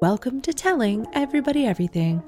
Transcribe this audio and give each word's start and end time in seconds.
Welcome 0.00 0.40
to 0.42 0.54
Telling 0.54 1.06
Everybody 1.12 1.66
Everything. 1.66 2.22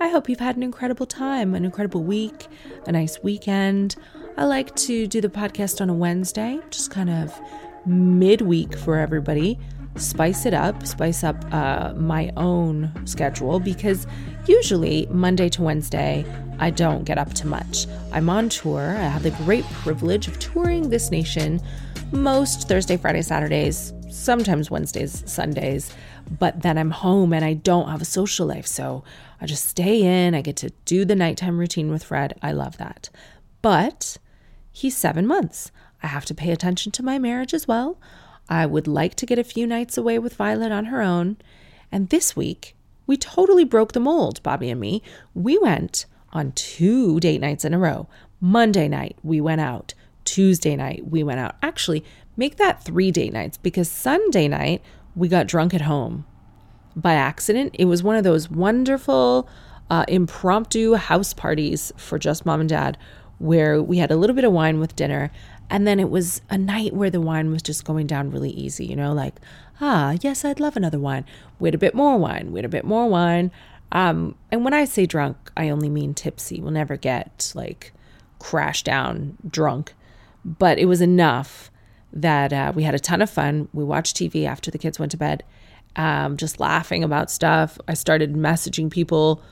I 0.00 0.08
hope 0.08 0.30
you've 0.30 0.40
had 0.40 0.56
an 0.56 0.62
incredible 0.62 1.04
time, 1.04 1.54
an 1.54 1.66
incredible 1.66 2.02
week, 2.02 2.46
a 2.86 2.92
nice 2.92 3.22
weekend. 3.22 3.96
I 4.38 4.44
like 4.44 4.74
to 4.76 5.06
do 5.06 5.20
the 5.20 5.28
podcast 5.28 5.82
on 5.82 5.90
a 5.90 5.94
Wednesday, 5.94 6.58
just 6.70 6.90
kind 6.90 7.10
of 7.10 7.38
midweek 7.84 8.78
for 8.78 8.96
everybody. 8.96 9.58
Spice 9.96 10.46
it 10.46 10.54
up, 10.54 10.86
spice 10.86 11.22
up 11.22 11.44
uh, 11.52 11.92
my 11.96 12.32
own 12.38 12.90
schedule 13.04 13.60
because 13.60 14.06
usually 14.46 15.06
Monday 15.10 15.50
to 15.50 15.62
Wednesday, 15.62 16.24
I 16.58 16.70
don't 16.70 17.04
get 17.04 17.18
up 17.18 17.34
to 17.34 17.46
much. 17.46 17.86
I'm 18.10 18.30
on 18.30 18.48
tour. 18.48 18.96
I 18.96 19.02
have 19.02 19.22
the 19.22 19.32
great 19.32 19.64
privilege 19.66 20.28
of 20.28 20.38
touring 20.38 20.88
this 20.88 21.10
nation 21.10 21.60
most 22.10 22.68
Thursday, 22.68 22.96
Friday, 22.96 23.20
Saturdays, 23.20 23.92
sometimes 24.10 24.70
Wednesdays, 24.70 25.22
Sundays 25.26 25.94
but 26.30 26.62
then 26.62 26.76
I'm 26.76 26.90
home 26.90 27.32
and 27.32 27.44
I 27.44 27.54
don't 27.54 27.88
have 27.88 28.02
a 28.02 28.06
social 28.06 28.46
life. 28.46 28.66
So 28.66 29.04
I 29.40 29.46
just 29.46 29.66
stay 29.66 30.02
in. 30.02 30.34
I 30.34 30.42
get 30.42 30.56
to 30.56 30.70
do 30.84 31.04
the 31.04 31.16
nighttime 31.16 31.58
routine 31.58 31.90
with 31.90 32.04
Fred. 32.04 32.38
I 32.42 32.52
love 32.52 32.76
that. 32.78 33.08
But 33.62 34.18
he's 34.70 34.96
seven 34.96 35.26
months. 35.26 35.70
I 36.02 36.08
have 36.08 36.24
to 36.26 36.34
pay 36.34 36.50
attention 36.52 36.92
to 36.92 37.02
my 37.02 37.18
marriage 37.18 37.54
as 37.54 37.66
well. 37.66 37.98
I 38.48 38.66
would 38.66 38.86
like 38.86 39.14
to 39.16 39.26
get 39.26 39.38
a 39.38 39.44
few 39.44 39.66
nights 39.66 39.98
away 39.98 40.18
with 40.18 40.34
Violet 40.34 40.72
on 40.72 40.86
her 40.86 41.02
own. 41.02 41.36
And 41.90 42.08
this 42.08 42.36
week, 42.36 42.76
we 43.06 43.16
totally 43.16 43.64
broke 43.64 43.92
the 43.92 44.00
mold, 44.00 44.42
Bobby 44.42 44.70
and 44.70 44.80
me. 44.80 45.02
We 45.34 45.58
went 45.58 46.06
on 46.32 46.52
two 46.52 47.20
date 47.20 47.40
nights 47.40 47.64
in 47.64 47.74
a 47.74 47.78
row. 47.78 48.06
Monday 48.40 48.86
night, 48.86 49.16
we 49.22 49.40
went 49.40 49.60
out. 49.60 49.94
Tuesday 50.24 50.76
night, 50.76 51.08
we 51.08 51.22
went 51.22 51.40
out. 51.40 51.56
Actually, 51.62 52.04
make 52.38 52.56
that 52.56 52.82
three 52.82 53.10
date 53.10 53.32
nights 53.34 53.58
because 53.58 53.90
Sunday 53.90 54.48
night, 54.48 54.80
we 55.14 55.28
got 55.28 55.46
drunk 55.46 55.74
at 55.74 55.82
home 55.82 56.24
by 56.96 57.12
accident. 57.12 57.74
It 57.78 57.84
was 57.84 58.02
one 58.02 58.16
of 58.16 58.24
those 58.24 58.50
wonderful 58.50 59.48
uh, 59.90 60.04
impromptu 60.08 60.94
house 60.94 61.34
parties 61.34 61.92
for 61.96 62.18
just 62.18 62.46
mom 62.46 62.60
and 62.60 62.68
dad 62.68 62.96
where 63.38 63.82
we 63.82 63.98
had 63.98 64.10
a 64.10 64.16
little 64.16 64.34
bit 64.34 64.44
of 64.44 64.52
wine 64.52 64.80
with 64.80 64.96
dinner. 64.96 65.30
And 65.70 65.86
then 65.86 66.00
it 66.00 66.10
was 66.10 66.40
a 66.48 66.56
night 66.56 66.94
where 66.94 67.10
the 67.10 67.20
wine 67.20 67.50
was 67.50 67.62
just 67.62 67.84
going 67.84 68.06
down 68.06 68.30
really 68.30 68.50
easy, 68.50 68.86
you 68.86 68.96
know, 68.96 69.12
like, 69.12 69.34
ah, 69.80 70.16
yes, 70.22 70.44
I'd 70.44 70.60
love 70.60 70.76
another 70.76 70.98
wine. 70.98 71.24
Had 71.62 71.74
a 71.74 71.78
bit 71.78 71.94
more 71.94 72.16
wine. 72.16 72.54
Had 72.54 72.64
a 72.64 72.70
bit 72.70 72.84
more 72.84 73.08
wine. 73.08 73.50
Um, 73.92 74.34
and 74.50 74.64
when 74.64 74.74
I 74.74 74.84
say 74.84 75.06
drunk, 75.06 75.36
I 75.56 75.68
only 75.68 75.88
mean 75.88 76.14
tipsy. 76.14 76.60
We'll 76.60 76.72
never 76.72 76.96
get 76.96 77.52
like 77.54 77.92
crash 78.38 78.82
down 78.82 79.36
drunk, 79.48 79.94
but 80.44 80.78
it 80.78 80.86
was 80.86 81.00
enough 81.00 81.70
that 82.12 82.52
uh, 82.52 82.72
we 82.74 82.82
had 82.82 82.94
a 82.94 82.98
ton 82.98 83.22
of 83.22 83.30
fun. 83.30 83.68
We 83.72 83.84
watched 83.84 84.16
TV 84.16 84.46
after 84.46 84.70
the 84.70 84.78
kids 84.78 84.98
went 84.98 85.12
to 85.12 85.16
bed, 85.18 85.44
um, 85.96 86.36
just 86.36 86.60
laughing 86.60 87.04
about 87.04 87.30
stuff. 87.30 87.78
I 87.86 87.94
started 87.94 88.34
messaging 88.34 88.90
people. 88.90 89.42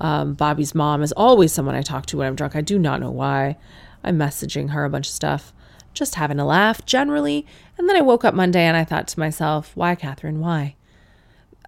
Um, 0.00 0.34
Bobby's 0.34 0.74
mom 0.74 1.02
is 1.02 1.12
always 1.12 1.52
someone 1.52 1.74
I 1.74 1.82
talk 1.82 2.06
to 2.06 2.18
when 2.18 2.26
I'm 2.26 2.36
drunk. 2.36 2.56
I 2.56 2.60
do 2.60 2.78
not 2.78 3.00
know 3.00 3.10
why. 3.10 3.56
I'm 4.04 4.18
messaging 4.18 4.70
her 4.70 4.84
a 4.84 4.90
bunch 4.90 5.08
of 5.08 5.14
stuff, 5.14 5.52
just 5.94 6.14
having 6.14 6.38
a 6.38 6.46
laugh 6.46 6.84
generally. 6.86 7.46
And 7.76 7.88
then 7.88 7.96
I 7.96 8.02
woke 8.02 8.24
up 8.24 8.34
Monday 8.34 8.62
and 8.62 8.76
I 8.76 8.84
thought 8.84 9.08
to 9.08 9.18
myself, 9.18 9.72
why, 9.74 9.94
Catherine, 9.94 10.40
why? 10.40 10.76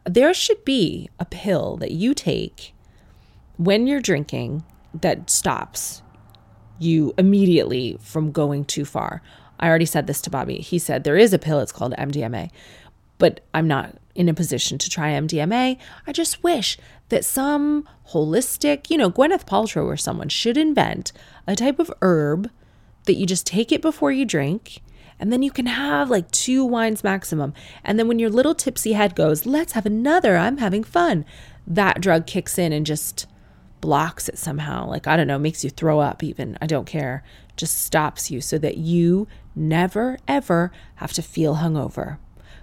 There 0.04 0.32
should 0.32 0.64
be 0.64 1.10
a 1.18 1.24
pill 1.24 1.76
that 1.78 1.90
you 1.90 2.14
take 2.14 2.74
when 3.56 3.86
you're 3.86 4.00
drinking 4.00 4.64
that 4.94 5.28
stops 5.28 6.02
you 6.78 7.12
immediately 7.18 7.98
from 8.00 8.30
going 8.30 8.64
too 8.64 8.84
far. 8.84 9.20
I 9.58 9.68
already 9.68 9.86
said 9.86 10.06
this 10.06 10.20
to 10.22 10.30
Bobby. 10.30 10.56
He 10.58 10.78
said 10.78 11.04
there 11.04 11.16
is 11.16 11.32
a 11.32 11.38
pill, 11.38 11.60
it's 11.60 11.72
called 11.72 11.94
MDMA, 11.98 12.50
but 13.18 13.40
I'm 13.52 13.68
not 13.68 13.96
in 14.14 14.28
a 14.28 14.34
position 14.34 14.78
to 14.78 14.90
try 14.90 15.10
MDMA. 15.10 15.78
I 16.06 16.12
just 16.12 16.42
wish 16.42 16.78
that 17.08 17.24
some 17.24 17.88
holistic, 18.10 18.90
you 18.90 18.98
know, 18.98 19.10
Gwyneth 19.10 19.46
Paltrow 19.46 19.84
or 19.84 19.96
someone 19.96 20.28
should 20.28 20.56
invent 20.56 21.12
a 21.46 21.56
type 21.56 21.78
of 21.78 21.92
herb 22.02 22.50
that 23.04 23.14
you 23.14 23.26
just 23.26 23.46
take 23.46 23.72
it 23.72 23.82
before 23.82 24.12
you 24.12 24.24
drink. 24.24 24.82
And 25.20 25.32
then 25.32 25.42
you 25.42 25.50
can 25.50 25.66
have 25.66 26.10
like 26.10 26.30
two 26.30 26.64
wines 26.64 27.02
maximum. 27.02 27.54
And 27.82 27.98
then 27.98 28.06
when 28.06 28.18
your 28.18 28.30
little 28.30 28.54
tipsy 28.54 28.92
head 28.92 29.16
goes, 29.16 29.46
let's 29.46 29.72
have 29.72 29.86
another, 29.86 30.36
I'm 30.36 30.58
having 30.58 30.84
fun, 30.84 31.24
that 31.66 32.00
drug 32.00 32.26
kicks 32.26 32.58
in 32.58 32.72
and 32.72 32.86
just 32.86 33.26
blocks 33.80 34.28
it 34.28 34.38
somehow. 34.38 34.88
Like, 34.88 35.06
I 35.06 35.16
don't 35.16 35.26
know, 35.26 35.38
makes 35.38 35.64
you 35.64 35.70
throw 35.70 36.00
up 36.00 36.22
even. 36.22 36.56
I 36.60 36.66
don't 36.66 36.86
care. 36.86 37.24
Just 37.56 37.82
stops 37.82 38.30
you 38.30 38.40
so 38.40 38.58
that 38.58 38.76
you 38.76 39.26
never, 39.58 40.18
ever 40.26 40.72
have 40.96 41.12
to 41.14 41.22
feel 41.22 41.56
hungover. 41.56 42.18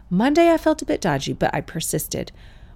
Monday, 0.10 0.52
I 0.52 0.58
felt 0.58 0.82
a 0.82 0.86
bit 0.86 1.02
dodgy, 1.02 1.34
but 1.34 1.54
I 1.54 1.62
persisted. 1.62 2.32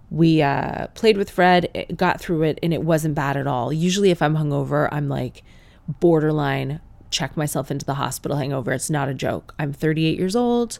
We 0.09 0.41
uh, 0.41 0.87
played 0.87 1.17
with 1.17 1.29
Fred, 1.29 1.93
got 1.95 2.19
through 2.19 2.43
it, 2.43 2.59
and 2.63 2.73
it 2.73 2.83
wasn't 2.83 3.15
bad 3.15 3.37
at 3.37 3.47
all. 3.47 3.71
Usually, 3.71 4.09
if 4.09 4.21
I'm 4.21 4.35
hungover, 4.35 4.89
I'm 4.91 5.07
like 5.07 5.43
borderline 5.87 6.79
check 7.09 7.35
myself 7.35 7.71
into 7.71 7.85
the 7.85 7.95
hospital 7.95 8.37
hangover. 8.37 8.71
It's 8.71 8.89
not 8.89 9.09
a 9.09 9.13
joke. 9.13 9.53
I'm 9.59 9.73
38 9.73 10.17
years 10.17 10.35
old. 10.35 10.79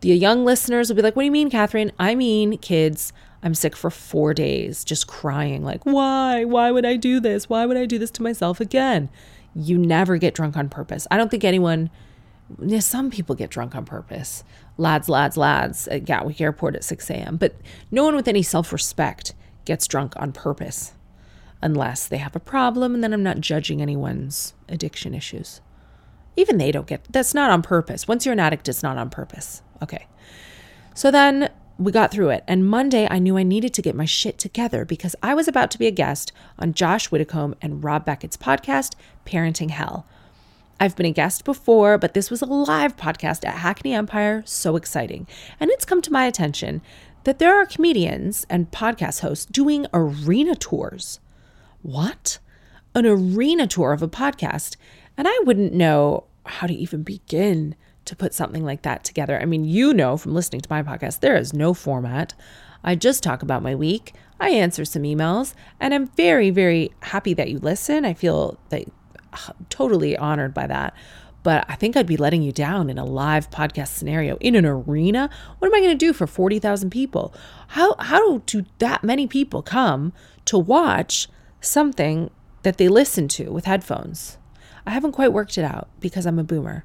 The 0.00 0.08
young 0.08 0.44
listeners 0.44 0.88
will 0.88 0.96
be 0.96 1.02
like, 1.02 1.14
What 1.14 1.22
do 1.22 1.26
you 1.26 1.32
mean, 1.32 1.50
Catherine? 1.50 1.92
I 1.98 2.14
mean, 2.14 2.58
kids, 2.58 3.12
I'm 3.42 3.54
sick 3.54 3.76
for 3.76 3.90
four 3.90 4.34
days, 4.34 4.84
just 4.84 5.06
crying, 5.06 5.62
like, 5.62 5.84
Why? 5.84 6.44
Why 6.44 6.70
would 6.70 6.84
I 6.84 6.96
do 6.96 7.20
this? 7.20 7.48
Why 7.48 7.66
would 7.66 7.76
I 7.76 7.86
do 7.86 7.98
this 7.98 8.10
to 8.12 8.22
myself 8.22 8.60
again? 8.60 9.08
You 9.54 9.78
never 9.78 10.16
get 10.16 10.34
drunk 10.34 10.56
on 10.56 10.68
purpose. 10.68 11.06
I 11.10 11.16
don't 11.16 11.30
think 11.30 11.44
anyone 11.44 11.90
some 12.80 13.10
people 13.10 13.34
get 13.34 13.50
drunk 13.50 13.74
on 13.74 13.84
purpose. 13.84 14.44
Lads, 14.76 15.08
lads, 15.08 15.36
lads 15.36 15.88
at 15.88 16.04
Gatwick 16.04 16.40
Airport 16.40 16.76
at 16.76 16.84
6 16.84 17.10
a.m. 17.10 17.36
But 17.36 17.56
no 17.90 18.04
one 18.04 18.16
with 18.16 18.28
any 18.28 18.42
self 18.42 18.72
respect 18.72 19.34
gets 19.64 19.86
drunk 19.86 20.14
on 20.16 20.32
purpose 20.32 20.92
unless 21.60 22.08
they 22.08 22.18
have 22.18 22.34
a 22.34 22.40
problem. 22.40 22.94
And 22.94 23.02
then 23.02 23.12
I'm 23.12 23.22
not 23.22 23.40
judging 23.40 23.80
anyone's 23.80 24.54
addiction 24.68 25.14
issues. 25.14 25.60
Even 26.36 26.58
they 26.58 26.72
don't 26.72 26.86
get 26.86 27.06
that's 27.10 27.34
not 27.34 27.50
on 27.50 27.62
purpose. 27.62 28.08
Once 28.08 28.24
you're 28.24 28.32
an 28.32 28.40
addict, 28.40 28.68
it's 28.68 28.82
not 28.82 28.98
on 28.98 29.10
purpose. 29.10 29.62
Okay. 29.82 30.06
So 30.94 31.10
then 31.10 31.50
we 31.78 31.92
got 31.92 32.10
through 32.10 32.30
it. 32.30 32.44
And 32.46 32.68
Monday, 32.68 33.06
I 33.10 33.18
knew 33.18 33.36
I 33.36 33.42
needed 33.42 33.74
to 33.74 33.82
get 33.82 33.94
my 33.94 34.04
shit 34.04 34.38
together 34.38 34.84
because 34.84 35.16
I 35.22 35.34
was 35.34 35.48
about 35.48 35.70
to 35.72 35.78
be 35.78 35.86
a 35.86 35.92
guest 35.92 36.32
on 36.58 36.74
Josh 36.74 37.10
Widdicombe 37.10 37.54
and 37.60 37.82
Rob 37.82 38.04
Beckett's 38.04 38.36
podcast, 38.36 38.94
Parenting 39.26 39.70
Hell. 39.70 40.06
I've 40.82 40.96
been 40.96 41.06
a 41.06 41.12
guest 41.12 41.44
before, 41.44 41.96
but 41.96 42.12
this 42.12 42.28
was 42.28 42.42
a 42.42 42.46
live 42.46 42.96
podcast 42.96 43.46
at 43.46 43.58
Hackney 43.58 43.94
Empire. 43.94 44.42
So 44.44 44.74
exciting. 44.74 45.28
And 45.60 45.70
it's 45.70 45.84
come 45.84 46.02
to 46.02 46.10
my 46.10 46.26
attention 46.26 46.82
that 47.22 47.38
there 47.38 47.54
are 47.54 47.66
comedians 47.66 48.44
and 48.50 48.68
podcast 48.72 49.20
hosts 49.20 49.46
doing 49.46 49.86
arena 49.94 50.56
tours. 50.56 51.20
What? 51.82 52.40
An 52.96 53.06
arena 53.06 53.68
tour 53.68 53.92
of 53.92 54.02
a 54.02 54.08
podcast. 54.08 54.74
And 55.16 55.28
I 55.28 55.38
wouldn't 55.44 55.72
know 55.72 56.24
how 56.46 56.66
to 56.66 56.74
even 56.74 57.04
begin 57.04 57.76
to 58.06 58.16
put 58.16 58.34
something 58.34 58.64
like 58.64 58.82
that 58.82 59.04
together. 59.04 59.40
I 59.40 59.44
mean, 59.44 59.64
you 59.64 59.94
know 59.94 60.16
from 60.16 60.34
listening 60.34 60.62
to 60.62 60.68
my 60.68 60.82
podcast, 60.82 61.20
there 61.20 61.36
is 61.36 61.54
no 61.54 61.74
format. 61.74 62.34
I 62.82 62.96
just 62.96 63.22
talk 63.22 63.44
about 63.44 63.62
my 63.62 63.76
week. 63.76 64.14
I 64.40 64.50
answer 64.50 64.84
some 64.84 65.04
emails, 65.04 65.54
and 65.78 65.94
I'm 65.94 66.08
very, 66.08 66.50
very 66.50 66.90
happy 67.02 67.34
that 67.34 67.48
you 67.48 67.60
listen. 67.60 68.04
I 68.04 68.14
feel 68.14 68.58
that 68.70 68.88
totally 69.68 70.16
honored 70.16 70.54
by 70.54 70.66
that. 70.66 70.94
But 71.42 71.64
I 71.68 71.74
think 71.74 71.96
I'd 71.96 72.06
be 72.06 72.16
letting 72.16 72.42
you 72.42 72.52
down 72.52 72.88
in 72.88 72.98
a 72.98 73.04
live 73.04 73.50
podcast 73.50 73.88
scenario 73.88 74.36
in 74.36 74.54
an 74.54 74.64
arena. 74.64 75.28
What 75.58 75.68
am 75.68 75.74
I 75.74 75.80
going 75.80 75.90
to 75.90 76.06
do 76.06 76.12
for 76.12 76.26
40,000 76.26 76.90
people? 76.90 77.34
How, 77.68 77.96
how 77.98 78.38
do 78.38 78.64
that 78.78 79.02
many 79.02 79.26
people 79.26 79.62
come 79.62 80.12
to 80.44 80.58
watch 80.58 81.28
something 81.60 82.30
that 82.62 82.78
they 82.78 82.88
listen 82.88 83.26
to 83.28 83.50
with 83.50 83.64
headphones? 83.64 84.38
I 84.86 84.90
haven't 84.90 85.12
quite 85.12 85.32
worked 85.32 85.58
it 85.58 85.64
out 85.64 85.88
because 86.00 86.26
I'm 86.26 86.38
a 86.38 86.44
boomer, 86.44 86.84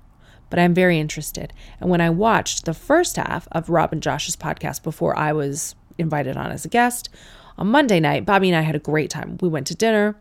but 0.50 0.60
I'm 0.60 0.74
very 0.74 1.00
interested. 1.00 1.54
And 1.80 1.90
when 1.90 2.02
I 2.02 2.10
watched 2.10 2.66
the 2.66 2.74
first 2.74 3.16
half 3.16 3.48
of 3.52 3.70
Rob 3.70 3.92
and 3.92 4.02
Josh's 4.02 4.36
podcast 4.36 4.82
before 4.82 5.16
I 5.16 5.34
was 5.34 5.76
invited 5.98 6.38
on 6.38 6.52
as 6.52 6.66
a 6.66 6.70
guest 6.70 7.10
on 7.58 7.68
Monday 7.68 8.00
night, 8.00 8.26
Bobby 8.26 8.50
and 8.50 8.58
I 8.58 8.62
had 8.62 8.76
a 8.76 8.80
great 8.80 9.10
time. 9.10 9.38
We 9.42 9.50
went 9.50 9.68
to 9.68 9.76
dinner. 9.76 10.20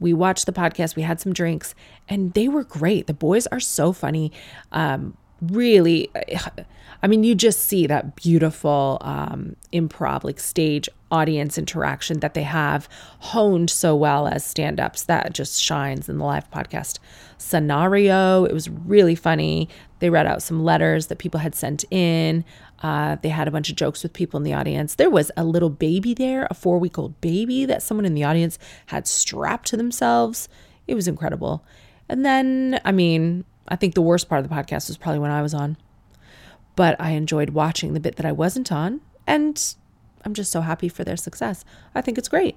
We 0.00 0.12
watched 0.12 0.46
the 0.46 0.52
podcast, 0.52 0.96
we 0.96 1.02
had 1.02 1.20
some 1.20 1.32
drinks, 1.32 1.74
and 2.08 2.32
they 2.34 2.48
were 2.48 2.64
great. 2.64 3.06
The 3.06 3.14
boys 3.14 3.46
are 3.48 3.60
so 3.60 3.92
funny. 3.92 4.32
Um, 4.72 5.16
really 5.40 6.10
I 7.02 7.06
mean, 7.06 7.24
you 7.24 7.34
just 7.34 7.60
see 7.60 7.86
that 7.86 8.16
beautiful 8.16 8.98
um, 9.00 9.56
improv, 9.72 10.24
like 10.24 10.38
stage 10.38 10.88
audience 11.10 11.58
interaction 11.58 12.20
that 12.20 12.34
they 12.34 12.42
have 12.42 12.88
honed 13.18 13.70
so 13.70 13.94
well 13.96 14.26
as 14.26 14.44
stand 14.44 14.80
ups. 14.80 15.02
That 15.04 15.32
just 15.32 15.60
shines 15.60 16.08
in 16.08 16.18
the 16.18 16.24
live 16.24 16.50
podcast 16.50 16.98
scenario. 17.38 18.44
It 18.44 18.52
was 18.52 18.68
really 18.68 19.14
funny. 19.14 19.68
They 19.98 20.10
read 20.10 20.26
out 20.26 20.42
some 20.42 20.64
letters 20.64 21.08
that 21.08 21.18
people 21.18 21.40
had 21.40 21.54
sent 21.54 21.84
in. 21.90 22.44
Uh, 22.82 23.16
they 23.22 23.28
had 23.28 23.48
a 23.48 23.50
bunch 23.50 23.68
of 23.68 23.76
jokes 23.76 24.02
with 24.02 24.12
people 24.12 24.38
in 24.38 24.44
the 24.44 24.54
audience. 24.54 24.94
There 24.94 25.10
was 25.10 25.30
a 25.36 25.44
little 25.44 25.70
baby 25.70 26.14
there, 26.14 26.46
a 26.50 26.54
four 26.54 26.78
week 26.78 26.98
old 26.98 27.20
baby 27.20 27.64
that 27.66 27.82
someone 27.82 28.06
in 28.06 28.14
the 28.14 28.24
audience 28.24 28.58
had 28.86 29.06
strapped 29.06 29.68
to 29.68 29.76
themselves. 29.76 30.48
It 30.86 30.94
was 30.94 31.06
incredible. 31.06 31.64
And 32.08 32.24
then, 32.24 32.80
I 32.84 32.92
mean, 32.92 33.44
I 33.68 33.76
think 33.76 33.94
the 33.94 34.02
worst 34.02 34.28
part 34.28 34.42
of 34.42 34.48
the 34.48 34.54
podcast 34.54 34.88
was 34.88 34.96
probably 34.96 35.20
when 35.20 35.30
I 35.30 35.42
was 35.42 35.54
on 35.54 35.76
but 36.80 36.98
I 36.98 37.10
enjoyed 37.10 37.50
watching 37.50 37.92
the 37.92 38.00
bit 38.00 38.16
that 38.16 38.24
I 38.24 38.32
wasn't 38.32 38.72
on, 38.72 39.02
and 39.26 39.74
I'm 40.24 40.34
just 40.34 40.52
so 40.52 40.60
happy 40.60 40.88
for 40.88 41.04
their 41.04 41.16
success. 41.16 41.64
I 41.94 42.00
think 42.00 42.18
it's 42.18 42.28
great. 42.28 42.56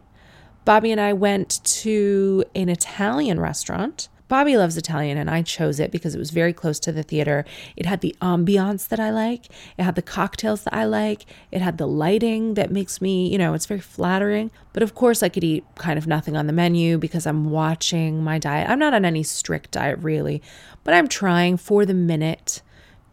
Bobby 0.65 0.91
and 0.91 1.01
I 1.01 1.13
went 1.13 1.63
to 1.63 2.45
an 2.55 2.69
Italian 2.69 3.39
restaurant. 3.39 4.07
Bobby 4.29 4.57
loves 4.57 4.77
Italian, 4.77 5.17
and 5.17 5.29
I 5.29 5.41
chose 5.41 5.79
it 5.79 5.91
because 5.91 6.15
it 6.15 6.17
was 6.17 6.31
very 6.31 6.53
close 6.53 6.79
to 6.79 6.91
the 6.91 7.03
theater. 7.03 7.45
It 7.75 7.85
had 7.85 8.01
the 8.01 8.15
ambiance 8.21 8.87
that 8.87 8.99
I 8.99 9.11
like, 9.11 9.47
it 9.77 9.83
had 9.83 9.95
the 9.95 10.01
cocktails 10.01 10.63
that 10.63 10.73
I 10.73 10.85
like, 10.85 11.25
it 11.51 11.61
had 11.61 11.77
the 11.77 11.87
lighting 11.87 12.53
that 12.55 12.71
makes 12.71 13.01
me, 13.01 13.29
you 13.29 13.37
know, 13.37 13.53
it's 13.53 13.65
very 13.65 13.81
flattering. 13.81 14.49
But 14.71 14.81
of 14.81 14.95
course, 14.95 15.21
I 15.21 15.29
could 15.29 15.43
eat 15.43 15.65
kind 15.75 15.99
of 15.99 16.07
nothing 16.07 16.37
on 16.37 16.47
the 16.47 16.53
menu 16.53 16.97
because 16.97 17.27
I'm 17.27 17.51
watching 17.51 18.23
my 18.23 18.39
diet. 18.39 18.69
I'm 18.69 18.79
not 18.79 18.93
on 18.93 19.05
any 19.05 19.21
strict 19.21 19.71
diet, 19.71 19.99
really, 19.99 20.41
but 20.83 20.93
I'm 20.93 21.07
trying 21.07 21.57
for 21.57 21.85
the 21.85 21.93
minute 21.93 22.61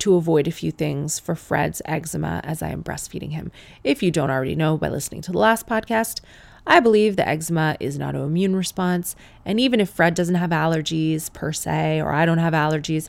to 0.00 0.16
avoid 0.16 0.46
a 0.46 0.52
few 0.52 0.70
things 0.70 1.18
for 1.18 1.34
Fred's 1.34 1.80
eczema 1.84 2.40
as 2.44 2.62
I 2.62 2.70
am 2.70 2.82
breastfeeding 2.82 3.30
him. 3.30 3.50
If 3.84 4.02
you 4.02 4.10
don't 4.10 4.30
already 4.30 4.56
know 4.56 4.76
by 4.76 4.88
listening 4.88 5.22
to 5.22 5.32
the 5.32 5.38
last 5.38 5.66
podcast, 5.66 6.20
I 6.66 6.80
believe 6.80 7.16
the 7.16 7.26
eczema 7.26 7.76
is 7.80 7.96
an 7.96 8.02
autoimmune 8.02 8.54
response, 8.54 9.16
and 9.44 9.58
even 9.58 9.80
if 9.80 9.90
Fred 9.90 10.14
doesn't 10.14 10.34
have 10.34 10.50
allergies 10.50 11.32
per 11.32 11.52
se, 11.52 12.00
or 12.00 12.12
I 12.12 12.26
don't 12.26 12.38
have 12.38 12.52
allergies, 12.52 13.08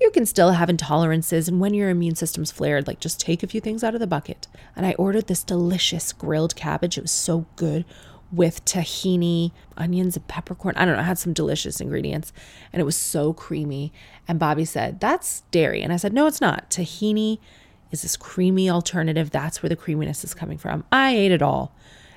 you 0.00 0.10
can 0.10 0.26
still 0.26 0.52
have 0.52 0.68
intolerances. 0.68 1.48
And 1.48 1.60
when 1.60 1.74
your 1.74 1.88
immune 1.88 2.16
system's 2.16 2.50
flared, 2.50 2.86
like 2.86 3.00
just 3.00 3.20
take 3.20 3.42
a 3.42 3.46
few 3.46 3.60
things 3.60 3.84
out 3.84 3.94
of 3.94 4.00
the 4.00 4.06
bucket. 4.06 4.48
And 4.74 4.84
I 4.84 4.94
ordered 4.94 5.28
this 5.28 5.44
delicious 5.44 6.12
grilled 6.12 6.56
cabbage. 6.56 6.98
It 6.98 7.02
was 7.02 7.12
so 7.12 7.46
good 7.56 7.84
with 8.32 8.64
tahini, 8.64 9.52
onions, 9.76 10.16
and 10.16 10.26
peppercorn. 10.26 10.74
I 10.76 10.84
don't 10.84 10.94
know, 10.94 11.00
I 11.00 11.04
had 11.04 11.18
some 11.18 11.32
delicious 11.34 11.80
ingredients 11.80 12.32
and 12.72 12.80
it 12.80 12.84
was 12.84 12.96
so 12.96 13.32
creamy. 13.32 13.92
And 14.26 14.38
Bobby 14.38 14.64
said, 14.64 15.00
That's 15.00 15.42
dairy. 15.50 15.82
And 15.82 15.92
I 15.92 15.96
said, 15.96 16.12
No, 16.12 16.26
it's 16.26 16.40
not. 16.40 16.70
Tahini 16.70 17.38
is 17.90 18.02
this 18.02 18.16
creamy 18.16 18.70
alternative. 18.70 19.30
That's 19.30 19.62
where 19.62 19.68
the 19.68 19.76
creaminess 19.76 20.24
is 20.24 20.34
coming 20.34 20.58
from. 20.58 20.84
I 20.90 21.14
ate 21.14 21.32
it 21.32 21.42
all. 21.42 21.74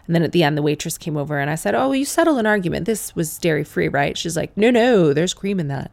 And 0.07 0.15
then 0.15 0.23
at 0.23 0.31
the 0.31 0.43
end, 0.43 0.57
the 0.57 0.61
waitress 0.61 0.97
came 0.97 1.17
over 1.17 1.39
and 1.39 1.49
I 1.49 1.55
said, 1.55 1.75
Oh, 1.75 1.91
you 1.91 2.05
settled 2.05 2.39
an 2.39 2.45
argument. 2.45 2.85
This 2.85 3.15
was 3.15 3.37
dairy 3.37 3.63
free, 3.63 3.89
right? 3.89 4.17
She's 4.17 4.37
like, 4.37 4.55
No, 4.55 4.71
no, 4.71 5.13
there's 5.13 5.33
cream 5.33 5.59
in 5.59 5.67
that. 5.67 5.91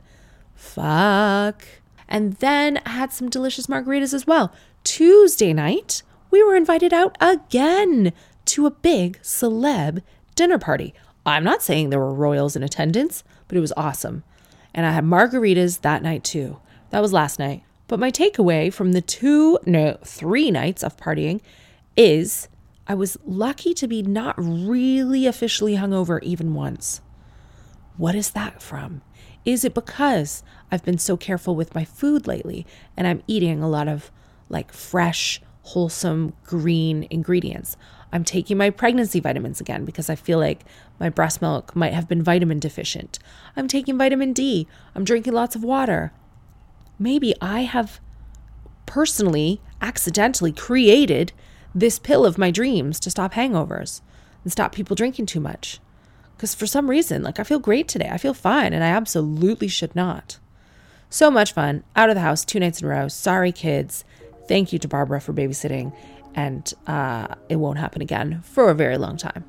Fuck. 0.55 1.65
And 2.09 2.35
then 2.35 2.81
I 2.85 2.91
had 2.91 3.13
some 3.13 3.29
delicious 3.29 3.67
margaritas 3.67 4.15
as 4.15 4.27
well. 4.27 4.53
Tuesday 4.85 5.53
night, 5.53 6.03
we 6.31 6.43
were 6.43 6.55
invited 6.55 6.93
out 6.93 7.17
again 7.21 8.13
to 8.47 8.67
a 8.67 8.71
big 8.71 9.21
celeb 9.23 10.03
dinner 10.35 10.59
party. 10.59 10.95
I'm 11.25 11.45
not 11.45 11.63
saying 11.63 11.91
there 11.91 12.01
were 12.01 12.15
royals 12.15 12.57
in 12.57 12.63
attendance, 12.63 13.23
but 13.49 13.57
it 13.57 13.61
was 13.61 13.73
awesome. 13.77 14.25
And 14.75 14.87
I 14.87 14.93
had 14.93 15.05
margaritas 15.05 15.83
that 15.83 16.03
night 16.03 16.25
too. 16.25 16.59
That 16.91 17.01
was 17.01 17.13
last 17.13 17.39
night. 17.39 17.63
But 17.89 18.01
my 18.01 18.11
takeaway 18.11 18.73
from 18.73 18.93
the 18.93 19.03
two, 19.03 19.59
no, 19.67 19.99
three 20.05 20.51
nights 20.51 20.83
of 20.83 20.97
partying 20.97 21.41
is 21.97 22.49
I 22.87 22.95
was 22.95 23.19
lucky 23.25 23.75
to 23.75 23.87
be 23.87 24.03
not 24.03 24.35
really 24.39 25.27
officially 25.27 25.77
hungover 25.77 26.23
even 26.23 26.55
once. 26.55 27.01
What 27.97 28.15
is 28.15 28.31
that 28.31 28.63
from? 28.63 29.03
Is 29.45 29.65
it 29.65 29.75
because 29.75 30.43
I've 30.71 30.85
been 30.85 30.99
so 30.99 31.17
careful 31.17 31.55
with 31.55 31.75
my 31.75 31.85
food 31.85 32.27
lately 32.27 32.67
and 32.97 33.07
I'm 33.07 33.23
eating 33.27 33.63
a 33.63 33.69
lot 33.69 33.89
of 33.89 34.11
like 34.49 34.73
fresh, 34.73 35.41
wholesome, 35.63 36.33
green 36.45 37.07
ingredients? 37.11 37.77
I'm 38.13 38.25
taking 38.25 38.59
my 38.59 38.69
pregnancy 38.69 39.21
vitamins 39.21 39.61
again 39.61 39.85
because 39.85 40.11
I 40.11 40.15
feel 40.15 40.39
like 40.39 40.65
my 41.01 41.09
breast 41.09 41.41
milk 41.41 41.75
might 41.75 41.95
have 41.95 42.09
been 42.09 42.23
vitamin 42.23 42.59
deficient. 42.59 43.19
I'm 43.57 43.69
taking 43.69 43.97
vitamin 43.97 44.35
D. 44.35 44.69
I'm 44.95 45.05
drinking 45.05 45.33
lots 45.33 45.57
of 45.57 45.65
water. 45.65 46.13
Maybe 46.99 47.35
I 47.41 47.63
have 47.63 48.01
personally, 48.85 49.63
accidentally 49.81 50.53
created 50.53 51.33
this 51.75 51.99
pill 51.99 52.27
of 52.27 52.37
my 52.37 52.51
dreams 52.51 53.01
to 53.01 53.11
stop 53.11 53.33
hangovers 53.33 54.03
and 54.43 54.53
stop 54.53 54.75
people 54.75 54.95
drinking 54.95 55.27
too 55.27 55.41
much. 55.41 55.81
Because 56.37 56.55
for 56.55 56.67
some 56.67 56.91
reason, 56.91 57.23
like 57.23 57.41
I 57.41 57.45
feel 57.45 57.59
great 57.59 57.89
today. 57.89 58.11
I 58.13 58.19
feel 58.19 58.35
fine, 58.35 58.73
and 58.73 58.85
I 58.85 58.89
absolutely 58.89 59.69
should 59.69 59.97
not. 59.97 60.39
So 61.09 61.31
much 61.31 61.53
fun. 61.53 61.85
Out 61.97 62.11
of 62.11 62.15
the 62.15 62.21
house 62.21 62.45
two 62.45 62.61
nights 62.61 62.81
in 62.81 62.87
a 62.87 62.91
row. 62.91 63.09
Sorry, 63.09 63.53
kids. 63.53 64.05
Thank 64.49 64.73
you 64.73 64.79
to 64.81 64.89
Barbara 64.89 65.21
for 65.21 65.33
babysitting 65.33 65.95
and 66.35 66.73
uh, 66.87 67.35
it 67.49 67.57
won't 67.57 67.79
happen 67.79 68.03
again 68.03 68.43
for 68.43 68.71
a 68.71 68.75
very 68.75 68.99
long 68.99 69.17
time. 69.17 69.45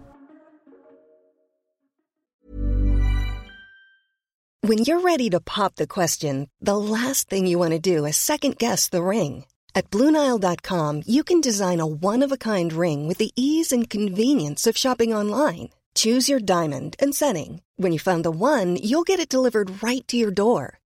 When 4.62 4.78
you're 4.78 5.02
ready 5.02 5.30
to 5.32 5.42
pop 5.42 5.76
the 5.76 5.88
question, 5.88 6.50
the 6.62 6.78
last 6.78 7.30
thing 7.30 7.48
you 7.48 7.60
want 7.60 7.72
to 7.72 7.80
do 7.80 8.06
is 8.06 8.16
second 8.16 8.58
guess 8.58 8.88
the 8.88 9.04
ring. 9.04 9.44
At 9.76 9.92
Bluenile.com, 9.92 11.02
you 11.06 11.24
can 11.24 11.42
design 11.42 11.82
a 11.82 11.86
one 11.86 12.24
of 12.24 12.32
a 12.32 12.38
kind 12.38 12.72
ring 12.72 13.06
with 13.06 13.18
the 13.18 13.32
ease 13.36 13.74
and 13.74 13.90
convenience 13.90 14.66
of 14.66 14.78
shopping 14.78 15.14
online. 15.14 15.70
Choose 15.96 16.30
your 16.30 16.40
diamond 16.40 16.96
and 17.00 17.14
setting. 17.14 17.62
When 17.76 17.92
you 17.92 18.00
find 18.00 18.24
the 18.24 18.32
one, 18.32 18.78
you'll 18.78 19.04
get 19.04 19.20
it 19.20 19.28
delivered 19.28 19.84
right 19.84 20.08
to 20.08 20.16
your 20.16 20.32
door. 20.32 20.80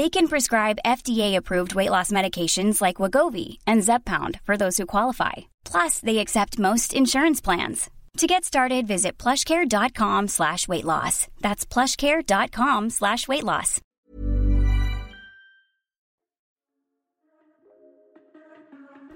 They 0.00 0.08
can 0.08 0.28
prescribe 0.28 0.78
FDA-approved 0.86 1.74
weight 1.74 1.90
loss 1.90 2.10
medications 2.10 2.80
like 2.80 3.02
Wegovy 3.02 3.58
and 3.66 3.82
Zepbound 3.82 4.40
for 4.46 4.56
those 4.56 4.78
who 4.78 4.86
qualify. 4.86 5.50
Plus, 5.62 6.00
they 6.00 6.16
accept 6.20 6.58
most 6.58 6.94
insurance 6.94 7.42
plans. 7.42 7.90
To 8.16 8.26
get 8.26 8.46
started, 8.46 8.86
visit 8.86 9.18
plushcare.com 9.18 10.28
slash 10.28 10.66
weight 10.66 10.86
loss. 10.86 11.28
That's 11.42 11.66
plushcare.com 11.66 12.88
slash 12.88 13.28
weight 13.28 13.44
loss. 13.44 13.78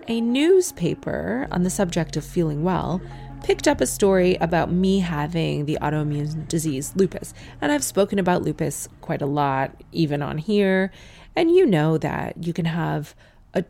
A 0.07 0.21
newspaper 0.21 1.49
on 1.50 1.62
the 1.62 1.71
subject 1.71 2.19
of 2.19 2.26
feeling 2.26 2.62
well 2.62 3.00
picked 3.45 3.69
up 3.69 3.83
a 3.83 3.87
story 3.87 4.37
about 4.37 4.73
me 4.73 5.01
having 5.01 5.67
the 5.67 5.77
autoimmune 5.83 6.49
disease 6.49 6.95
lupus. 6.97 7.35
And 7.61 7.71
I've 7.71 7.85
spoken 7.85 8.19
about 8.19 8.43
lupus 8.43 8.89
quite 9.03 9.21
a 9.21 9.27
lot, 9.27 9.83
even 9.93 10.23
on 10.23 10.39
here. 10.39 10.91
And 11.37 11.51
you 11.51 11.67
know 11.67 11.99
that 11.99 12.43
you 12.43 12.55
can 12.55 12.65
have 12.65 13.15
an 13.53 13.67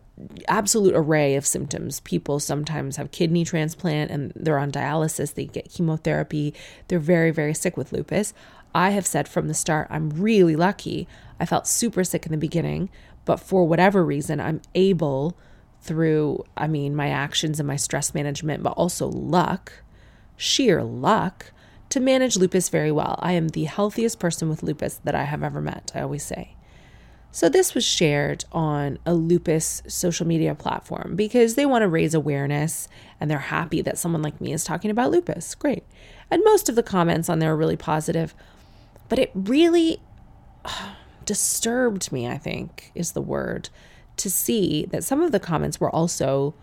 absolute 0.46 0.94
array 0.94 1.34
of 1.34 1.44
symptoms. 1.44 1.98
People 2.00 2.38
sometimes 2.38 2.96
have 2.96 3.10
kidney 3.10 3.44
transplant 3.44 4.12
and 4.12 4.32
they're 4.36 4.58
on 4.60 4.70
dialysis, 4.70 5.34
they 5.34 5.46
get 5.46 5.72
chemotherapy, 5.72 6.54
they're 6.86 7.00
very, 7.00 7.32
very 7.32 7.52
sick 7.52 7.76
with 7.76 7.92
lupus. 7.92 8.32
I 8.76 8.90
have 8.90 9.06
said 9.06 9.26
from 9.26 9.48
the 9.48 9.54
start, 9.54 9.88
I'm 9.90 10.10
really 10.10 10.54
lucky. 10.54 11.08
I 11.40 11.46
felt 11.46 11.66
super 11.66 12.04
sick 12.04 12.26
in 12.26 12.32
the 12.32 12.38
beginning, 12.38 12.90
but 13.24 13.40
for 13.40 13.66
whatever 13.66 14.04
reason, 14.04 14.40
I'm 14.40 14.62
able 14.76 15.36
through, 15.84 16.44
I 16.56 16.66
mean, 16.66 16.96
my 16.96 17.08
actions 17.10 17.60
and 17.60 17.66
my 17.66 17.76
stress 17.76 18.14
management, 18.14 18.62
but 18.62 18.70
also 18.70 19.06
luck, 19.06 19.72
sheer 20.36 20.82
luck, 20.82 21.52
to 21.90 22.00
manage 22.00 22.36
lupus 22.36 22.70
very 22.70 22.90
well. 22.90 23.18
I 23.22 23.32
am 23.32 23.48
the 23.48 23.64
healthiest 23.64 24.18
person 24.18 24.48
with 24.48 24.62
lupus 24.62 25.00
that 25.04 25.14
I 25.14 25.24
have 25.24 25.42
ever 25.42 25.60
met, 25.60 25.92
I 25.94 26.00
always 26.00 26.24
say. 26.24 26.56
So, 27.30 27.48
this 27.48 27.74
was 27.74 27.84
shared 27.84 28.44
on 28.52 28.98
a 29.04 29.12
lupus 29.12 29.82
social 29.88 30.26
media 30.26 30.54
platform 30.54 31.16
because 31.16 31.56
they 31.56 31.66
want 31.66 31.82
to 31.82 31.88
raise 31.88 32.14
awareness 32.14 32.88
and 33.20 33.28
they're 33.30 33.38
happy 33.38 33.82
that 33.82 33.98
someone 33.98 34.22
like 34.22 34.40
me 34.40 34.52
is 34.52 34.64
talking 34.64 34.90
about 34.90 35.10
lupus. 35.10 35.54
Great. 35.54 35.84
And 36.30 36.42
most 36.44 36.68
of 36.68 36.76
the 36.76 36.82
comments 36.82 37.28
on 37.28 37.40
there 37.40 37.52
are 37.52 37.56
really 37.56 37.76
positive, 37.76 38.34
but 39.08 39.18
it 39.18 39.32
really 39.34 40.00
disturbed 41.24 42.12
me, 42.12 42.28
I 42.28 42.38
think 42.38 42.92
is 42.94 43.12
the 43.12 43.20
word, 43.20 43.68
to 44.16 44.30
see 44.30 44.86
that 44.86 45.04
some 45.04 45.20
of 45.20 45.32
the 45.32 45.40
comments 45.40 45.80
were 45.80 45.90
also 45.90 46.54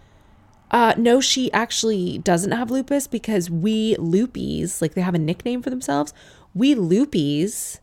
uh, 0.71 0.93
no, 0.97 1.19
she 1.19 1.51
actually 1.51 2.19
doesn't 2.19 2.53
have 2.53 2.71
lupus 2.71 3.05
because 3.05 3.49
we 3.49 3.95
loopies, 3.97 4.81
like 4.81 4.93
they 4.93 5.01
have 5.01 5.13
a 5.13 5.19
nickname 5.19 5.61
for 5.61 5.69
themselves. 5.69 6.13
We 6.55 6.75
loopies, 6.75 7.79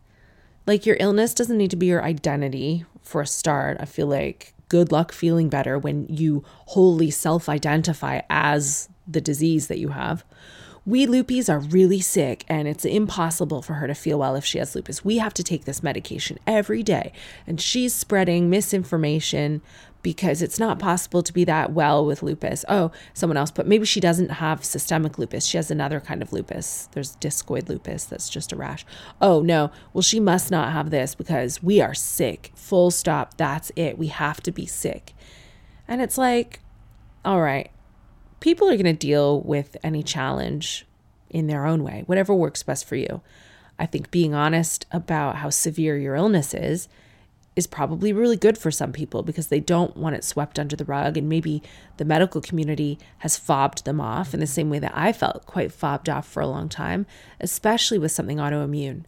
like 0.67 0.87
your 0.87 0.97
illness 0.99 1.35
doesn't 1.35 1.59
need 1.59 1.71
to 1.71 1.77
be 1.77 1.87
your 1.87 2.03
identity 2.03 2.87
for 3.03 3.21
a 3.21 3.27
start. 3.27 3.77
I 3.79 3.85
feel 3.85 4.07
like 4.07 4.55
good 4.71 4.91
luck 4.91 5.13
feeling 5.13 5.51
better 5.51 5.79
when 5.79 6.07
you 6.09 6.45
wholly 6.67 7.11
self 7.11 7.49
identify 7.49 8.23
as 8.31 8.89
the 9.07 9.21
disease 9.21 9.69
that 9.69 9.79
you 9.79 9.89
have. 9.89 10.25
We 10.89 11.07
loopies 11.07 11.51
are 11.51 11.59
really 11.59 12.01
sick 12.01 12.47
and 12.49 12.67
it's 12.67 12.87
impossible 12.87 13.61
for 13.61 13.75
her 13.75 13.87
to 13.87 13.95
feel 13.95 14.21
well 14.21 14.37
if 14.37 14.45
she 14.47 14.57
has 14.57 14.75
lupus. 14.75 15.05
We 15.05 15.19
have 15.19 15.35
to 15.35 15.43
take 15.43 15.67
this 15.67 15.83
medication 15.83 16.39
every 16.47 16.83
day. 16.83 17.13
And 17.47 17.61
she's 17.61 17.93
spreading 17.93 18.49
misinformation 18.49 19.61
because 20.03 20.41
it's 20.41 20.59
not 20.59 20.79
possible 20.79 21.23
to 21.23 21.33
be 21.35 21.45
that 21.45 21.75
well 21.75 22.07
with 22.07 22.23
lupus. 22.23 22.65
Oh, 22.71 22.91
someone 23.13 23.37
else 23.37 23.51
put 23.51 23.67
maybe 23.67 23.85
she 23.85 24.01
doesn't 24.01 24.31
have 24.31 24.65
systemic 24.65 25.19
lupus. 25.19 25.45
She 25.45 25.59
has 25.59 25.71
another 25.71 26.01
kind 26.01 26.23
of 26.23 26.33
lupus. 26.33 26.89
There's 26.93 27.17
discoid 27.17 27.69
lupus 27.69 28.07
that's 28.07 28.31
just 28.31 28.53
a 28.53 28.57
rash. 28.57 28.87
Oh, 29.21 29.43
no. 29.43 29.71
Well, 29.93 30.01
she 30.01 30.21
must 30.21 30.51
not 30.51 30.73
have 30.73 30.89
this 30.89 31.15
because 31.15 31.63
we 31.63 31.83
are 31.83 31.93
sick. 31.93 32.51
Full 32.55 32.91
stop. 32.91 33.37
That's 33.37 33.71
it. 33.77 33.99
We 33.99 34.07
have 34.07 34.41
to 34.41 34.51
be 34.51 34.65
sick. 34.65 35.13
And 35.87 36.01
it's 36.01 36.17
like, 36.17 36.61
all 37.27 37.43
right, 37.43 37.71
people 38.41 38.69
are 38.69 38.77
going 38.77 38.85
to 38.85 38.93
deal 38.93 39.41
with 39.41 39.77
any 39.83 40.03
challenge 40.03 40.87
in 41.31 41.47
their 41.47 41.67
own 41.67 41.83
way, 41.83 42.03
whatever 42.07 42.35
works 42.35 42.63
best 42.63 42.87
for 42.87 42.97
you. 42.97 43.21
I 43.79 43.87
think 43.87 44.11
being 44.11 44.35
honest 44.35 44.87
about 44.91 45.37
how 45.37 45.51
severe 45.51 45.97
your 45.97 46.15
illness 46.15 46.55
is 46.55 46.89
is 47.59 47.67
probably 47.67 48.13
really 48.13 48.37
good 48.37 48.57
for 48.57 48.71
some 48.71 48.93
people 48.93 49.25
because 49.25 49.49
they 49.49 49.59
don't 49.59 49.97
want 49.97 50.15
it 50.15 50.23
swept 50.23 50.61
under 50.61 50.77
the 50.77 50.85
rug. 50.85 51.17
And 51.17 51.29
maybe 51.29 51.61
the 51.97 52.05
medical 52.05 52.41
community 52.41 53.01
has 53.19 53.37
fobbed 53.37 53.85
them 53.85 54.01
off 54.01 54.33
in 54.33 54.39
the 54.39 54.47
same 54.47 54.71
way 54.71 54.79
that 54.79 54.93
I 54.95 55.13
felt 55.13 55.45
quite 55.45 55.73
fobbed 55.73 56.09
off 56.09 56.29
for 56.29 56.41
a 56.41 56.47
long 56.47 56.69
time, 56.69 57.05
especially 57.41 57.99
with 57.99 58.13
something 58.13 58.39
autoimmune, 58.39 59.05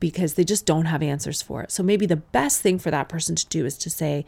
because 0.00 0.34
they 0.34 0.44
just 0.44 0.66
don't 0.66 0.84
have 0.84 1.02
answers 1.02 1.40
for 1.40 1.62
it. 1.62 1.72
So 1.72 1.82
maybe 1.82 2.04
the 2.04 2.16
best 2.16 2.60
thing 2.60 2.78
for 2.78 2.90
that 2.90 3.08
person 3.08 3.36
to 3.36 3.46
do 3.46 3.64
is 3.64 3.78
to 3.78 3.88
say, 3.88 4.26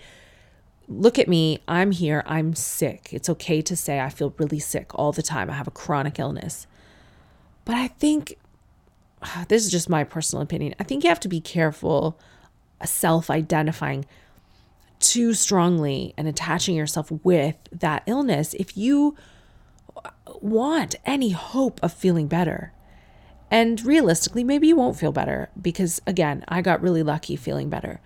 Look 0.89 1.19
at 1.19 1.29
me, 1.29 1.61
I'm 1.67 1.91
here, 1.91 2.23
I'm 2.27 2.55
sick. 2.55 3.09
It's 3.13 3.29
okay 3.29 3.61
to 3.63 3.77
say 3.77 4.01
I 4.01 4.09
feel 4.09 4.35
really 4.39 4.61
sick 4.61 4.95
all 4.95 5.13
the 5.13 5.23
time. 5.23 5.51
I 5.51 5.55
have 5.55 5.67
a 5.67 5.73
chronic 5.73 6.19
illness. 6.19 6.67
But 7.65 7.75
I 7.75 7.89
think 7.89 8.39
this 9.49 9.65
is 9.65 9.71
just 9.71 9.89
my 9.89 10.05
personal 10.05 10.43
opinion. 10.43 10.75
I 10.79 10.85
think 10.85 11.05
you 11.05 11.09
have 11.09 11.21
to 11.21 11.29
be 11.29 11.41
careful 11.41 12.19
uh, 12.81 12.87
self 12.87 13.31
identifying 13.31 14.07
too 14.99 15.35
strongly 15.35 16.15
and 16.17 16.27
attaching 16.27 16.75
yourself 16.75 17.11
with 17.23 17.57
that 17.71 18.03
illness 18.07 18.55
if 18.55 18.77
you 18.77 19.15
uh, 20.05 20.11
want 20.41 20.95
any 21.05 21.31
hope 21.31 21.79
of 21.83 21.93
feeling 21.93 22.29
better. 22.29 22.73
And 23.51 23.85
realistically, 23.85 24.43
maybe 24.43 24.67
you 24.67 24.77
won't 24.77 24.99
feel 24.99 25.13
better 25.13 25.51
because, 25.61 26.03
again, 26.07 26.45
I 26.49 26.63
got 26.63 26.83
really 26.83 27.03
lucky 27.05 27.37
feeling 27.37 27.71
better. 27.71 28.01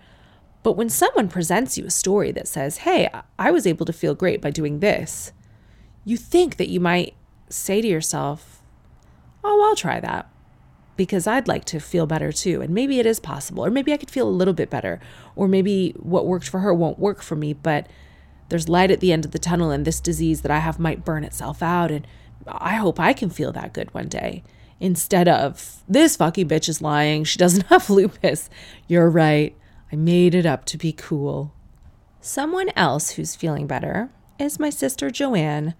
But 0.63 0.73
when 0.73 0.89
someone 0.89 1.27
presents 1.27 1.77
you 1.77 1.85
a 1.85 1.91
story 1.91 2.31
that 2.31 2.47
says, 2.47 2.79
hey, 2.79 3.09
I 3.39 3.51
was 3.51 3.65
able 3.65 3.85
to 3.85 3.93
feel 3.93 4.13
great 4.13 4.41
by 4.41 4.51
doing 4.51 4.79
this, 4.79 5.31
you 6.05 6.17
think 6.17 6.57
that 6.57 6.69
you 6.69 6.79
might 6.79 7.15
say 7.49 7.81
to 7.81 7.87
yourself, 7.87 8.61
oh, 9.43 9.65
I'll 9.67 9.75
try 9.75 9.99
that 9.99 10.29
because 10.97 11.25
I'd 11.25 11.47
like 11.47 11.65
to 11.65 11.79
feel 11.79 12.05
better 12.05 12.31
too. 12.31 12.61
And 12.61 12.73
maybe 12.73 12.99
it 12.99 13.05
is 13.05 13.19
possible, 13.19 13.65
or 13.65 13.71
maybe 13.71 13.91
I 13.91 13.97
could 13.97 14.11
feel 14.11 14.27
a 14.27 14.29
little 14.29 14.53
bit 14.53 14.69
better, 14.69 14.99
or 15.35 15.47
maybe 15.47 15.95
what 15.97 16.27
worked 16.27 16.47
for 16.47 16.59
her 16.59 16.73
won't 16.73 16.99
work 16.99 17.21
for 17.21 17.35
me, 17.35 17.53
but 17.53 17.87
there's 18.49 18.69
light 18.69 18.91
at 18.91 18.99
the 18.99 19.11
end 19.11 19.25
of 19.25 19.31
the 19.31 19.39
tunnel, 19.39 19.71
and 19.71 19.85
this 19.85 19.99
disease 19.99 20.41
that 20.41 20.51
I 20.51 20.59
have 20.59 20.77
might 20.77 21.05
burn 21.05 21.23
itself 21.23 21.63
out. 21.63 21.89
And 21.89 22.05
I 22.47 22.75
hope 22.75 22.99
I 22.99 23.13
can 23.13 23.29
feel 23.29 23.51
that 23.53 23.73
good 23.73 23.93
one 23.93 24.09
day 24.09 24.43
instead 24.79 25.27
of 25.27 25.83
this 25.87 26.17
fucking 26.17 26.49
bitch 26.49 26.67
is 26.67 26.81
lying. 26.81 27.23
She 27.23 27.37
doesn't 27.37 27.65
have 27.67 27.89
lupus. 27.89 28.49
You're 28.87 29.09
right. 29.09 29.55
I 29.91 29.95
made 29.95 30.33
it 30.33 30.45
up 30.45 30.65
to 30.65 30.77
be 30.77 30.93
cool. 30.93 31.53
Someone 32.21 32.69
else 32.75 33.11
who's 33.11 33.35
feeling 33.35 33.67
better 33.67 34.09
is 34.39 34.59
my 34.59 34.69
sister 34.69 35.09
Joanne. 35.09 35.73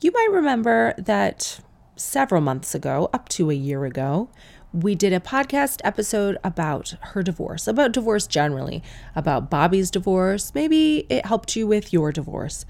You 0.00 0.12
might 0.12 0.28
remember 0.30 0.94
that 0.98 1.60
several 1.96 2.40
months 2.40 2.74
ago, 2.74 3.10
up 3.12 3.28
to 3.30 3.50
a 3.50 3.54
year 3.54 3.84
ago, 3.84 4.28
we 4.72 4.94
did 4.94 5.12
a 5.12 5.20
podcast 5.20 5.80
episode 5.84 6.36
about 6.44 6.94
her 7.00 7.22
divorce, 7.22 7.66
about 7.66 7.92
divorce 7.92 8.26
generally, 8.26 8.82
about 9.16 9.50
Bobby's 9.50 9.90
divorce. 9.90 10.54
Maybe 10.54 11.06
it 11.08 11.26
helped 11.26 11.56
you 11.56 11.66
with 11.66 11.92
your 11.92 12.12
divorce. 12.12 12.66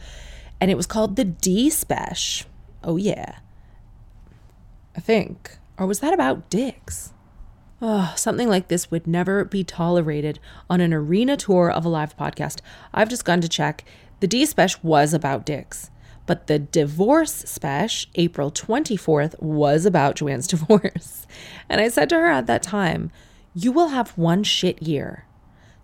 And 0.60 0.70
it 0.70 0.76
was 0.76 0.86
called 0.86 1.16
the 1.16 1.24
D. 1.24 1.70
Oh, 2.84 2.96
yeah. 2.96 3.38
I 4.96 5.00
think. 5.00 5.58
Or 5.76 5.86
was 5.86 6.00
that 6.00 6.14
about 6.14 6.48
dicks? 6.48 7.12
Oh, 7.80 8.14
something 8.16 8.48
like 8.48 8.68
this 8.68 8.90
would 8.90 9.06
never 9.06 9.44
be 9.44 9.62
tolerated 9.62 10.38
on 10.70 10.80
an 10.80 10.94
arena 10.94 11.36
tour 11.36 11.70
of 11.70 11.84
a 11.84 11.90
live 11.90 12.16
podcast. 12.16 12.60
I've 12.94 13.10
just 13.10 13.26
gone 13.26 13.42
to 13.42 13.48
check. 13.48 13.84
The 14.20 14.26
D 14.26 14.44
Spesh 14.44 14.82
was 14.82 15.12
about 15.12 15.44
dicks. 15.44 15.90
But 16.24 16.48
the 16.48 16.58
divorce 16.58 17.44
spesh, 17.44 18.06
April 18.16 18.50
24th, 18.50 19.40
was 19.40 19.86
about 19.86 20.16
Joanne's 20.16 20.46
divorce. 20.48 21.26
And 21.68 21.80
I 21.80 21.88
said 21.88 22.08
to 22.10 22.16
her 22.16 22.26
at 22.26 22.46
that 22.46 22.62
time, 22.62 23.12
You 23.54 23.72
will 23.72 23.88
have 23.88 24.16
one 24.18 24.42
shit 24.42 24.82
year. 24.82 25.26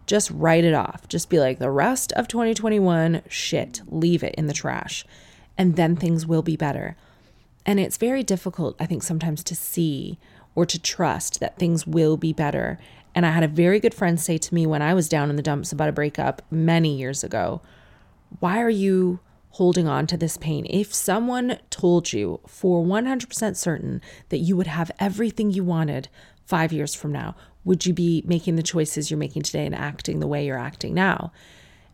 Just 0.06 0.30
write 0.30 0.64
it 0.64 0.75
off. 0.75 1.06
Just 1.08 1.30
be 1.30 1.38
like, 1.38 1.58
the 1.58 1.70
rest 1.70 2.12
of 2.14 2.26
2021, 2.26 3.22
shit, 3.28 3.82
leave 3.87 4.25
it 4.25 4.34
in 4.34 4.46
the 4.46 4.52
trash. 4.52 5.06
And 5.56 5.76
then 5.76 5.94
things 5.94 6.26
will 6.26 6.42
be 6.42 6.56
better. 6.56 6.96
And 7.64 7.78
it's 7.78 7.96
very 7.96 8.25
difficult, 8.25 8.75
I 8.80 8.87
think, 8.87 9.04
sometimes 9.04 9.44
to 9.44 9.54
see 9.54 10.18
or 10.54 10.66
to 10.66 10.80
trust 10.80 11.40
that 11.40 11.59
things 11.59 11.87
will 11.87 12.16
be 12.16 12.32
better. 12.32 12.78
And 13.14 13.26
I 13.26 13.30
had 13.30 13.44
a 13.44 13.49
very 13.49 13.80
good 13.80 13.94
friend 13.94 14.21
say 14.21 14.38
to 14.38 14.54
me 14.54 14.66
when 14.66 14.82
I 14.82 14.94
was 14.94 15.09
down 15.09 15.30
in 15.30 15.37
the 15.37 15.42
dumps 15.42 15.73
about 15.73 15.88
a 15.88 15.92
breakup 15.92 16.42
many 16.50 16.97
years 16.97 17.25
ago, 17.25 17.61
Why 18.40 18.61
are 18.61 18.71
you 18.71 19.21
holding 19.52 19.87
on 19.87 20.06
to 20.06 20.16
this 20.16 20.37
pain. 20.37 20.66
If 20.68 20.94
someone 20.94 21.59
told 21.71 22.12
you 22.12 22.40
for 22.47 22.85
100% 22.85 23.56
certain 23.56 24.00
that 24.30 24.38
you 24.38 24.56
would 24.56 24.66
have 24.66 24.90
everything 24.99 25.50
you 25.50 25.62
wanted 25.62 26.09
five 26.47 26.73
years 26.73 26.94
from 26.94 27.12
now, 27.12 27.37
would 27.64 27.87
you 27.87 27.92
be 27.92 28.23
making 28.26 28.56
the 28.56 28.62
choices 28.62 29.11
you're 29.11 29.18
making 29.18 29.42
today 29.42 29.66
and 29.66 29.75
acting 29.75 30.21
the 30.21 30.26
way 30.26 30.44
you're 30.44 30.59
acting 30.59 30.94
now? 30.94 31.32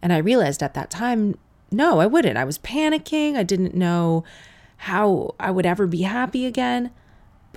And 0.00 0.12
I 0.12 0.18
realized 0.18 0.62
at 0.62 0.74
that 0.74 0.90
time, 0.90 1.36
no, 1.70 1.98
I 1.98 2.06
wouldn't. 2.06 2.38
I 2.38 2.44
was 2.44 2.58
panicking. 2.58 3.34
I 3.34 3.42
didn't 3.42 3.74
know 3.74 4.24
how 4.78 5.34
I 5.40 5.50
would 5.50 5.66
ever 5.66 5.88
be 5.88 6.02
happy 6.02 6.46
again. 6.46 6.92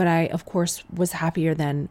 But 0.01 0.08
I, 0.08 0.25
of 0.29 0.46
course, 0.46 0.84
was 0.91 1.12
happier 1.12 1.53
than 1.53 1.88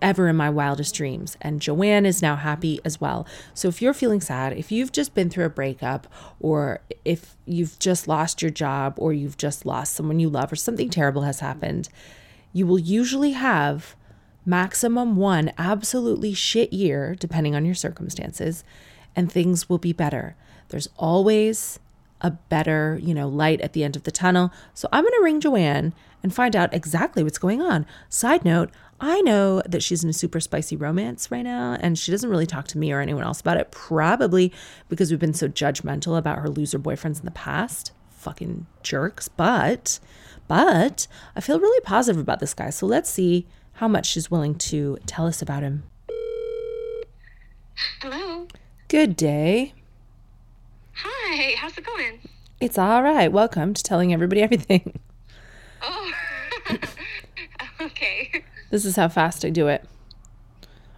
ever 0.00 0.26
in 0.26 0.36
my 0.36 0.48
wildest 0.48 0.94
dreams. 0.94 1.36
And 1.42 1.60
Joanne 1.60 2.06
is 2.06 2.22
now 2.22 2.34
happy 2.34 2.80
as 2.82 2.98
well. 2.98 3.26
So 3.52 3.68
if 3.68 3.82
you're 3.82 3.92
feeling 3.92 4.22
sad, 4.22 4.54
if 4.54 4.72
you've 4.72 4.90
just 4.90 5.14
been 5.14 5.28
through 5.28 5.44
a 5.44 5.50
breakup, 5.50 6.06
or 6.40 6.80
if 7.04 7.36
you've 7.44 7.78
just 7.78 8.08
lost 8.08 8.40
your 8.40 8.50
job, 8.50 8.94
or 8.96 9.12
you've 9.12 9.36
just 9.36 9.66
lost 9.66 9.94
someone 9.94 10.18
you 10.18 10.30
love, 10.30 10.50
or 10.50 10.56
something 10.56 10.88
terrible 10.88 11.24
has 11.24 11.40
happened, 11.40 11.90
you 12.54 12.66
will 12.66 12.78
usually 12.78 13.32
have 13.32 13.96
maximum 14.46 15.16
one 15.16 15.52
absolutely 15.58 16.32
shit 16.32 16.72
year, 16.72 17.14
depending 17.14 17.54
on 17.54 17.66
your 17.66 17.74
circumstances, 17.74 18.64
and 19.14 19.30
things 19.30 19.68
will 19.68 19.76
be 19.76 19.92
better. 19.92 20.36
There's 20.70 20.88
always 20.96 21.80
a 22.22 22.30
better, 22.30 22.98
you 23.02 23.12
know, 23.12 23.28
light 23.28 23.60
at 23.60 23.74
the 23.74 23.84
end 23.84 23.94
of 23.94 24.04
the 24.04 24.10
tunnel. 24.10 24.50
So 24.72 24.88
I'm 24.90 25.04
going 25.04 25.12
to 25.12 25.22
ring 25.22 25.38
Joanne 25.38 25.92
and 26.26 26.34
find 26.34 26.56
out 26.56 26.74
exactly 26.74 27.22
what's 27.22 27.38
going 27.38 27.62
on. 27.62 27.86
Side 28.08 28.44
note, 28.44 28.72
I 28.98 29.20
know 29.20 29.62
that 29.64 29.80
she's 29.80 30.02
in 30.02 30.10
a 30.10 30.12
super 30.12 30.40
spicy 30.40 30.74
romance 30.74 31.30
right 31.30 31.44
now, 31.44 31.76
and 31.78 31.96
she 31.96 32.10
doesn't 32.10 32.28
really 32.28 32.46
talk 32.46 32.66
to 32.68 32.78
me 32.78 32.90
or 32.90 33.00
anyone 33.00 33.22
else 33.22 33.40
about 33.40 33.58
it, 33.58 33.70
probably 33.70 34.52
because 34.88 35.08
we've 35.08 35.20
been 35.20 35.34
so 35.34 35.46
judgmental 35.46 36.18
about 36.18 36.40
her 36.40 36.48
loser 36.48 36.80
boyfriends 36.80 37.20
in 37.20 37.26
the 37.26 37.30
past. 37.30 37.92
Fucking 38.10 38.66
jerks. 38.82 39.28
But, 39.28 40.00
but 40.48 41.06
I 41.36 41.40
feel 41.40 41.60
really 41.60 41.80
positive 41.82 42.20
about 42.20 42.40
this 42.40 42.54
guy. 42.54 42.70
So 42.70 42.86
let's 42.86 43.08
see 43.08 43.46
how 43.74 43.86
much 43.86 44.06
she's 44.06 44.28
willing 44.28 44.56
to 44.56 44.98
tell 45.06 45.28
us 45.28 45.40
about 45.40 45.62
him. 45.62 45.84
Hello. 48.02 48.48
Good 48.88 49.14
day. 49.14 49.74
Hi, 50.94 51.54
how's 51.56 51.78
it 51.78 51.86
going? 51.86 52.18
It's 52.60 52.78
all 52.78 53.04
right. 53.04 53.30
Welcome 53.30 53.74
to 53.74 53.82
telling 53.84 54.12
everybody 54.12 54.42
everything. 54.42 54.98
Oh, 55.86 56.12
okay. 57.80 58.44
This 58.70 58.84
is 58.84 58.96
how 58.96 59.08
fast 59.08 59.44
I 59.44 59.50
do 59.50 59.68
it. 59.68 59.84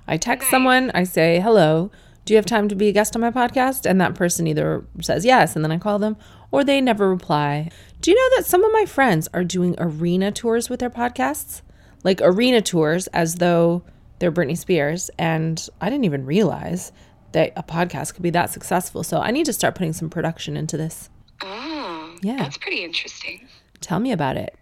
I 0.06 0.16
text 0.16 0.48
someone, 0.48 0.90
I 0.94 1.04
say, 1.04 1.38
hello, 1.40 1.90
do 2.24 2.32
you 2.32 2.36
have 2.38 2.46
time 2.46 2.68
to 2.68 2.74
be 2.74 2.88
a 2.88 2.92
guest 2.92 3.14
on 3.14 3.20
my 3.20 3.30
podcast? 3.30 3.84
And 3.88 4.00
that 4.00 4.14
person 4.14 4.46
either 4.46 4.84
says 5.02 5.24
yes, 5.24 5.54
and 5.54 5.64
then 5.64 5.72
I 5.72 5.78
call 5.78 5.98
them, 5.98 6.16
or 6.50 6.64
they 6.64 6.80
never 6.80 7.08
reply. 7.10 7.70
Do 8.00 8.10
you 8.10 8.16
know 8.16 8.36
that 8.36 8.46
some 8.46 8.64
of 8.64 8.72
my 8.72 8.86
friends 8.86 9.28
are 9.34 9.44
doing 9.44 9.74
arena 9.78 10.32
tours 10.32 10.70
with 10.70 10.80
their 10.80 10.90
podcasts? 10.90 11.62
Like 12.04 12.20
arena 12.22 12.62
tours 12.62 13.06
as 13.08 13.34
though 13.36 13.82
they're 14.18 14.32
Britney 14.32 14.56
Spears. 14.56 15.10
And 15.18 15.68
I 15.80 15.90
didn't 15.90 16.04
even 16.04 16.24
realize 16.24 16.92
that 17.32 17.52
a 17.56 17.62
podcast 17.62 18.14
could 18.14 18.22
be 18.22 18.30
that 18.30 18.50
successful. 18.50 19.02
So 19.02 19.20
I 19.20 19.30
need 19.30 19.46
to 19.46 19.52
start 19.52 19.74
putting 19.74 19.92
some 19.92 20.08
production 20.08 20.56
into 20.56 20.76
this. 20.76 21.10
Oh, 21.42 22.16
Yeah. 22.22 22.36
That's 22.36 22.56
pretty 22.56 22.82
interesting. 22.82 23.46
Tell 23.80 23.98
me 24.00 24.12
about 24.12 24.36
it. 24.36 24.54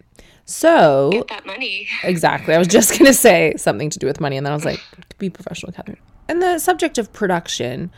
So 0.47 1.09
Get 1.11 1.27
that 1.27 1.45
money. 1.45 1.87
Exactly. 2.03 2.55
I 2.55 2.57
was 2.57 2.67
just 2.67 2.91
going 2.91 3.05
to 3.05 3.13
say 3.13 3.53
something 3.57 3.89
to 3.89 3.99
do 3.99 4.07
with 4.07 4.19
money. 4.21 4.37
And 4.37 4.45
then 4.45 4.53
I 4.53 4.55
was 4.55 4.65
like, 4.65 4.81
be 5.19 5.29
professional, 5.29 5.73
Catherine. 5.73 5.97
And 6.29 6.41
the 6.41 6.57
subject 6.57 6.97
of 6.97 7.11
production 7.13 7.91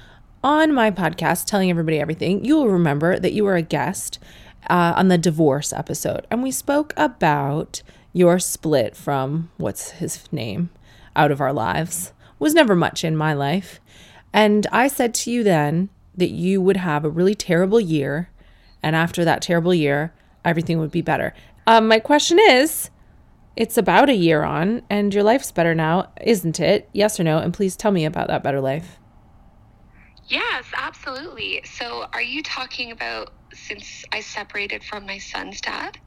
on 0.43 0.73
my 0.73 0.89
podcast, 0.89 1.45
Telling 1.45 1.69
Everybody 1.69 1.99
Everything, 1.99 2.43
you 2.43 2.55
will 2.55 2.69
remember 2.69 3.19
that 3.19 3.33
you 3.33 3.43
were 3.43 3.55
a 3.55 3.61
guest 3.61 4.19
uh, 4.69 4.93
on 4.95 5.09
the 5.09 5.17
divorce 5.17 5.71
episode. 5.71 6.25
And 6.31 6.41
we 6.41 6.51
spoke 6.51 6.93
about 6.97 7.83
your 8.13 8.39
split 8.39 8.95
from 8.95 9.51
what's 9.57 9.91
his 9.91 10.31
name 10.31 10.71
out 11.15 11.31
of 11.31 11.39
our 11.39 11.53
lives. 11.53 12.13
Was 12.39 12.53
never 12.55 12.75
much 12.75 13.03
in 13.03 13.15
my 13.15 13.33
life. 13.33 13.79
And 14.33 14.65
I 14.71 14.87
said 14.87 15.13
to 15.15 15.31
you 15.31 15.43
then 15.43 15.89
that 16.15 16.29
you 16.29 16.61
would 16.61 16.77
have 16.77 17.05
a 17.05 17.09
really 17.09 17.35
terrible 17.35 17.79
year. 17.79 18.29
And 18.81 18.95
after 18.95 19.23
that 19.25 19.41
terrible 19.41 19.73
year, 19.73 20.13
everything 20.43 20.79
would 20.79 20.91
be 20.91 21.01
better. 21.01 21.33
Um, 21.69 21.87
my 21.87 21.99
question 21.99 22.39
is 22.39 22.89
it's 23.55 23.77
about 23.77 24.09
a 24.09 24.15
year 24.15 24.41
on, 24.41 24.81
and 24.89 25.13
your 25.13 25.21
life's 25.21 25.51
better 25.51 25.75
now, 25.75 26.11
isn't 26.19 26.59
it? 26.59 26.89
Yes 26.93 27.19
or 27.19 27.23
no? 27.23 27.37
And 27.37 27.53
please 27.53 27.75
tell 27.75 27.91
me 27.91 28.05
about 28.05 28.27
that 28.29 28.41
better 28.41 28.59
life. 28.59 28.97
Yes, 30.27 30.65
absolutely. 30.75 31.61
So, 31.65 32.07
are 32.11 32.23
you 32.23 32.41
talking 32.41 32.91
about 32.91 33.33
since 33.53 34.03
I 34.11 34.21
separated 34.21 34.83
from 34.83 35.05
my 35.05 35.19
son's 35.19 35.61
dad? 35.61 35.99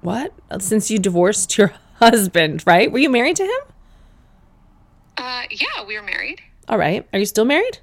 What? 0.00 0.32
Since 0.58 0.90
you 0.90 0.98
divorced 0.98 1.58
your 1.58 1.74
husband, 1.96 2.64
right? 2.66 2.90
Were 2.90 3.00
you 3.00 3.10
married 3.10 3.36
to 3.36 3.44
him? 3.44 3.60
Uh, 5.18 5.42
yeah, 5.50 5.84
we 5.86 5.94
were 5.94 6.06
married. 6.06 6.40
All 6.70 6.78
right. 6.78 7.06
Are 7.12 7.18
you 7.18 7.26
still 7.26 7.44
married? 7.44 7.80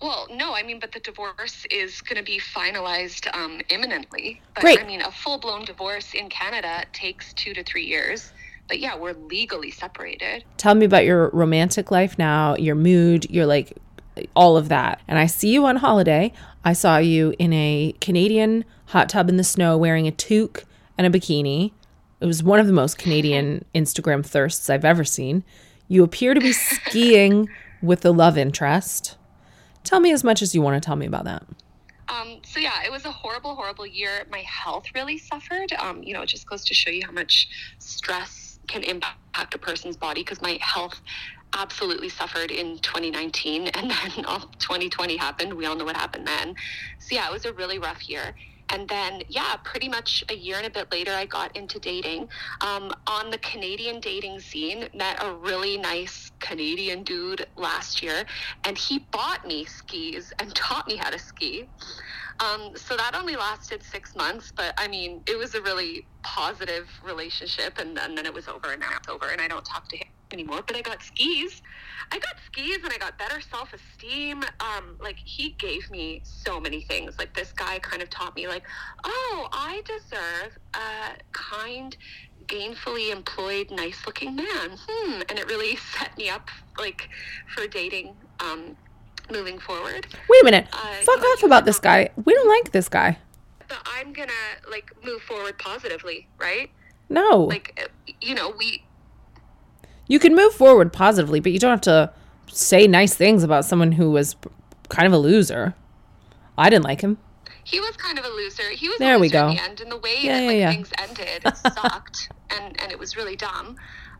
Well, 0.00 0.28
no, 0.30 0.54
I 0.54 0.62
mean, 0.62 0.78
but 0.78 0.92
the 0.92 1.00
divorce 1.00 1.66
is 1.70 2.02
going 2.02 2.18
to 2.18 2.22
be 2.22 2.38
finalized 2.38 3.34
um, 3.34 3.60
imminently. 3.70 4.42
But, 4.54 4.60
Great. 4.60 4.80
I 4.80 4.84
mean, 4.84 5.00
a 5.00 5.10
full 5.10 5.38
blown 5.38 5.64
divorce 5.64 6.12
in 6.12 6.28
Canada 6.28 6.84
takes 6.92 7.32
two 7.32 7.54
to 7.54 7.64
three 7.64 7.84
years. 7.84 8.32
But 8.68 8.80
yeah, 8.80 8.96
we're 8.96 9.14
legally 9.14 9.70
separated. 9.70 10.44
Tell 10.56 10.74
me 10.74 10.84
about 10.86 11.04
your 11.04 11.30
romantic 11.30 11.90
life 11.90 12.18
now, 12.18 12.56
your 12.56 12.74
mood, 12.74 13.30
your 13.30 13.46
like 13.46 13.78
all 14.34 14.56
of 14.56 14.68
that. 14.68 15.00
And 15.06 15.18
I 15.18 15.26
see 15.26 15.52
you 15.52 15.64
on 15.66 15.76
holiday. 15.76 16.32
I 16.64 16.72
saw 16.72 16.98
you 16.98 17.34
in 17.38 17.52
a 17.52 17.94
Canadian 18.00 18.64
hot 18.86 19.08
tub 19.08 19.28
in 19.28 19.36
the 19.36 19.44
snow 19.44 19.76
wearing 19.76 20.06
a 20.06 20.12
toque 20.12 20.64
and 20.98 21.06
a 21.06 21.18
bikini. 21.18 21.72
It 22.20 22.26
was 22.26 22.42
one 22.42 22.58
of 22.58 22.66
the 22.66 22.72
most 22.72 22.98
Canadian 22.98 23.64
Instagram 23.74 24.24
thirsts 24.24 24.68
I've 24.68 24.84
ever 24.84 25.04
seen. 25.04 25.44
You 25.88 26.02
appear 26.02 26.34
to 26.34 26.40
be 26.40 26.52
skiing 26.52 27.48
with 27.82 28.00
the 28.00 28.12
love 28.12 28.36
interest. 28.36 29.16
Tell 29.86 30.00
me 30.00 30.10
as 30.12 30.24
much 30.24 30.42
as 30.42 30.52
you 30.52 30.60
want 30.60 30.82
to 30.82 30.84
tell 30.84 30.96
me 30.96 31.06
about 31.06 31.24
that. 31.24 31.44
Um, 32.08 32.40
so 32.44 32.58
yeah, 32.58 32.84
it 32.84 32.90
was 32.90 33.04
a 33.04 33.10
horrible, 33.12 33.54
horrible 33.54 33.86
year. 33.86 34.26
My 34.30 34.40
health 34.40 34.86
really 34.96 35.16
suffered. 35.16 35.72
Um, 35.78 36.02
you 36.02 36.12
know, 36.12 36.22
it 36.22 36.26
just 36.26 36.48
goes 36.48 36.64
to 36.64 36.74
show 36.74 36.90
you 36.90 37.06
how 37.06 37.12
much 37.12 37.48
stress 37.78 38.58
can 38.66 38.82
impact 38.82 39.54
a 39.54 39.58
person's 39.58 39.96
body 39.96 40.22
because 40.22 40.42
my 40.42 40.58
health 40.60 41.00
absolutely 41.54 42.08
suffered 42.08 42.50
in 42.50 42.78
2019 42.80 43.68
and 43.68 43.90
then 43.90 44.24
all 44.24 44.40
2020 44.58 45.16
happened. 45.16 45.54
We 45.54 45.66
all 45.66 45.76
know 45.76 45.84
what 45.84 45.96
happened 45.96 46.26
then. 46.26 46.56
So 46.98 47.14
yeah, 47.14 47.28
it 47.28 47.32
was 47.32 47.44
a 47.44 47.52
really 47.52 47.78
rough 47.78 48.08
year. 48.08 48.34
And 48.70 48.88
then, 48.88 49.22
yeah, 49.28 49.56
pretty 49.62 49.88
much 49.88 50.24
a 50.28 50.34
year 50.34 50.56
and 50.56 50.66
a 50.66 50.70
bit 50.70 50.90
later, 50.90 51.12
I 51.12 51.26
got 51.26 51.56
into 51.56 51.78
dating. 51.78 52.28
Um, 52.60 52.92
on 53.06 53.30
the 53.30 53.38
Canadian 53.38 54.00
dating 54.00 54.40
scene, 54.40 54.88
met 54.94 55.22
a 55.22 55.32
really 55.32 55.76
nice 55.76 56.32
Canadian 56.40 57.02
dude 57.04 57.46
last 57.56 58.02
year, 58.02 58.24
and 58.64 58.76
he 58.76 58.98
bought 59.10 59.46
me 59.46 59.64
skis 59.64 60.32
and 60.38 60.54
taught 60.54 60.86
me 60.88 60.96
how 60.96 61.10
to 61.10 61.18
ski. 61.18 61.68
Um, 62.40 62.72
so 62.74 62.96
that 62.96 63.14
only 63.14 63.36
lasted 63.36 63.82
six 63.82 64.14
months, 64.14 64.52
but 64.54 64.74
I 64.76 64.88
mean, 64.88 65.22
it 65.26 65.38
was 65.38 65.54
a 65.54 65.62
really 65.62 66.06
positive 66.22 66.88
relationship, 67.02 67.78
and, 67.78 67.98
and 67.98 68.16
then 68.16 68.26
it 68.26 68.34
was 68.34 68.46
over, 68.48 68.72
and 68.72 68.80
now 68.80 68.90
it's 68.96 69.08
over, 69.08 69.28
and 69.28 69.40
I 69.40 69.48
don't 69.48 69.64
talk 69.64 69.88
to 69.88 69.96
him 69.96 70.08
anymore. 70.32 70.60
But 70.66 70.76
I 70.76 70.82
got 70.82 71.02
skis. 71.02 71.62
I 72.12 72.18
got 72.18 72.35
skis, 72.56 72.82
and 72.82 72.92
I 72.92 72.98
got 72.98 73.18
better 73.18 73.40
self 73.40 73.72
esteem. 73.72 74.42
Um, 74.60 74.96
like 75.00 75.16
he 75.16 75.50
gave 75.58 75.90
me 75.90 76.20
so 76.24 76.60
many 76.60 76.82
things. 76.82 77.18
Like 77.18 77.34
this 77.34 77.52
guy 77.52 77.78
kind 77.78 78.02
of 78.02 78.10
taught 78.10 78.34
me, 78.36 78.48
like, 78.48 78.62
oh, 79.04 79.48
I 79.52 79.82
deserve 79.84 80.58
a 80.74 81.16
kind, 81.32 81.96
gainfully 82.46 83.10
employed, 83.12 83.70
nice 83.70 84.04
looking 84.06 84.36
man. 84.36 84.78
Hmm. 84.88 85.22
And 85.28 85.38
it 85.38 85.46
really 85.46 85.76
set 85.98 86.16
me 86.16 86.28
up 86.28 86.48
like 86.78 87.08
for 87.54 87.66
dating. 87.66 88.14
Um, 88.40 88.76
moving 89.28 89.58
forward 89.58 90.06
Wait 90.30 90.42
a 90.42 90.44
minute. 90.44 90.68
Uh, 90.72 90.94
Fuck 91.02 91.18
off 91.20 91.42
about 91.42 91.64
this 91.64 91.80
guy. 91.80 92.10
We 92.24 92.32
don't 92.32 92.46
like 92.48 92.70
this 92.70 92.88
guy. 92.88 93.18
but 93.66 93.78
i'm 93.84 94.12
gonna 94.12 94.30
like 94.70 94.92
move 95.04 95.20
forward 95.22 95.58
positively 95.58 96.28
right 96.38 96.70
No. 97.08 97.40
like 97.40 97.90
you 98.20 98.36
know 98.36 98.54
we 98.56 98.84
You 100.06 100.20
can 100.20 100.36
move 100.36 100.52
forward 100.54 100.92
positively, 100.92 101.40
but 101.40 101.50
you 101.50 101.58
don't 101.58 101.72
have 101.72 101.80
to 101.80 102.12
say 102.50 102.86
nice 102.86 103.14
things 103.14 103.42
about 103.42 103.64
someone 103.64 103.92
who 103.92 104.10
was 104.10 104.36
kind 104.88 105.06
of 105.06 105.12
a 105.12 105.18
loser. 105.18 105.74
I 106.58 106.70
didn't 106.70 106.84
like 106.84 107.00
him. 107.02 107.18
he 107.64 107.80
was 107.80 107.96
kind 107.96 108.18
of 108.18 108.24
a 108.24 108.28
loser 108.28 108.70
he 108.70 108.88
was 108.88 108.98
There 108.98 109.18
we 109.18 109.26
loser 109.28 109.38
in 109.38 109.48
go. 109.48 109.54
the 109.54 109.62
end 109.62 109.80
and 109.80 109.90
the 109.92 109.98
way 109.98 110.16
Yeah, 110.20 110.32
that 110.34 110.42
yeah, 110.42 110.48
like 110.48 110.58
yeah. 110.58 110.70
things 110.72 110.90
ended 110.98 111.42
it 111.44 111.56
sucked 111.56 112.30
and 112.50 112.80
and 112.80 112.92
it 112.92 112.98
was 112.98 113.16
really 113.16 113.36
dumb 113.36 113.76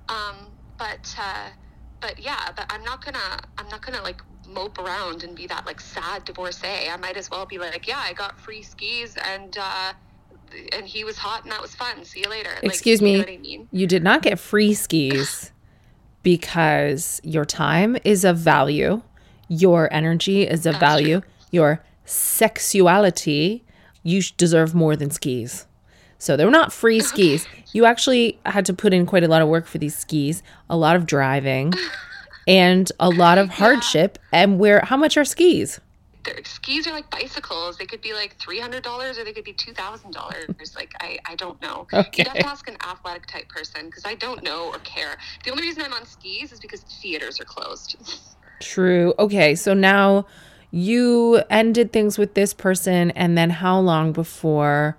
um 0.08 0.36
but 0.78 1.14
uh 1.18 1.48
but 2.00 2.18
yeah 2.18 2.50
but 2.56 2.66
i'm 2.70 2.82
not 2.82 3.04
gonna 3.04 3.38
i'm 3.58 3.68
not 3.68 3.80
gonna 3.86 4.02
like 4.02 4.20
mope 4.48 4.78
around 4.78 5.22
and 5.24 5.34
be 5.36 5.46
that 5.46 5.64
like 5.64 5.80
sad 5.80 6.24
divorcee 6.24 6.88
i 6.92 6.96
might 6.96 7.16
as 7.16 7.30
well 7.30 7.46
be 7.46 7.58
like 7.58 7.86
yeah 7.88 8.02
i 8.04 8.12
got 8.12 8.38
free 8.38 8.62
skis 8.62 9.16
and 9.32 9.56
uh 9.58 9.92
and 10.72 10.84
he 10.86 11.04
was 11.04 11.16
hot 11.16 11.42
and 11.44 11.50
that 11.52 11.62
was 11.62 11.74
fun 11.74 12.04
see 12.04 12.20
you 12.20 12.28
later 12.28 12.50
Like, 12.62 12.64
Excuse 12.64 13.00
you 13.00 13.04
me. 13.06 13.12
know 13.14 13.18
what 13.20 13.30
i 13.30 13.36
mean 13.38 13.68
You 13.72 13.86
did 13.86 14.02
not 14.02 14.22
get 14.22 14.38
free 14.38 14.74
skis 14.74 15.52
because 16.26 17.20
your 17.22 17.44
time 17.44 17.96
is 18.02 18.24
of 18.24 18.36
value, 18.36 19.00
your 19.46 19.88
energy 19.92 20.42
is 20.42 20.66
of 20.66 20.74
value, 20.80 21.22
your 21.52 21.80
sexuality, 22.04 23.64
you 24.02 24.20
deserve 24.36 24.74
more 24.74 24.96
than 24.96 25.08
skis. 25.08 25.66
So 26.18 26.36
they 26.36 26.44
were 26.44 26.50
not 26.50 26.72
free 26.72 26.98
skis. 26.98 27.46
You 27.72 27.84
actually 27.84 28.38
had 28.46 28.64
to 28.66 28.72
put 28.72 28.94
in 28.94 29.04
quite 29.04 29.22
a 29.22 29.28
lot 29.28 29.42
of 29.42 29.48
work 29.48 29.66
for 29.66 29.76
these 29.76 29.94
skis, 29.94 30.42
a 30.70 30.76
lot 30.76 30.96
of 30.96 31.04
driving, 31.04 31.74
and 32.48 32.90
a 32.98 33.10
lot 33.10 33.36
of 33.36 33.50
hardship. 33.60 34.18
And 34.32 34.58
where 34.58 34.80
how 34.80 34.96
much 34.96 35.16
are 35.18 35.26
skis? 35.26 35.78
Their 36.26 36.44
skis 36.44 36.86
are 36.86 36.92
like 36.92 37.10
bicycles. 37.10 37.78
They 37.78 37.86
could 37.86 38.02
be 38.02 38.12
like 38.12 38.36
three 38.38 38.60
hundred 38.60 38.82
dollars 38.82 39.18
or 39.18 39.24
they 39.24 39.32
could 39.32 39.44
be 39.44 39.52
two 39.52 39.72
thousand 39.72 40.12
dollars. 40.12 40.74
Like 40.76 40.92
I, 41.00 41.18
I 41.26 41.34
don't 41.36 41.60
know. 41.62 41.86
Okay. 41.96 42.22
You'd 42.22 42.28
have 42.28 42.38
to 42.38 42.46
ask 42.46 42.68
an 42.68 42.76
athletic 42.86 43.26
type 43.26 43.48
person 43.48 43.86
because 43.86 44.04
I 44.04 44.14
don't 44.14 44.42
know 44.42 44.68
or 44.68 44.78
care. 44.80 45.16
The 45.44 45.50
only 45.50 45.62
reason 45.62 45.82
I'm 45.82 45.92
on 45.94 46.04
skis 46.04 46.52
is 46.52 46.60
because 46.60 46.82
theaters 46.82 47.40
are 47.40 47.44
closed. 47.44 47.96
True. 48.60 49.14
Okay, 49.18 49.54
so 49.54 49.72
now 49.72 50.26
you 50.70 51.42
ended 51.48 51.92
things 51.92 52.18
with 52.18 52.34
this 52.34 52.52
person, 52.52 53.10
and 53.12 53.36
then 53.36 53.50
how 53.50 53.78
long 53.78 54.12
before 54.12 54.98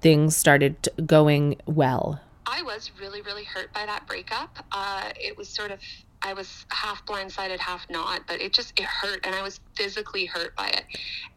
things 0.00 0.36
started 0.36 0.88
going 1.04 1.56
well? 1.66 2.20
I 2.46 2.62
was 2.62 2.92
really, 3.00 3.22
really 3.22 3.44
hurt 3.44 3.72
by 3.72 3.84
that 3.86 4.06
breakup. 4.06 4.64
Uh, 4.70 5.10
it 5.20 5.36
was 5.36 5.48
sort 5.48 5.72
of, 5.72 5.80
I 6.26 6.32
was 6.32 6.66
half 6.72 7.06
blindsided, 7.06 7.60
half 7.60 7.86
not, 7.88 8.22
but 8.26 8.40
it 8.40 8.52
just, 8.52 8.72
it 8.78 8.84
hurt 8.84 9.20
and 9.24 9.34
I 9.34 9.42
was 9.42 9.60
physically 9.76 10.26
hurt 10.26 10.56
by 10.56 10.68
it. 10.68 10.84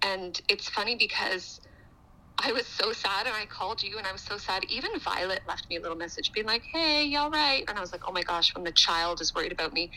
And 0.03 0.39
it's 0.49 0.67
funny 0.67 0.95
because 0.95 1.59
I 2.43 2.51
was 2.53 2.65
so 2.65 2.91
sad 2.91 3.27
and 3.27 3.35
I 3.35 3.45
called 3.45 3.83
you 3.83 3.99
and 3.99 4.07
I 4.07 4.11
was 4.11 4.21
so 4.21 4.37
sad. 4.37 4.63
Even 4.67 4.89
Violet 4.99 5.41
left 5.47 5.69
me 5.69 5.75
a 5.75 5.81
little 5.81 5.97
message 5.97 6.31
being 6.33 6.47
like, 6.47 6.63
hey, 6.73 7.03
you 7.03 7.19
all 7.19 7.29
right? 7.29 7.63
And 7.67 7.77
I 7.77 7.81
was 7.81 7.91
like, 7.91 8.01
oh 8.07 8.11
my 8.11 8.23
gosh, 8.23 8.55
when 8.55 8.63
the 8.63 8.71
child 8.71 9.21
is 9.21 9.35
worried 9.35 9.51
about 9.51 9.73
me. 9.73 9.91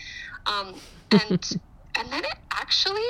Um, 0.47 0.75
and, 1.11 1.51
and 1.97 2.13
then 2.13 2.25
it 2.25 2.35
actually, 2.53 3.01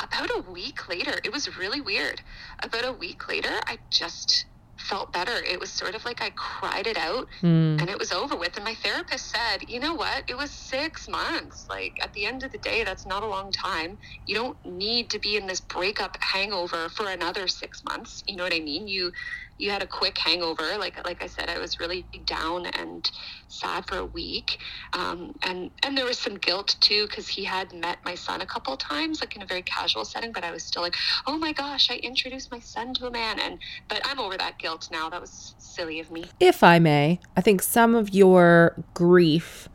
about 0.00 0.30
a 0.30 0.48
week 0.48 0.88
later, 0.88 1.18
it 1.24 1.32
was 1.32 1.58
really 1.58 1.80
weird. 1.80 2.20
About 2.62 2.84
a 2.84 2.92
week 2.92 3.28
later, 3.28 3.60
I 3.66 3.78
just 3.90 4.46
felt 4.80 5.12
better. 5.12 5.32
It 5.32 5.60
was 5.60 5.72
sort 5.72 5.94
of 5.94 6.04
like 6.04 6.22
I 6.22 6.30
cried 6.30 6.86
it 6.86 6.96
out 6.96 7.28
Hmm. 7.40 7.76
and 7.80 7.88
it 7.90 7.98
was 7.98 8.12
over 8.12 8.36
with. 8.36 8.56
And 8.56 8.64
my 8.64 8.74
therapist 8.74 9.30
said, 9.30 9.58
you 9.68 9.80
know 9.80 9.94
what? 9.94 10.24
It 10.28 10.36
was 10.36 10.50
six 10.52 11.08
months. 11.08 11.66
Like 11.68 11.96
at 12.02 12.12
the 12.14 12.24
end 12.26 12.42
of 12.42 12.52
the 12.52 12.58
day, 12.58 12.84
that's 12.84 13.06
not 13.06 13.22
a 13.22 13.26
long 13.26 13.52
time. 13.52 13.98
You 14.26 14.34
don't 14.34 14.58
need 14.64 15.10
to 15.10 15.18
be 15.18 15.36
in 15.36 15.46
this 15.46 15.60
breakup 15.60 16.16
hangover 16.20 16.88
for 16.88 17.08
another 17.10 17.48
six 17.48 17.82
months. 17.84 18.22
You 18.26 18.36
know 18.36 18.44
what 18.44 18.54
I 18.54 18.60
mean? 18.60 18.88
You 18.88 19.12
you 19.58 19.70
had 19.70 19.82
a 19.82 19.86
quick 19.86 20.16
hangover. 20.16 20.78
Like 20.78 21.04
like 21.04 21.22
I 21.22 21.26
said, 21.26 21.50
I 21.50 21.58
was 21.58 21.80
really 21.80 22.04
down 22.24 22.66
and 22.66 23.08
sad 23.48 23.86
for 23.86 23.98
a 23.98 24.04
week. 24.04 24.58
Um, 24.92 25.34
and 25.42 25.70
and 25.84 25.98
there 25.98 26.04
was 26.04 26.18
some 26.18 26.36
guilt 26.36 26.76
too 26.80 27.06
because 27.06 27.28
he 27.28 27.44
had 27.44 27.72
met 27.72 27.98
my 28.04 28.14
son 28.14 28.40
a 28.40 28.46
couple 28.46 28.76
times, 28.76 29.20
like 29.20 29.36
in 29.36 29.42
a 29.42 29.46
very 29.46 29.62
casual 29.62 30.04
setting. 30.04 30.32
But 30.32 30.44
I 30.44 30.52
was 30.52 30.62
still 30.62 30.82
like, 30.82 30.96
oh 31.26 31.36
my 31.36 31.52
gosh, 31.52 31.90
I 31.90 31.96
introduced 31.96 32.50
my 32.50 32.60
son 32.60 32.94
to 32.94 33.06
a 33.06 33.10
man. 33.10 33.40
And 33.40 33.58
but 33.88 34.00
I'm 34.04 34.18
over 34.18 34.36
that 34.36 34.58
guilt 34.58 34.88
now. 34.92 35.10
That 35.10 35.20
was 35.20 35.54
silly 35.58 36.00
of 36.00 36.10
me. 36.10 36.24
If 36.40 36.62
I 36.62 36.78
may, 36.78 37.20
I 37.36 37.40
think 37.40 37.62
some 37.62 37.94
of 37.94 38.14
your 38.14 38.82
grief 38.94 39.68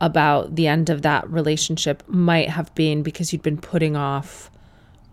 about 0.00 0.54
the 0.56 0.66
end 0.66 0.90
of 0.90 1.02
that 1.02 1.28
relationship 1.30 2.02
might 2.06 2.50
have 2.50 2.74
been 2.74 3.02
because 3.02 3.32
you'd 3.32 3.42
been 3.42 3.58
putting 3.58 3.96
off 3.96 4.50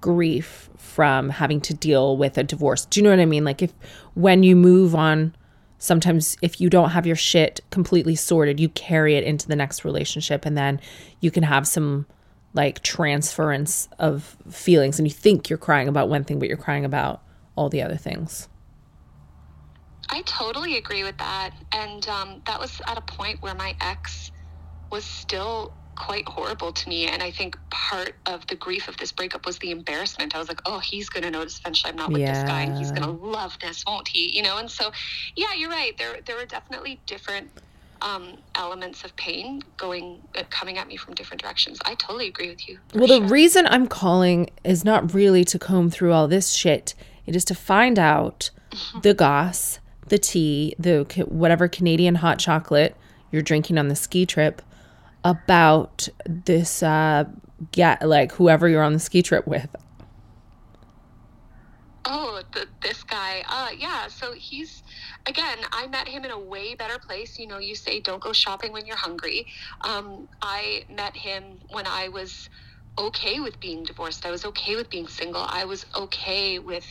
grief 0.02 0.70
from 0.78 1.30
having 1.30 1.62
to 1.62 1.74
deal 1.74 2.18
with 2.18 2.38
a 2.38 2.44
divorce. 2.44 2.86
Do 2.86 3.00
you 3.00 3.04
know 3.04 3.12
what 3.12 3.20
I 3.20 3.26
mean? 3.26 3.46
Like 3.46 3.62
if 3.62 3.72
when 4.16 4.44
you 4.44 4.56
move 4.56 4.96
on, 4.96 5.34
sometimes 5.78 6.36
if 6.42 6.60
you 6.60 6.70
don't 6.70 6.90
have 6.90 7.08
your 7.08 7.16
shit 7.16 7.62
completely 7.70 8.16
sorted, 8.16 8.60
you 8.60 8.70
carry 8.70 9.16
it 9.16 9.24
into 9.24 9.48
the 9.48 9.56
next 9.56 9.86
relationship 9.86 10.46
and 10.46 10.58
then 10.58 10.82
you 11.22 11.32
can 11.32 11.44
have 11.44 11.68
some 11.68 12.06
like 12.54 12.84
transference 12.84 13.88
of 13.98 14.36
feelings 14.50 15.00
and 15.00 15.08
you 15.08 15.14
think 15.14 15.50
you're 15.50 15.58
crying 15.58 15.88
about 15.88 16.10
one 16.10 16.24
thing 16.26 16.38
but 16.38 16.50
you're 16.50 16.58
crying 16.58 16.84
about 16.84 17.22
all 17.56 17.70
the 17.70 17.82
other 17.82 17.96
things. 17.96 18.50
I 20.10 20.22
totally 20.24 20.76
agree 20.78 21.04
with 21.04 21.18
that. 21.20 21.52
And 21.72 22.06
um, 22.10 22.42
that 22.46 22.60
was 22.60 22.82
at 22.88 22.98
a 22.98 23.02
point 23.02 23.42
where 23.42 23.56
my 23.56 23.76
ex 23.80 24.32
was 24.92 25.06
still 25.06 25.74
quite 25.96 26.28
horrible 26.28 26.72
to 26.72 26.90
me. 26.90 27.08
And 27.08 27.22
I 27.22 27.32
think 27.32 27.58
part 27.70 28.14
of 28.26 28.46
the 28.48 28.56
grief 28.56 28.88
of 28.88 28.98
this 28.98 29.12
breakup 29.12 29.46
was 29.46 29.58
the 29.60 29.72
embarrassment. 29.72 30.36
I 30.36 30.40
was 30.40 30.48
like, 30.48 30.62
oh, 30.66 30.80
he's 30.80 31.10
going 31.10 31.24
to 31.24 31.32
notice 31.32 31.60
eventually 31.60 31.92
I'm 31.92 31.98
not 31.98 32.12
with 32.12 32.22
this 32.22 32.44
guy 32.44 32.62
and 32.62 32.78
he's 32.78 32.92
going 32.92 33.04
to 33.04 33.26
love 33.26 33.58
this, 33.62 33.84
won't 33.86 34.08
he? 34.08 34.36
You 34.36 34.44
know? 34.44 34.58
And 34.58 34.70
so, 34.70 34.92
yeah, 35.36 35.54
you're 35.56 35.70
right. 35.70 35.98
There, 35.98 36.20
there 36.26 36.36
were 36.36 36.46
definitely 36.46 37.00
different 37.06 37.50
um, 38.02 38.38
elements 38.56 39.04
of 39.04 39.16
pain 39.16 39.62
going, 39.78 40.22
uh, 40.36 40.44
coming 40.50 40.78
at 40.78 40.88
me 40.88 40.98
from 40.98 41.14
different 41.14 41.42
directions. 41.42 41.80
I 41.86 41.96
totally 41.96 42.28
agree 42.28 42.50
with 42.50 42.68
you. 42.68 42.80
Well, 42.96 43.08
sure. 43.08 43.20
the 43.20 43.28
reason 43.28 43.68
I'm 43.68 43.88
calling 43.88 44.50
is 44.64 44.84
not 44.84 45.14
really 45.14 45.44
to 45.46 45.60
comb 45.60 45.90
through 45.90 46.14
all 46.14 46.28
this 46.28 46.54
shit. 46.54 46.96
It 47.26 47.36
is 47.36 47.46
to 47.46 47.56
find 47.56 48.00
out 48.00 48.50
the 49.02 49.14
goss, 49.14 49.80
the 50.08 50.18
tea, 50.18 50.76
the 50.80 51.04
whatever 51.28 51.68
Canadian 51.68 52.16
hot 52.16 52.40
chocolate 52.40 52.96
you're 53.32 53.42
drinking 53.42 53.78
on 53.78 53.88
the 53.88 53.96
ski 53.96 54.26
trip 54.26 54.62
about 55.24 56.08
this 56.26 56.82
uh 56.82 57.26
get 57.72 58.08
like 58.08 58.32
whoever 58.34 58.68
you're 58.68 58.84
on 58.84 58.94
the 58.94 59.00
ski 59.00 59.22
trip 59.22 59.46
with. 59.48 59.70
Oh 62.06 62.42
the, 62.54 62.68
this 62.82 63.04
guy. 63.04 63.44
Uh 63.48 63.70
yeah 63.78 64.08
so 64.08 64.34
he's 64.34 64.84
again 65.28 65.58
i 65.72 65.86
met 65.88 66.08
him 66.08 66.26
in 66.26 66.32
a 66.32 66.40
way 66.40 66.74
better 66.76 66.98
place. 66.98 67.38
You 67.38 67.48
know 67.48 67.60
you 67.60 67.76
say 67.76 68.00
don't 68.00 68.22
go 68.22 68.34
shopping 68.34 68.72
when 68.72 68.86
you're 68.86 68.98
hungry. 68.98 69.46
Um 69.82 70.28
i 70.42 70.84
met 70.90 71.16
him 71.16 71.60
when 71.70 71.86
i 71.88 72.10
was 72.10 72.50
okay 72.98 73.40
with 73.40 73.60
being 73.60 73.84
divorced. 73.84 74.26
I 74.26 74.32
was 74.32 74.46
okay 74.46 74.76
with 74.76 74.90
being 74.90 75.08
single. 75.08 75.46
I 75.48 75.66
was 75.66 75.86
okay 75.96 76.60
with 76.60 76.86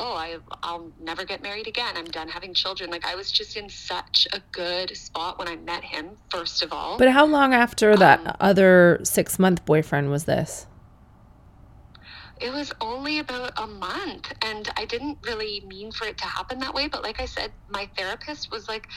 oh, 0.00 0.14
I, 0.14 0.38
I'll 0.62 0.90
never 0.98 1.24
get 1.24 1.42
married 1.42 1.68
again. 1.68 1.94
I'm 1.94 2.06
done 2.06 2.28
having 2.28 2.54
children. 2.54 2.90
Like 2.90 3.06
I 3.06 3.14
was 3.14 3.30
just 3.30 3.56
in 3.56 3.68
such 3.68 4.26
a 4.32 4.40
good 4.50 4.96
spot 4.96 5.38
when 5.38 5.46
I 5.46 5.56
met 5.56 5.84
him, 5.84 6.16
first 6.30 6.62
of 6.62 6.72
all. 6.72 6.98
But 6.98 7.10
how 7.10 7.26
long 7.26 7.52
after 7.52 7.94
that 7.96 8.26
um, 8.26 8.36
other 8.40 8.98
six 9.04 9.38
month 9.38 9.64
boyfriend 9.66 10.10
was 10.10 10.24
this? 10.24 10.66
It 12.40 12.50
was 12.50 12.72
only 12.80 13.18
about 13.18 13.52
a 13.58 13.66
month, 13.66 14.32
and 14.40 14.66
I 14.74 14.86
didn't 14.86 15.18
really 15.22 15.62
mean 15.66 15.92
for 15.92 16.06
it 16.06 16.16
to 16.18 16.24
happen 16.24 16.58
that 16.60 16.72
way. 16.72 16.88
But 16.88 17.02
like 17.02 17.20
I 17.20 17.26
said, 17.26 17.52
my 17.68 17.88
therapist 17.98 18.50
was 18.50 18.66
like, 18.66 18.88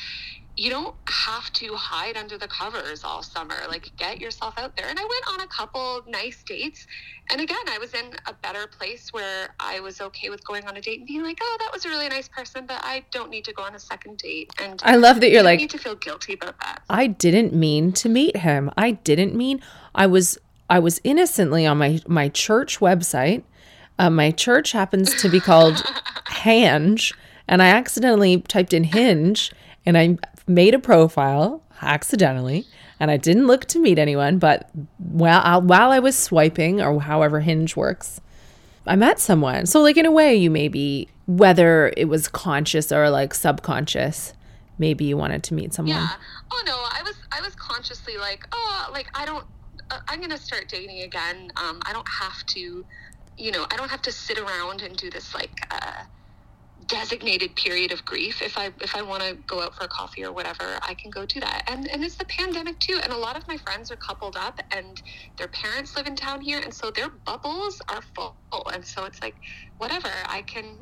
you 0.56 0.70
don't 0.70 0.96
have 1.08 1.52
to 1.54 1.74
hide 1.76 2.16
under 2.16 2.38
the 2.38 2.48
covers 2.48 3.04
all 3.04 3.24
summer. 3.24 3.56
Like, 3.68 3.92
get 3.98 4.22
yourself 4.22 4.54
out 4.58 4.76
there. 4.78 4.88
And 4.88 5.00
I 5.00 5.02
went 5.02 5.24
on 5.34 5.42
a 5.42 5.48
couple 5.48 6.04
nice 6.08 6.44
dates. 6.44 6.86
And 7.32 7.42
again, 7.42 7.58
I 7.70 7.80
was 7.80 7.94
in 7.96 8.14
a 8.28 8.34
better 8.34 8.68
place 8.68 9.12
where 9.12 9.56
I 9.60 9.80
was 9.80 10.00
okay 10.00 10.30
with 10.30 10.46
going 10.46 10.68
on 10.68 10.78
a 10.78 10.82
date 10.82 11.00
and 11.00 11.08
being 11.08 11.24
like, 11.24 11.40
oh, 11.42 11.58
that 11.60 11.72
was 11.74 11.86
a 11.86 11.90
really 11.90 12.08
nice 12.08 12.28
person, 12.28 12.66
but 12.68 12.80
I 12.84 13.04
don't 13.12 13.32
need 13.32 13.46
to 13.46 13.54
go 13.54 13.64
on 13.64 13.74
a 13.74 13.80
second 13.80 14.18
date. 14.20 14.52
And 14.62 14.80
I 14.84 14.96
love 14.96 15.22
that 15.22 15.32
you're 15.32 15.42
like, 15.42 15.60
need 15.60 15.72
to 15.72 15.80
feel 15.80 15.96
guilty 15.96 16.34
about 16.34 16.60
that. 16.60 16.84
I 16.88 17.08
didn't 17.08 17.54
mean 17.54 17.92
to 17.94 18.10
meet 18.10 18.38
him. 18.38 18.70
I 18.78 18.92
didn't 18.92 19.34
mean, 19.34 19.60
I 19.96 20.06
was, 20.06 20.38
I 20.70 20.78
was 20.78 21.02
innocently 21.04 21.66
on 21.66 21.80
my, 21.80 22.00
my 22.08 22.30
church 22.30 22.80
website. 22.80 23.44
Uh, 23.98 24.12
my 24.12 24.30
church 24.30 24.72
happens 24.72 25.20
to 25.22 25.30
be 25.30 25.40
called 25.40 25.76
Hange. 26.28 27.12
And 27.48 27.62
I 27.62 27.68
accidentally 27.68 28.42
typed 28.42 28.74
in 28.74 28.86
Hinge 28.86 29.52
and 29.86 29.98
I 29.98 30.18
made 30.48 30.74
a 30.74 30.80
profile 30.80 31.64
accidentally 31.82 32.66
and 33.00 33.12
I 33.12 33.18
didn't 33.18 33.48
look 33.48 33.66
to 33.66 33.80
meet 33.80 34.00
anyone, 34.00 34.40
but 34.40 34.70
while, 34.98 35.62
while 35.62 35.92
I 35.92 36.00
was 36.00 36.18
swiping 36.18 36.82
or 36.82 37.02
however 37.02 37.42
Hinge 37.42 37.76
works, 37.76 38.22
I 38.86 38.96
met 38.96 39.20
someone. 39.20 39.66
So, 39.66 39.82
like, 39.82 39.98
in 39.98 40.06
a 40.06 40.12
way, 40.12 40.36
you 40.36 40.50
maybe, 40.50 41.10
whether 41.26 41.94
it 41.96 42.06
was 42.06 42.28
conscious 42.28 42.92
or 42.92 43.10
like 43.10 43.34
subconscious, 43.34 44.34
maybe 44.78 45.06
you 45.06 45.18
wanted 45.18 45.44
to 45.44 45.54
meet 45.54 45.74
someone. 45.74 45.96
Yeah. 45.96 46.10
Oh, 46.52 46.64
no, 46.66 46.74
I 46.76 47.02
was, 47.04 47.16
I 47.32 47.42
was 47.42 47.56
consciously 47.56 48.18
like, 48.18 48.48
oh, 48.52 48.90
like, 48.92 49.08
I 49.14 49.26
don't, 49.26 49.46
uh, 49.90 50.00
I'm 50.08 50.20
going 50.20 50.32
to 50.32 50.38
start 50.38 50.68
dating 50.68 51.02
again. 51.02 51.52
Um, 51.56 51.82
I 51.86 51.94
don't 51.94 52.08
have 52.08 52.46
to, 52.48 52.86
you 53.38 53.52
know, 53.52 53.66
I 53.72 53.78
don't 53.78 53.90
have 53.90 54.02
to 54.04 54.12
sit 54.12 54.38
around 54.38 54.82
and 54.82 54.96
do 54.98 55.10
this, 55.10 55.34
like, 55.34 55.66
uh, 55.72 56.04
designated 56.88 57.56
period 57.56 57.92
of 57.92 58.04
grief. 58.06 58.42
If 58.42 58.58
i 58.58 58.72
if 58.82 58.96
i 58.96 59.02
want 59.02 59.24
to 59.24 59.36
go 59.48 59.62
out 59.62 59.76
for 59.76 59.86
a 59.86 59.88
coffee 59.88 60.24
or 60.24 60.32
whatever 60.32 60.78
i 60.82 60.94
can 60.94 61.12
go 61.12 61.26
do 61.26 61.40
that. 61.40 61.64
And 61.68 61.90
and 61.90 62.04
it's 62.04 62.16
the 62.16 62.26
pandemic 62.26 62.80
too 62.80 63.00
and 63.04 63.12
a 63.14 63.18
lot 63.18 63.38
of 63.38 63.48
my 63.48 63.58
friends 63.58 63.92
are 63.92 63.96
coupled 63.96 64.36
up 64.38 64.60
and 64.72 65.02
their 65.38 65.48
parents 65.48 65.96
live 65.96 66.08
in 66.08 66.16
town 66.16 66.42
here 66.42 66.60
and 66.60 66.74
so 66.74 66.92
their 66.92 67.10
bubbles 67.10 67.82
are 67.90 68.02
full. 68.16 68.36
And 68.74 68.86
so 68.86 69.06
it's 69.06 69.22
like 69.22 69.36
whatever 69.78 70.10
i 70.28 70.42
can 70.42 70.78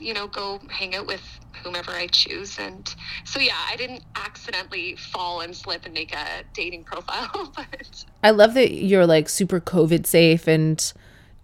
you 0.00 0.12
know 0.12 0.26
go 0.26 0.60
hang 0.70 0.94
out 0.96 1.06
with 1.06 1.22
whomever 1.62 1.92
i 1.92 2.06
choose. 2.08 2.58
And 2.58 2.92
so 3.24 3.40
yeah 3.40 3.58
i 3.68 3.76
didn't 3.76 4.04
accidentally 4.16 4.96
fall 4.96 5.40
and 5.40 5.54
slip 5.54 5.84
and 5.84 5.94
make 5.94 6.14
a 6.14 6.42
dating 6.52 6.84
profile 6.84 7.52
but 7.56 8.04
i 8.22 8.30
love 8.30 8.54
that 8.54 8.72
you're 8.72 9.06
like 9.06 9.28
super 9.28 9.60
covid 9.60 10.06
safe 10.06 10.46
and 10.46 10.92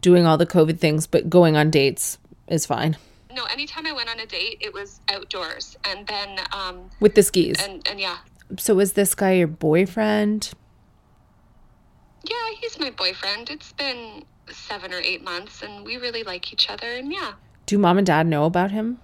doing 0.01 0.27
all 0.27 0.37
the 0.39 0.47
covid 0.47 0.79
things 0.79 1.07
but 1.07 1.31
going 1.31 1.57
on 1.57 1.71
dates 1.71 2.19
is 2.49 2.67
fine 2.67 2.97
no, 3.35 3.45
anytime 3.45 3.87
I 3.87 3.93
went 3.93 4.09
on 4.09 4.21
a 4.21 4.27
date, 4.27 4.59
it 4.61 4.73
was 4.73 5.01
outdoors, 5.09 5.77
and 5.85 6.07
then 6.07 6.39
um, 6.53 6.91
with 7.01 7.15
the 7.15 7.23
skis. 7.23 7.57
And 7.61 7.87
and 7.89 8.01
yeah. 8.01 8.19
So 8.59 8.75
was 8.75 8.95
this 8.95 9.15
guy 9.15 9.33
your 9.33 9.47
boyfriend? 9.47 10.51
Yeah, 12.25 12.51
he's 12.61 12.79
my 12.79 12.91
boyfriend. 12.91 13.51
It's 13.51 13.73
been 13.73 14.25
seven 14.51 14.93
or 14.93 14.99
eight 14.99 15.23
months, 15.23 15.63
and 15.63 15.85
we 15.85 15.97
really 15.97 16.23
like 16.23 16.53
each 16.53 16.69
other. 16.69 16.87
And 16.87 17.13
yeah. 17.13 17.33
Do 17.67 17.79
mom 17.79 17.99
and 17.99 18.07
dad 18.07 18.27
know 18.27 18.45
about 18.45 18.71
him? 18.71 18.99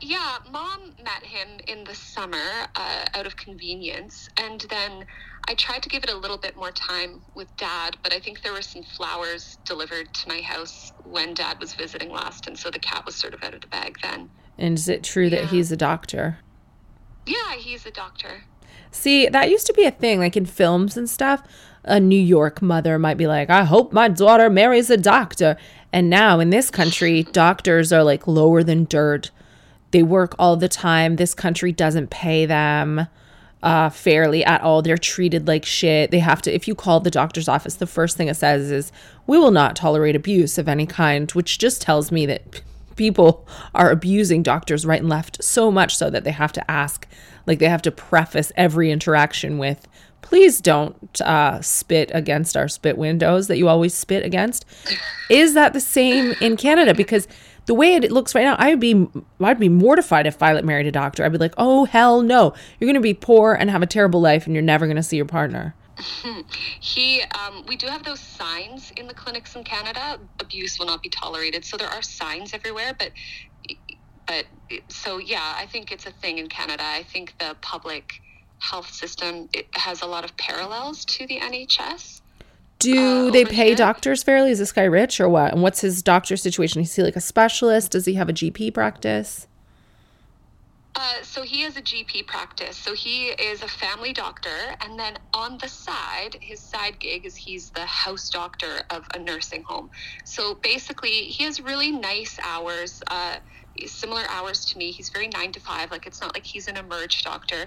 Yeah, 0.00 0.38
mom 0.50 0.94
met 1.02 1.22
him 1.22 1.48
in 1.66 1.84
the 1.84 1.94
summer 1.94 2.66
uh, 2.76 3.04
out 3.14 3.26
of 3.26 3.36
convenience, 3.36 4.28
and 4.36 4.60
then 4.70 5.06
I 5.48 5.54
tried 5.54 5.82
to 5.82 5.88
give 5.88 6.04
it 6.04 6.10
a 6.10 6.16
little 6.16 6.38
bit 6.38 6.56
more 6.56 6.70
time 6.70 7.20
with 7.34 7.54
dad, 7.56 7.96
but 8.02 8.12
I 8.12 8.18
think 8.18 8.42
there 8.42 8.52
were 8.52 8.62
some 8.62 8.82
flowers 8.82 9.58
delivered 9.64 10.12
to 10.14 10.28
my 10.28 10.40
house 10.40 10.92
when 11.04 11.34
dad 11.34 11.60
was 11.60 11.74
visiting 11.74 12.10
last, 12.10 12.46
and 12.46 12.58
so 12.58 12.70
the 12.70 12.78
cat 12.78 13.04
was 13.04 13.14
sort 13.14 13.34
of 13.34 13.42
out 13.42 13.54
of 13.54 13.60
the 13.60 13.66
bag 13.66 13.98
then. 14.02 14.30
And 14.58 14.78
is 14.78 14.88
it 14.88 15.02
true 15.02 15.26
yeah. 15.26 15.40
that 15.40 15.50
he's 15.50 15.70
a 15.72 15.76
doctor? 15.76 16.38
Yeah, 17.26 17.54
he's 17.56 17.86
a 17.86 17.90
doctor. 17.90 18.44
See, 18.90 19.28
that 19.28 19.50
used 19.50 19.66
to 19.66 19.72
be 19.72 19.84
a 19.84 19.90
thing, 19.90 20.20
like 20.20 20.36
in 20.36 20.46
films 20.46 20.96
and 20.96 21.10
stuff. 21.10 21.42
A 21.84 22.00
New 22.00 22.20
York 22.20 22.62
mother 22.62 22.98
might 22.98 23.18
be 23.18 23.26
like, 23.26 23.50
I 23.50 23.64
hope 23.64 23.92
my 23.92 24.08
daughter 24.08 24.48
marries 24.48 24.88
a 24.88 24.96
doctor. 24.96 25.56
And 25.92 26.08
now 26.08 26.40
in 26.40 26.50
this 26.50 26.70
country, 26.70 27.22
doctors 27.32 27.92
are 27.92 28.04
like 28.04 28.26
lower 28.26 28.62
than 28.62 28.84
dirt. 28.84 29.30
They 29.94 30.02
work 30.02 30.34
all 30.40 30.56
the 30.56 30.68
time. 30.68 31.14
This 31.14 31.34
country 31.34 31.70
doesn't 31.70 32.10
pay 32.10 32.46
them 32.46 33.06
uh, 33.62 33.90
fairly 33.90 34.44
at 34.44 34.60
all. 34.60 34.82
They're 34.82 34.98
treated 34.98 35.46
like 35.46 35.64
shit. 35.64 36.10
They 36.10 36.18
have 36.18 36.42
to, 36.42 36.52
if 36.52 36.66
you 36.66 36.74
call 36.74 36.98
the 36.98 37.12
doctor's 37.12 37.48
office, 37.48 37.76
the 37.76 37.86
first 37.86 38.16
thing 38.16 38.26
it 38.26 38.34
says 38.34 38.72
is, 38.72 38.90
we 39.28 39.38
will 39.38 39.52
not 39.52 39.76
tolerate 39.76 40.16
abuse 40.16 40.58
of 40.58 40.68
any 40.68 40.84
kind, 40.84 41.30
which 41.30 41.60
just 41.60 41.80
tells 41.80 42.10
me 42.10 42.26
that 42.26 42.60
people 42.96 43.46
are 43.72 43.92
abusing 43.92 44.42
doctors 44.42 44.84
right 44.84 45.00
and 45.00 45.08
left 45.08 45.44
so 45.44 45.70
much 45.70 45.96
so 45.96 46.10
that 46.10 46.24
they 46.24 46.32
have 46.32 46.52
to 46.54 46.68
ask, 46.68 47.06
like, 47.46 47.60
they 47.60 47.68
have 47.68 47.82
to 47.82 47.92
preface 47.92 48.50
every 48.56 48.90
interaction 48.90 49.58
with, 49.58 49.86
please 50.22 50.60
don't 50.60 51.20
uh, 51.20 51.60
spit 51.60 52.10
against 52.12 52.56
our 52.56 52.66
spit 52.66 52.98
windows 52.98 53.46
that 53.46 53.58
you 53.58 53.68
always 53.68 53.94
spit 53.94 54.24
against. 54.24 54.64
Is 55.30 55.54
that 55.54 55.72
the 55.72 55.80
same 55.80 56.34
in 56.40 56.56
Canada? 56.56 56.94
Because 56.94 57.28
the 57.66 57.74
way 57.74 57.94
it 57.94 58.10
looks 58.12 58.34
right 58.34 58.44
now, 58.44 58.56
I'd 58.58 58.80
be 58.80 59.08
I'd 59.40 59.58
be 59.58 59.68
mortified 59.68 60.26
if 60.26 60.36
Violet 60.36 60.64
married 60.64 60.86
a 60.86 60.92
doctor. 60.92 61.24
I'd 61.24 61.32
be 61.32 61.38
like, 61.38 61.54
oh 61.56 61.84
hell 61.84 62.22
no, 62.22 62.54
you're 62.78 62.88
gonna 62.88 63.00
be 63.00 63.14
poor 63.14 63.54
and 63.54 63.70
have 63.70 63.82
a 63.82 63.86
terrible 63.86 64.20
life, 64.20 64.46
and 64.46 64.54
you're 64.54 64.62
never 64.62 64.86
gonna 64.86 65.02
see 65.02 65.16
your 65.16 65.26
partner. 65.26 65.74
he, 66.80 67.22
um, 67.22 67.64
we 67.68 67.76
do 67.76 67.86
have 67.86 68.02
those 68.02 68.20
signs 68.20 68.92
in 68.96 69.06
the 69.06 69.14
clinics 69.14 69.54
in 69.54 69.62
Canada. 69.62 70.18
Abuse 70.40 70.78
will 70.78 70.86
not 70.86 71.02
be 71.02 71.08
tolerated. 71.08 71.64
So 71.64 71.76
there 71.76 71.88
are 71.88 72.02
signs 72.02 72.52
everywhere, 72.52 72.94
but 72.98 73.10
but 74.26 74.46
so 74.88 75.18
yeah, 75.18 75.54
I 75.56 75.66
think 75.66 75.92
it's 75.92 76.06
a 76.06 76.10
thing 76.10 76.38
in 76.38 76.48
Canada. 76.48 76.82
I 76.84 77.02
think 77.02 77.34
the 77.38 77.56
public 77.60 78.20
health 78.58 78.90
system 78.90 79.48
it 79.52 79.66
has 79.74 80.02
a 80.02 80.06
lot 80.06 80.24
of 80.24 80.36
parallels 80.36 81.04
to 81.04 81.26
the 81.26 81.38
NHS. 81.38 82.20
Do 82.84 83.28
uh, 83.28 83.30
they 83.30 83.46
pay 83.46 83.74
doctors 83.74 84.22
fairly? 84.22 84.50
Is 84.50 84.58
this 84.58 84.70
guy 84.70 84.84
rich 84.84 85.18
or 85.18 85.28
what? 85.28 85.52
And 85.52 85.62
what's 85.62 85.80
his 85.80 86.02
doctor 86.02 86.36
situation? 86.36 86.82
Is 86.82 86.94
he 86.94 87.02
like 87.02 87.16
a 87.16 87.20
specialist? 87.20 87.92
Does 87.92 88.04
he 88.04 88.14
have 88.14 88.28
a 88.28 88.32
GP 88.32 88.74
practice? 88.74 89.46
Uh, 90.96 91.22
so 91.22 91.42
he 91.42 91.62
has 91.62 91.76
a 91.76 91.82
GP 91.82 92.26
practice. 92.26 92.76
So 92.76 92.94
he 92.94 93.28
is 93.28 93.62
a 93.62 93.68
family 93.68 94.12
doctor, 94.12 94.76
and 94.80 94.98
then 94.98 95.16
on 95.32 95.58
the 95.58 95.66
side, 95.66 96.36
his 96.40 96.60
side 96.60 97.00
gig 97.00 97.26
is 97.26 97.34
he's 97.34 97.70
the 97.70 97.86
house 97.86 98.30
doctor 98.30 98.82
of 98.90 99.08
a 99.14 99.18
nursing 99.18 99.62
home. 99.62 99.90
So 100.24 100.54
basically, 100.54 101.10
he 101.10 101.44
has 101.44 101.60
really 101.60 101.90
nice 101.90 102.38
hours. 102.44 103.02
Uh, 103.08 103.36
similar 103.86 104.22
hours 104.30 104.64
to 104.66 104.78
me. 104.78 104.92
He's 104.92 105.10
very 105.10 105.28
nine 105.28 105.52
to 105.52 105.60
five. 105.60 105.90
Like 105.90 106.06
it's 106.06 106.20
not 106.22 106.34
like 106.34 106.44
he's 106.46 106.68
an 106.68 106.76
emerge 106.76 107.22
doctor. 107.22 107.66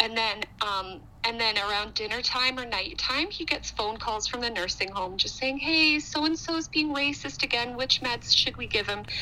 And 0.00 0.16
then, 0.16 0.42
um, 0.66 1.02
and 1.26 1.40
then 1.40 1.58
around 1.58 1.94
dinner 1.94 2.22
time 2.22 2.58
or 2.58 2.66
night 2.66 2.98
time, 2.98 3.26
he 3.30 3.44
gets 3.44 3.70
phone 3.70 3.96
calls 3.98 4.26
from 4.28 4.40
the 4.42 4.50
nursing 4.50 4.90
home 4.92 5.18
just 5.18 5.38
saying, 5.38 5.58
"Hey, 5.58 6.00
so 6.00 6.24
and 6.24 6.38
so 6.38 6.56
is 6.56 6.68
being 6.68 6.94
racist 6.94 7.42
again. 7.42 7.76
Which 7.76 8.00
meds 8.02 8.34
should 8.34 8.56
we 8.56 8.68
give 8.68 8.88
him?" 8.88 9.04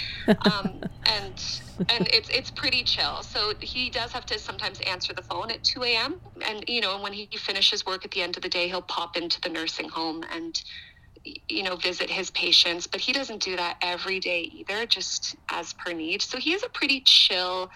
Um, 0.45 0.85
and 1.07 1.43
and 1.91 2.09
it's 2.13 2.29
it's 2.31 2.51
pretty 2.51 2.85
chill. 2.85 3.23
So 3.23 3.55
he 3.61 3.91
does 3.91 4.13
have 4.13 4.27
to 4.27 4.39
sometimes 4.39 4.81
answer 4.91 5.13
the 5.15 5.23
phone 5.23 5.51
at 5.51 5.65
two 5.65 5.83
a.m. 5.85 6.21
And 6.47 6.65
you 6.69 6.81
know, 6.81 7.01
when 7.03 7.13
he 7.13 7.29
finishes 7.37 7.87
work 7.87 8.05
at 8.05 8.11
the 8.13 8.23
end 8.23 8.37
of 8.37 8.43
the 8.43 8.49
day, 8.49 8.69
he'll 8.69 8.83
pop 8.83 9.17
into 9.17 9.41
the 9.43 9.51
nursing 9.51 9.89
home 9.89 10.25
and 10.33 10.61
you 11.49 11.63
know, 11.63 11.77
visit 11.77 12.11
his 12.11 12.31
patients, 12.31 12.87
but 12.87 13.01
he 13.01 13.13
doesn't 13.13 13.43
do 13.43 13.57
that 13.57 13.77
every 13.83 14.21
day 14.21 14.41
either, 14.41 14.87
just 14.87 15.37
as 15.51 15.73
per 15.73 15.93
need. 15.93 16.23
So 16.23 16.39
he 16.39 16.53
has 16.53 16.63
a 16.63 16.69
pretty 16.69 17.01
chill 17.01 17.71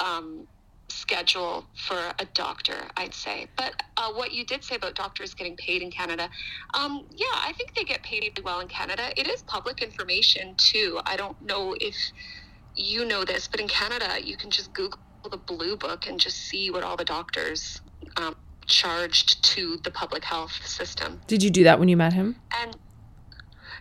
um, 0.00 0.46
schedule 0.88 1.64
for 1.86 1.96
a 1.96 2.24
doctor, 2.34 2.76
I'd 2.96 3.14
say. 3.14 3.46
But 3.56 3.74
uh, 3.96 4.12
what 4.12 4.32
you 4.32 4.44
did 4.44 4.64
say 4.64 4.76
about 4.76 4.94
doctors 4.94 5.34
getting 5.34 5.56
paid 5.56 5.82
in 5.82 5.90
Canada, 5.90 6.28
um, 6.74 7.06
yeah, 7.14 7.26
I 7.34 7.52
think 7.56 7.74
they 7.74 7.84
get 7.84 8.02
paid 8.02 8.40
well 8.44 8.60
in 8.60 8.68
Canada. 8.68 9.10
It 9.16 9.28
is 9.28 9.42
public 9.42 9.82
information 9.82 10.54
too. 10.56 11.00
I 11.04 11.16
don't 11.16 11.40
know 11.42 11.76
if 11.80 11.94
you 12.74 13.04
know 13.04 13.24
this, 13.24 13.48
but 13.48 13.60
in 13.60 13.68
Canada, 13.68 14.16
you 14.22 14.36
can 14.36 14.50
just 14.50 14.72
Google 14.72 15.00
the 15.30 15.36
Blue 15.36 15.76
Book 15.76 16.06
and 16.06 16.18
just 16.18 16.36
see 16.36 16.70
what 16.70 16.82
all 16.82 16.96
the 16.96 17.04
doctors 17.04 17.80
um, 18.16 18.36
charged 18.66 19.42
to 19.44 19.78
the 19.84 19.90
public 19.90 20.24
health 20.24 20.52
system. 20.64 21.20
Did 21.26 21.42
you 21.42 21.50
do 21.50 21.64
that 21.64 21.78
when 21.78 21.88
you 21.88 21.96
met 21.96 22.12
him? 22.12 22.36
And 22.62 22.76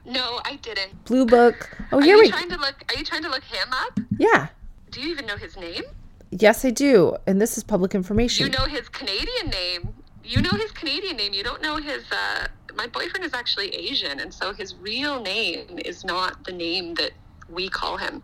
no, 0.07 0.39
I 0.45 0.55
didn't. 0.61 1.05
Blue 1.05 1.25
Book. 1.25 1.69
Oh, 1.89 1.99
are 1.99 2.01
here 2.01 2.17
you 2.17 2.23
we. 2.23 2.29
trying 2.29 2.49
to 2.49 2.57
look? 2.57 2.83
Are 2.89 2.97
you 2.97 3.05
trying 3.05 3.23
to 3.23 3.29
look 3.29 3.45
him 3.45 3.69
up? 3.71 3.97
Yeah. 4.19 4.47
Do 4.91 4.99
you 4.99 5.09
even 5.09 5.25
know 5.25 5.37
his 5.37 5.55
name? 5.55 5.83
Yes, 6.31 6.65
I 6.65 6.69
do. 6.69 7.15
And 7.25 7.39
this 7.41 7.57
is 7.57 7.63
public 7.63 7.95
information. 7.95 8.45
You 8.45 8.51
know 8.51 8.65
his 8.65 8.89
Canadian 8.89 9.47
name. 9.49 9.93
You 10.25 10.41
know 10.41 10.49
his 10.49 10.71
Canadian 10.73 11.15
name. 11.15 11.33
You 11.33 11.43
don't 11.43 11.61
know 11.61 11.77
his. 11.77 12.03
Uh, 12.11 12.47
my 12.75 12.87
boyfriend 12.87 13.25
is 13.25 13.33
actually 13.33 13.69
Asian, 13.69 14.19
and 14.19 14.33
so 14.33 14.51
his 14.51 14.75
real 14.75 15.21
name 15.21 15.79
is 15.85 16.03
not 16.03 16.43
the 16.43 16.51
name 16.51 16.95
that 16.95 17.11
we 17.49 17.69
call 17.69 17.95
him. 17.95 18.21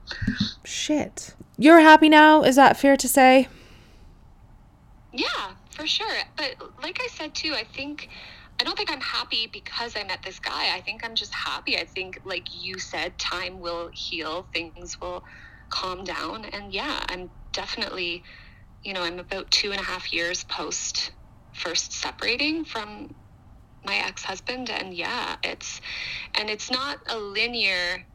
Shit. 0.66 1.36
You're 1.58 1.80
happy 1.80 2.10
now? 2.10 2.44
Is 2.44 2.58
that 2.58 2.76
fair 2.76 2.98
to 2.98 3.08
say? 3.08 3.48
Yeah, 5.14 5.52
for 5.70 5.88
sure. 5.88 6.18
But 6.36 6.56
like 6.82 7.00
I 7.02 7.08
said 7.08 7.34
too, 7.34 7.54
I 7.54 7.64
think 7.64 8.10
I 8.64 8.66
don't 8.66 8.78
think 8.78 8.94
I'm 8.94 9.02
happy 9.02 9.50
because 9.52 9.98
I 9.98 10.06
met 10.06 10.24
this 10.24 10.40
guy. 10.40 10.74
I 10.74 10.80
think 10.80 11.04
I'm 11.04 11.16
just 11.16 11.34
happy. 11.34 11.78
I 11.78 11.84
think, 11.84 12.22
like 12.24 12.48
you 12.54 12.80
said, 12.80 13.20
time 13.20 13.60
will 13.60 13.90
heal, 13.94 14.48
things 14.54 14.98
will 15.02 15.22
calm 15.70 16.06
down. 16.06 16.46
And 16.46 16.74
yeah, 16.74 17.04
I'm 17.10 17.30
definitely, 17.52 18.24
you 18.82 18.94
know, 18.94 19.02
I'm 19.02 19.20
about 19.20 19.52
two 19.52 19.74
and 19.74 19.82
a 19.82 19.84
half 19.84 20.14
years 20.14 20.46
post 20.46 21.12
first 21.52 21.92
separating 21.92 22.64
from 22.64 23.10
my 23.86 23.96
ex 23.96 24.24
husband. 24.24 24.70
And 24.70 24.94
yeah, 24.94 25.36
it's, 25.44 25.82
and 26.40 26.50
it's 26.50 26.72
not 26.72 27.00
a 27.10 27.18
linear 27.18 28.06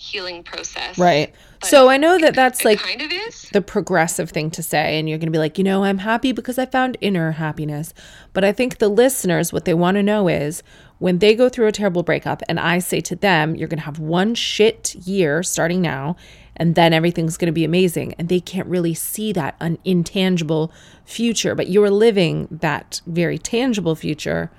healing 0.00 0.44
process. 0.44 0.96
Right. 0.96 1.34
So 1.64 1.88
I 1.90 1.96
know 1.96 2.20
that 2.20 2.36
that's 2.36 2.64
like 2.64 2.78
kind 2.78 3.02
of 3.02 3.10
is. 3.10 3.48
the 3.52 3.60
progressive 3.60 4.30
thing 4.30 4.48
to 4.52 4.62
say 4.62 4.96
and 4.96 5.08
you're 5.08 5.18
going 5.18 5.26
to 5.26 5.32
be 5.32 5.40
like, 5.40 5.58
"You 5.58 5.64
know, 5.64 5.82
I'm 5.82 5.98
happy 5.98 6.30
because 6.30 6.56
I 6.56 6.66
found 6.66 6.96
inner 7.00 7.32
happiness." 7.32 7.92
But 8.32 8.44
I 8.44 8.52
think 8.52 8.78
the 8.78 8.88
listeners 8.88 9.52
what 9.52 9.64
they 9.64 9.74
want 9.74 9.96
to 9.96 10.02
know 10.04 10.28
is 10.28 10.62
when 10.98 11.18
they 11.18 11.34
go 11.34 11.48
through 11.48 11.66
a 11.66 11.72
terrible 11.72 12.04
breakup 12.04 12.44
and 12.48 12.60
I 12.60 12.78
say 12.78 13.00
to 13.00 13.16
them, 13.16 13.56
"You're 13.56 13.66
going 13.66 13.80
to 13.80 13.86
have 13.86 13.98
one 13.98 14.36
shit 14.36 14.94
year 14.94 15.42
starting 15.42 15.82
now." 15.82 16.14
And 16.54 16.76
then 16.76 16.92
everything's 16.92 17.36
going 17.36 17.46
to 17.46 17.52
be 17.52 17.64
amazing. 17.64 18.14
And 18.18 18.28
they 18.28 18.40
can't 18.40 18.68
really 18.68 18.94
see 18.94 19.32
that 19.32 19.56
an 19.60 19.78
intangible 19.84 20.72
future, 21.04 21.56
but 21.56 21.68
you're 21.68 21.90
living 21.90 22.46
that 22.50 23.00
very 23.06 23.38
tangible 23.38 23.96
future. 23.96 24.50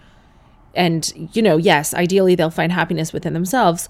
And, 0.75 1.29
you 1.33 1.41
know, 1.41 1.57
yes, 1.57 1.93
ideally 1.93 2.35
they'll 2.35 2.49
find 2.49 2.71
happiness 2.71 3.11
within 3.11 3.33
themselves, 3.33 3.89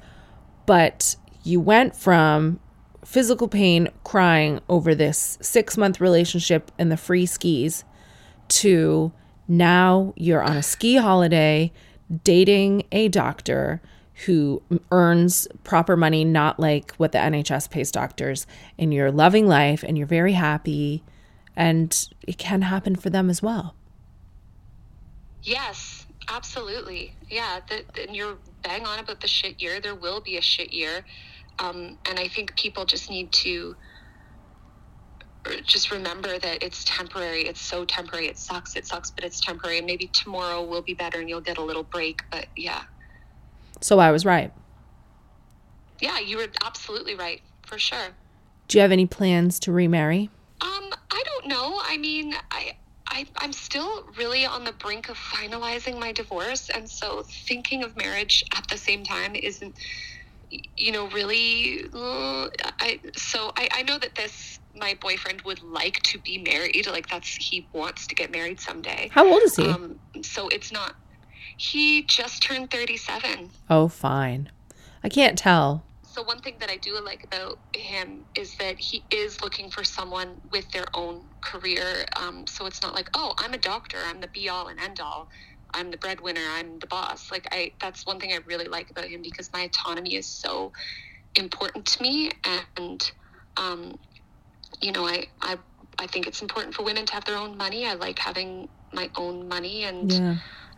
but 0.65 1.15
you 1.43 1.59
went 1.59 1.95
from 1.95 2.59
physical 3.05 3.47
pain 3.47 3.87
crying 4.03 4.59
over 4.69 4.93
this 4.93 5.37
six 5.41 5.77
month 5.77 6.01
relationship 6.01 6.71
and 6.77 6.91
the 6.91 6.97
free 6.97 7.25
skis 7.25 7.83
to 8.47 9.11
now 9.47 10.13
you're 10.15 10.43
on 10.43 10.57
a 10.57 10.63
ski 10.63 10.97
holiday 10.97 11.71
dating 12.23 12.83
a 12.91 13.07
doctor 13.07 13.81
who 14.25 14.61
earns 14.91 15.47
proper 15.63 15.95
money, 15.95 16.25
not 16.25 16.59
like 16.59 16.93
what 16.95 17.13
the 17.13 17.17
NHS 17.17 17.69
pays 17.69 17.91
doctors, 17.91 18.45
and 18.77 18.93
you're 18.93 19.11
loving 19.11 19.47
life 19.47 19.81
and 19.83 19.97
you're 19.97 20.07
very 20.07 20.33
happy, 20.33 21.03
and 21.55 22.09
it 22.27 22.37
can 22.37 22.63
happen 22.63 22.95
for 22.95 23.09
them 23.09 23.29
as 23.29 23.41
well. 23.41 23.75
Yes, 25.43 26.05
absolutely. 26.27 27.15
Yeah, 27.29 27.61
the, 27.69 27.85
the, 27.93 28.07
and 28.07 28.15
you're 28.15 28.37
bang 28.63 28.85
on 28.85 28.99
about 28.99 29.21
the 29.21 29.27
shit 29.27 29.61
year. 29.61 29.79
There 29.79 29.95
will 29.95 30.21
be 30.21 30.37
a 30.37 30.41
shit 30.41 30.73
year. 30.73 31.05
Um, 31.59 31.97
and 32.07 32.19
I 32.19 32.27
think 32.27 32.55
people 32.55 32.85
just 32.85 33.09
need 33.09 33.31
to 33.33 33.75
just 35.65 35.91
remember 35.91 36.37
that 36.37 36.63
it's 36.63 36.83
temporary. 36.83 37.43
It's 37.43 37.61
so 37.61 37.85
temporary. 37.85 38.27
It 38.27 38.37
sucks. 38.37 38.75
It 38.75 38.85
sucks, 38.85 39.09
but 39.11 39.23
it's 39.23 39.39
temporary. 39.39 39.77
And 39.77 39.87
maybe 39.87 40.07
tomorrow 40.07 40.63
will 40.63 40.81
be 40.81 40.93
better 40.93 41.19
and 41.19 41.29
you'll 41.29 41.41
get 41.41 41.57
a 41.57 41.63
little 41.63 41.83
break. 41.83 42.21
But 42.31 42.47
yeah. 42.55 42.83
So 43.81 43.99
I 43.99 44.11
was 44.11 44.25
right. 44.25 44.51
Yeah, 46.01 46.19
you 46.19 46.37
were 46.37 46.47
absolutely 46.65 47.15
right, 47.15 47.41
for 47.65 47.77
sure. 47.77 48.09
Do 48.67 48.77
you 48.77 48.81
have 48.81 48.91
any 48.91 49.05
plans 49.05 49.59
to 49.61 49.71
remarry? 49.71 50.29
Um, 50.61 50.91
I 51.11 51.23
don't 51.25 51.47
know. 51.47 51.81
I 51.83 51.97
mean, 51.97 52.33
I, 52.51 52.77
I, 53.09 53.25
I'm 53.37 53.53
still 53.53 54.03
really 54.17 54.45
on 54.45 54.63
the 54.63 54.71
brink 54.71 55.09
of 55.09 55.17
finalizing 55.17 55.99
my 55.99 56.11
divorce, 56.11 56.69
and 56.69 56.89
so 56.89 57.23
thinking 57.23 57.83
of 57.83 57.97
marriage 57.97 58.43
at 58.55 58.67
the 58.67 58.77
same 58.77 59.03
time 59.03 59.35
isn't, 59.35 59.75
you 60.77 60.91
know, 60.91 61.07
really. 61.09 61.85
Uh, 61.93 62.49
I 62.79 62.99
so 63.15 63.51
I, 63.57 63.67
I 63.73 63.83
know 63.83 63.97
that 63.97 64.15
this 64.15 64.59
my 64.75 64.97
boyfriend 65.01 65.41
would 65.41 65.61
like 65.63 66.01
to 66.03 66.19
be 66.19 66.37
married. 66.37 66.87
Like 66.87 67.09
that's 67.09 67.27
he 67.27 67.67
wants 67.73 68.07
to 68.07 68.15
get 68.15 68.31
married 68.31 68.59
someday. 68.59 69.09
How 69.11 69.27
old 69.27 69.41
is 69.43 69.55
he? 69.55 69.67
Um, 69.67 69.99
so 70.21 70.47
it's 70.49 70.71
not. 70.71 70.95
He 71.57 72.03
just 72.03 72.41
turned 72.41 72.71
37. 72.71 73.49
oh, 73.69 73.89
fine. 73.89 74.49
I 75.03 75.09
can't 75.09 75.37
tell. 75.37 75.83
So 76.03 76.23
one 76.23 76.39
thing 76.39 76.55
that 76.59 76.69
I 76.69 76.77
do 76.77 76.99
like 77.03 77.23
about 77.23 77.59
him 77.75 78.25
is 78.35 78.55
that 78.57 78.79
he 78.79 79.03
is 79.11 79.41
looking 79.41 79.69
for 79.69 79.83
someone 79.83 80.41
with 80.51 80.69
their 80.71 80.85
own 80.93 81.21
career. 81.41 82.05
Um, 82.21 82.45
so 82.47 82.65
it's 82.65 82.81
not 82.83 82.93
like, 82.95 83.09
oh, 83.15 83.33
I'm 83.39 83.53
a 83.53 83.57
doctor, 83.57 83.97
I'm 84.05 84.21
the 84.21 84.29
be 84.33 84.49
all 84.49 84.67
and 84.67 84.79
end 84.79 84.99
all, 84.99 85.27
I'm 85.73 85.91
the 85.91 85.97
breadwinner, 85.97 86.41
I'm 86.51 86.79
the 86.79 86.87
boss. 86.87 87.31
Like 87.31 87.47
I, 87.51 87.73
that's 87.81 88.05
one 88.05 88.19
thing 88.19 88.31
I 88.33 88.39
really 88.47 88.65
like 88.67 88.89
about 88.91 89.05
him 89.05 89.21
because 89.21 89.49
my 89.53 89.61
autonomy 89.61 90.15
is 90.15 90.27
so 90.27 90.71
important 91.35 91.85
to 91.85 92.03
me, 92.03 92.31
and 92.77 93.11
um, 93.57 93.95
you 94.81 94.91
know, 94.91 95.05
I, 95.05 95.27
I, 95.41 95.57
I 95.99 96.07
think 96.07 96.27
it's 96.27 96.41
important 96.41 96.75
for 96.75 96.83
women 96.83 97.05
to 97.05 97.13
have 97.13 97.25
their 97.25 97.37
own 97.37 97.57
money. 97.57 97.85
I 97.85 97.93
like 97.93 98.19
having 98.19 98.69
my 98.93 99.09
own 99.17 99.47
money, 99.47 99.83
and 99.83 100.11
Yeah. 100.11 100.35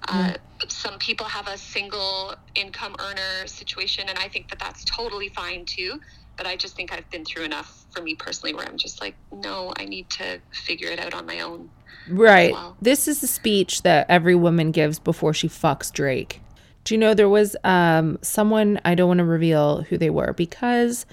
uh, 0.08 0.34
some 0.69 0.97
people 1.00 1.28
have 1.28 1.47
a 1.47 1.58
single 1.58 2.34
income 2.56 2.95
earner 3.00 3.47
situation, 3.47 4.06
and 4.10 4.17
I 4.17 4.28
think 4.28 4.50
that 4.50 4.60
that's 4.60 4.84
totally 4.86 5.30
fine 5.30 5.65
too. 5.65 6.00
But 6.41 6.49
I 6.49 6.56
just 6.56 6.75
think 6.75 6.91
I've 6.91 7.08
been 7.12 7.23
through 7.23 7.43
enough 7.43 7.86
for 7.91 8.01
me 8.01 8.15
personally 8.15 8.56
where 8.56 8.67
I'm 8.67 8.75
just 8.75 8.99
like, 8.99 9.13
no, 9.32 9.73
I 9.77 9.86
need 9.86 10.10
to 10.10 10.39
figure 10.51 10.88
it 10.88 10.99
out 10.99 11.13
on 11.13 11.27
my 11.27 11.39
own. 11.41 11.69
Right. 12.10 12.51
well. 12.51 12.75
This 12.82 13.08
is 13.08 13.21
the 13.21 13.27
speech 13.27 13.84
that 13.84 14.08
every 14.10 14.34
woman 14.34 14.71
gives 14.71 14.97
before 14.97 15.36
she 15.36 15.47
fucks 15.47 15.93
Drake. 15.93 16.41
Do 16.84 16.95
you 16.95 16.97
know 16.97 17.13
there 17.13 17.30
was 17.30 17.56
um 17.63 18.17
someone 18.23 18.82
I 18.84 18.95
don't 18.95 19.08
want 19.08 19.19
to 19.19 19.23
reveal 19.23 19.84
who 19.84 19.99
they 19.99 20.10
were 20.10 20.34
because 20.34 21.06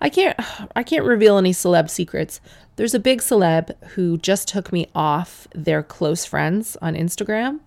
I 0.00 0.08
can't 0.08 0.36
I 0.74 0.82
can't 0.82 1.04
reveal 1.04 1.38
any 1.38 1.52
celeb 1.52 1.88
secrets. 1.88 2.40
There's 2.74 2.92
a 2.92 2.98
big 2.98 3.20
celeb 3.20 3.80
who 3.90 4.18
just 4.18 4.48
took 4.48 4.72
me 4.72 4.88
off 4.96 5.46
their 5.54 5.84
close 5.84 6.24
friends 6.24 6.76
on 6.82 6.96
Instagram. 6.96 7.60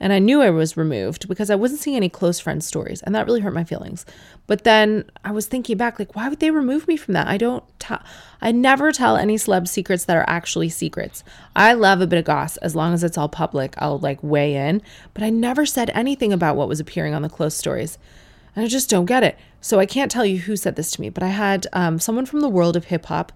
And 0.00 0.12
I 0.14 0.18
knew 0.18 0.40
I 0.40 0.50
was 0.50 0.78
removed 0.78 1.28
because 1.28 1.50
I 1.50 1.54
wasn't 1.54 1.80
seeing 1.80 1.96
any 1.96 2.08
close 2.08 2.40
friend 2.40 2.64
stories, 2.64 3.02
and 3.02 3.14
that 3.14 3.26
really 3.26 3.40
hurt 3.40 3.52
my 3.52 3.64
feelings. 3.64 4.06
But 4.46 4.64
then 4.64 5.04
I 5.22 5.30
was 5.30 5.46
thinking 5.46 5.76
back, 5.76 5.98
like, 5.98 6.16
why 6.16 6.28
would 6.28 6.40
they 6.40 6.50
remove 6.50 6.88
me 6.88 6.96
from 6.96 7.14
that? 7.14 7.28
I 7.28 7.36
don't 7.36 7.62
I 8.40 8.52
never 8.52 8.92
tell 8.92 9.16
any 9.16 9.36
celeb 9.36 9.68
secrets 9.68 10.04
that 10.04 10.16
are 10.16 10.24
actually 10.26 10.68
secrets. 10.70 11.22
I 11.54 11.74
love 11.74 12.00
a 12.00 12.06
bit 12.06 12.18
of 12.18 12.24
goss 12.24 12.56
as 12.58 12.74
long 12.74 12.94
as 12.94 13.04
it's 13.04 13.18
all 13.18 13.28
public. 13.28 13.74
I'll 13.78 13.98
like 13.98 14.22
weigh 14.22 14.54
in, 14.54 14.82
but 15.12 15.22
I 15.22 15.30
never 15.30 15.66
said 15.66 15.90
anything 15.90 16.32
about 16.32 16.56
what 16.56 16.68
was 16.68 16.80
appearing 16.80 17.14
on 17.14 17.22
the 17.22 17.28
close 17.28 17.54
stories. 17.54 17.98
And 18.56 18.64
I 18.64 18.68
just 18.68 18.90
don't 18.90 19.06
get 19.06 19.22
it. 19.22 19.38
So 19.60 19.78
I 19.78 19.86
can't 19.86 20.10
tell 20.10 20.24
you 20.24 20.38
who 20.38 20.56
said 20.56 20.76
this 20.76 20.90
to 20.92 21.00
me, 21.00 21.10
but 21.10 21.22
I 21.22 21.28
had 21.28 21.66
um, 21.72 21.98
someone 21.98 22.26
from 22.26 22.40
the 22.40 22.48
world 22.48 22.76
of 22.76 22.86
hip 22.86 23.06
hop 23.06 23.32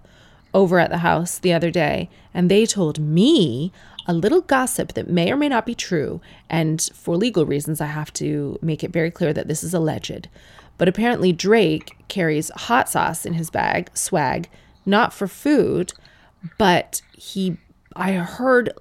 over 0.55 0.79
at 0.79 0.89
the 0.89 0.99
house 0.99 1.37
the 1.37 1.53
other 1.53 1.69
day, 1.69 2.09
and 2.33 2.49
they 2.49 2.65
told 2.65 2.97
me 2.97 3.73
a 4.07 4.13
little 4.13 4.41
gossip 4.41 4.93
that 4.93 5.09
may 5.09 5.29
or 5.31 5.35
may 5.35 5.49
not 5.49 5.65
be 5.65 5.75
true. 5.75 6.21
And 6.49 6.81
for 6.93 7.17
legal 7.17 7.45
reasons, 7.45 7.81
I 7.81 7.87
have 7.87 8.13
to 8.13 8.57
make 8.61 8.83
it 8.83 8.93
very 8.93 9.11
clear 9.11 9.33
that 9.33 9.49
this 9.49 9.63
is 9.63 9.73
alleged. 9.73 10.29
But 10.77 10.87
apparently, 10.87 11.33
Drake 11.33 11.97
carries 12.07 12.49
hot 12.55 12.87
sauce 12.87 13.25
in 13.25 13.33
his 13.33 13.49
bag, 13.49 13.89
swag, 13.93 14.49
not 14.85 15.13
for 15.13 15.27
food, 15.27 15.93
but 16.57 17.01
he. 17.13 17.57
I 17.97 18.13
heard 18.13 18.71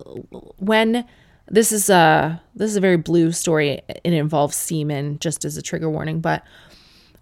when 0.59 1.05
this 1.49 1.73
is 1.73 1.91
a 1.91 2.43
this 2.55 2.71
is 2.71 2.77
a 2.77 2.81
very 2.81 2.97
blue 2.97 3.33
story. 3.33 3.81
It 3.89 4.13
involves 4.13 4.57
semen, 4.57 5.19
just 5.19 5.45
as 5.45 5.57
a 5.57 5.63
trigger 5.63 5.91
warning. 5.91 6.21
But 6.21 6.45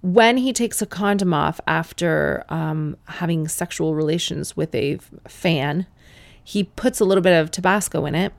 when 0.02 0.36
he 0.36 0.52
takes 0.52 0.82
a 0.82 0.86
condom 0.86 1.32
off 1.32 1.60
after 1.66 2.44
um, 2.48 2.96
having 3.06 3.48
sexual 3.48 3.94
relations 3.94 4.56
with 4.56 4.74
a 4.74 4.98
fan, 5.28 5.86
he 6.42 6.64
puts 6.64 7.00
a 7.00 7.04
little 7.04 7.22
bit 7.22 7.40
of 7.40 7.50
Tabasco 7.50 8.04
in 8.04 8.14
it, 8.14 8.32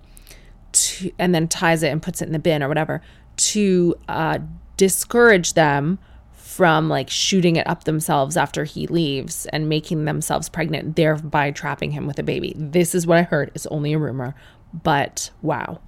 to, 0.74 1.12
and 1.18 1.34
then 1.34 1.48
ties 1.48 1.82
it 1.82 1.90
and 1.90 2.02
puts 2.02 2.22
it 2.22 2.26
in 2.26 2.34
the 2.34 2.40
bin 2.40 2.62
or 2.62 2.68
whatever 2.68 3.02
to 3.36 3.96
uh, 4.10 4.40
discourage 4.78 5.54
them 5.54 6.00
from 6.34 6.90
like 6.90 7.10
shooting 7.10 7.56
it 7.56 7.66
up 7.66 7.86
themselves 7.86 8.38
after 8.38 8.64
he 8.64 8.86
leaves 8.88 9.46
and 9.48 9.70
making 9.70 10.06
themselves 10.06 10.50
pregnant, 10.50 10.96
thereby 10.96 11.50
trapping 11.50 11.92
him 11.92 12.06
with 12.06 12.20
a 12.20 12.24
baby. 12.24 12.54
This 12.58 12.94
is 12.94 13.08
what 13.08 13.18
I 13.18 13.24
heard. 13.24 13.52
It's 13.56 13.66
only 13.68 13.94
a 13.94 13.98
rumor, 13.98 14.36
but 14.84 15.32
wow. 15.42 15.80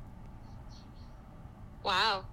Wow. 1.84 2.26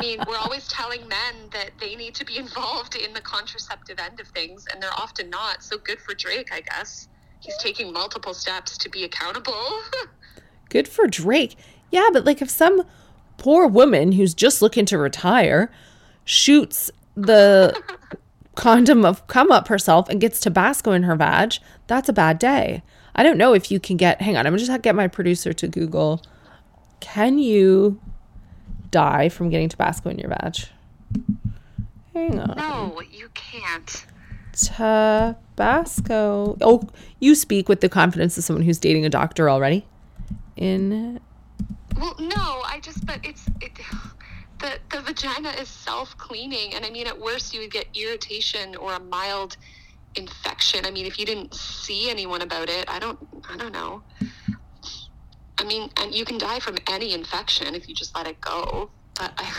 I 0.00 0.02
mean, 0.02 0.18
we're 0.26 0.38
always 0.38 0.66
telling 0.68 1.06
men 1.08 1.34
that 1.52 1.72
they 1.78 1.94
need 1.94 2.14
to 2.14 2.24
be 2.24 2.36
involved 2.44 2.94
in 2.94 3.12
the 3.12 3.20
contraceptive 3.20 3.98
end 3.98 4.18
of 4.18 4.28
things, 4.28 4.66
and 4.72 4.82
they're 4.82 4.94
often 4.96 5.28
not. 5.28 5.62
So 5.62 5.76
good 5.76 6.00
for 6.00 6.14
Drake, 6.14 6.48
I 6.52 6.62
guess. 6.62 7.08
He's 7.40 7.56
taking 7.58 7.92
multiple 7.92 8.34
steps 8.34 8.78
to 8.78 8.88
be 8.88 9.04
accountable. 9.04 9.80
good 10.70 10.88
for 10.88 11.06
Drake. 11.06 11.56
Yeah, 11.90 12.08
but 12.12 12.24
like 12.24 12.40
if 12.40 12.48
some 12.48 12.82
poor 13.36 13.66
woman 13.66 14.12
who's 14.12 14.34
just 14.34 14.62
looking 14.62 14.86
to 14.86 14.98
retire 14.98 15.70
shoots 16.24 16.90
the 17.14 17.78
condom 18.54 19.04
of 19.04 19.26
come 19.26 19.50
up 19.52 19.68
herself 19.68 20.08
and 20.08 20.20
gets 20.20 20.40
Tabasco 20.40 20.92
in 20.92 21.02
her 21.02 21.16
vag, 21.16 21.54
that's 21.86 22.08
a 22.08 22.12
bad 22.12 22.38
day. 22.38 22.82
I 23.14 23.22
don't 23.22 23.38
know 23.38 23.54
if 23.54 23.70
you 23.70 23.80
can 23.80 23.96
get, 23.96 24.22
hang 24.22 24.36
on, 24.36 24.46
I'm 24.46 24.56
just 24.56 24.82
get 24.82 24.94
my 24.94 25.08
producer 25.08 25.52
to 25.52 25.68
Google. 25.68 26.22
Can 27.00 27.38
you 27.38 28.00
die 28.90 29.28
from 29.28 29.50
getting 29.50 29.68
Tabasco 29.68 30.10
in 30.10 30.18
your 30.18 30.28
vag. 30.28 30.56
Hang 32.14 32.38
on. 32.38 32.56
No, 32.56 33.02
you 33.10 33.28
can't. 33.34 34.06
Tabasco. 34.52 36.56
Oh, 36.60 36.88
you 37.20 37.34
speak 37.34 37.68
with 37.68 37.80
the 37.80 37.88
confidence 37.88 38.36
of 38.36 38.44
someone 38.44 38.64
who's 38.64 38.78
dating 38.78 39.06
a 39.06 39.10
doctor 39.10 39.48
already. 39.48 39.86
In. 40.56 41.20
Well, 41.96 42.16
no, 42.18 42.62
I 42.64 42.80
just, 42.82 43.06
but 43.06 43.24
it's 43.24 43.46
it. 43.60 43.72
The, 44.58 44.78
the 44.90 45.00
vagina 45.00 45.50
is 45.50 45.68
self 45.68 46.16
cleaning, 46.18 46.74
and 46.74 46.84
I 46.84 46.90
mean, 46.90 47.06
at 47.06 47.18
worst, 47.18 47.54
you 47.54 47.60
would 47.60 47.70
get 47.70 47.86
irritation 47.94 48.76
or 48.76 48.92
a 48.92 49.00
mild 49.00 49.56
infection. 50.16 50.84
I 50.84 50.90
mean, 50.90 51.06
if 51.06 51.18
you 51.18 51.24
didn't 51.24 51.54
see 51.54 52.10
anyone 52.10 52.42
about 52.42 52.68
it, 52.68 52.84
I 52.88 52.98
don't, 52.98 53.18
I 53.48 53.56
don't 53.56 53.72
know. 53.72 54.02
I 55.60 55.64
mean, 55.64 55.90
and 55.98 56.14
you 56.14 56.24
can 56.24 56.38
die 56.38 56.58
from 56.58 56.76
any 56.90 57.12
infection 57.12 57.74
if 57.74 57.86
you 57.86 57.94
just 57.94 58.16
let 58.16 58.26
it 58.26 58.40
go. 58.40 58.90
But 59.14 59.32
I... 59.36 59.52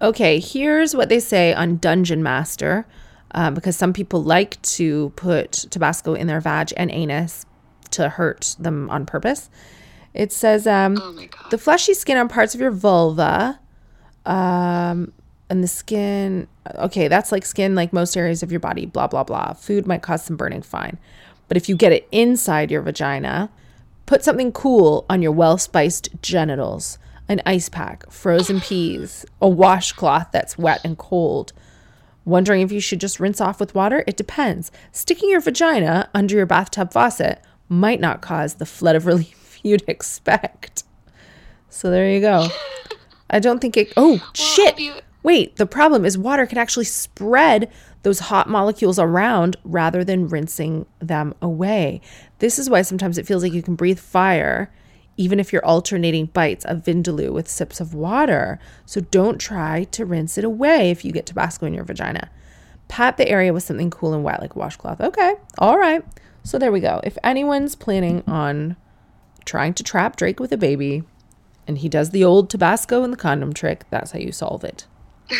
okay, 0.02 0.40
here's 0.40 0.96
what 0.96 1.10
they 1.10 1.20
say 1.20 1.52
on 1.52 1.76
Dungeon 1.76 2.22
Master, 2.22 2.86
uh, 3.34 3.50
because 3.50 3.76
some 3.76 3.92
people 3.92 4.22
like 4.22 4.60
to 4.62 5.10
put 5.10 5.52
Tabasco 5.70 6.14
in 6.14 6.26
their 6.26 6.40
vag 6.40 6.72
and 6.74 6.90
anus 6.90 7.44
to 7.90 8.08
hurt 8.08 8.56
them 8.58 8.88
on 8.88 9.04
purpose. 9.04 9.50
It 10.14 10.32
says, 10.32 10.66
um, 10.66 10.96
oh 10.98 11.26
the 11.50 11.58
fleshy 11.58 11.92
skin 11.92 12.16
on 12.16 12.28
parts 12.28 12.54
of 12.54 12.60
your 12.60 12.70
vulva, 12.70 13.60
um, 14.24 15.12
and 15.50 15.62
the 15.62 15.68
skin. 15.68 16.48
Okay, 16.76 17.08
that's 17.08 17.30
like 17.30 17.44
skin, 17.44 17.74
like 17.74 17.92
most 17.92 18.16
areas 18.16 18.42
of 18.42 18.50
your 18.50 18.60
body. 18.60 18.86
Blah 18.86 19.08
blah 19.08 19.24
blah. 19.24 19.52
Food 19.52 19.86
might 19.86 20.00
cause 20.00 20.24
some 20.24 20.36
burning. 20.36 20.62
Fine, 20.62 20.98
but 21.48 21.58
if 21.58 21.68
you 21.68 21.76
get 21.76 21.92
it 21.92 22.08
inside 22.10 22.70
your 22.70 22.80
vagina, 22.80 23.50
Put 24.06 24.24
something 24.24 24.52
cool 24.52 25.06
on 25.08 25.22
your 25.22 25.32
well 25.32 25.58
spiced 25.58 26.08
genitals 26.22 26.98
an 27.28 27.40
ice 27.46 27.68
pack, 27.68 28.10
frozen 28.10 28.60
peas, 28.60 29.24
a 29.40 29.48
washcloth 29.48 30.28
that's 30.32 30.58
wet 30.58 30.80
and 30.84 30.98
cold. 30.98 31.52
Wondering 32.24 32.60
if 32.60 32.70
you 32.70 32.80
should 32.80 33.00
just 33.00 33.18
rinse 33.20 33.40
off 33.40 33.58
with 33.58 33.74
water? 33.74 34.04
It 34.06 34.16
depends. 34.16 34.70
Sticking 34.90 35.30
your 35.30 35.40
vagina 35.40 36.10
under 36.14 36.34
your 36.36 36.46
bathtub 36.46 36.92
faucet 36.92 37.40
might 37.68 38.00
not 38.00 38.20
cause 38.20 38.54
the 38.54 38.66
flood 38.66 38.96
of 38.96 39.06
relief 39.06 39.58
you'd 39.62 39.84
expect. 39.88 40.84
So 41.70 41.90
there 41.90 42.10
you 42.10 42.20
go. 42.20 42.48
I 43.30 43.38
don't 43.38 43.60
think 43.60 43.76
it. 43.76 43.92
Oh, 43.96 44.16
well, 44.20 44.30
shit. 44.34 44.78
You- 44.78 44.94
Wait, 45.22 45.54
the 45.56 45.66
problem 45.66 46.04
is 46.04 46.18
water 46.18 46.46
can 46.46 46.58
actually 46.58 46.84
spread 46.84 47.70
those 48.02 48.18
hot 48.18 48.48
molecules 48.48 48.98
around 48.98 49.56
rather 49.62 50.02
than 50.02 50.26
rinsing 50.26 50.84
them 50.98 51.32
away. 51.40 52.00
This 52.42 52.58
is 52.58 52.68
why 52.68 52.82
sometimes 52.82 53.18
it 53.18 53.26
feels 53.26 53.44
like 53.44 53.52
you 53.52 53.62
can 53.62 53.76
breathe 53.76 54.00
fire 54.00 54.68
even 55.16 55.38
if 55.38 55.52
you're 55.52 55.64
alternating 55.64 56.26
bites 56.26 56.64
of 56.64 56.78
Vindaloo 56.78 57.32
with 57.32 57.48
sips 57.48 57.78
of 57.78 57.94
water. 57.94 58.58
So 58.84 59.00
don't 59.00 59.38
try 59.38 59.84
to 59.84 60.04
rinse 60.04 60.36
it 60.36 60.42
away 60.42 60.90
if 60.90 61.04
you 61.04 61.12
get 61.12 61.24
Tabasco 61.24 61.66
in 61.66 61.74
your 61.74 61.84
vagina. 61.84 62.32
Pat 62.88 63.16
the 63.16 63.28
area 63.28 63.52
with 63.52 63.62
something 63.62 63.90
cool 63.90 64.12
and 64.12 64.24
wet 64.24 64.40
like 64.40 64.56
a 64.56 64.58
washcloth. 64.58 65.00
Okay, 65.00 65.36
all 65.58 65.78
right. 65.78 66.04
So 66.42 66.58
there 66.58 66.72
we 66.72 66.80
go. 66.80 67.00
If 67.04 67.16
anyone's 67.22 67.76
planning 67.76 68.24
on 68.26 68.74
trying 69.44 69.74
to 69.74 69.84
trap 69.84 70.16
Drake 70.16 70.40
with 70.40 70.50
a 70.50 70.58
baby 70.58 71.04
and 71.68 71.78
he 71.78 71.88
does 71.88 72.10
the 72.10 72.24
old 72.24 72.50
Tabasco 72.50 73.04
and 73.04 73.12
the 73.12 73.16
condom 73.16 73.52
trick, 73.52 73.84
that's 73.88 74.10
how 74.10 74.18
you 74.18 74.32
solve 74.32 74.64
it. 74.64 74.88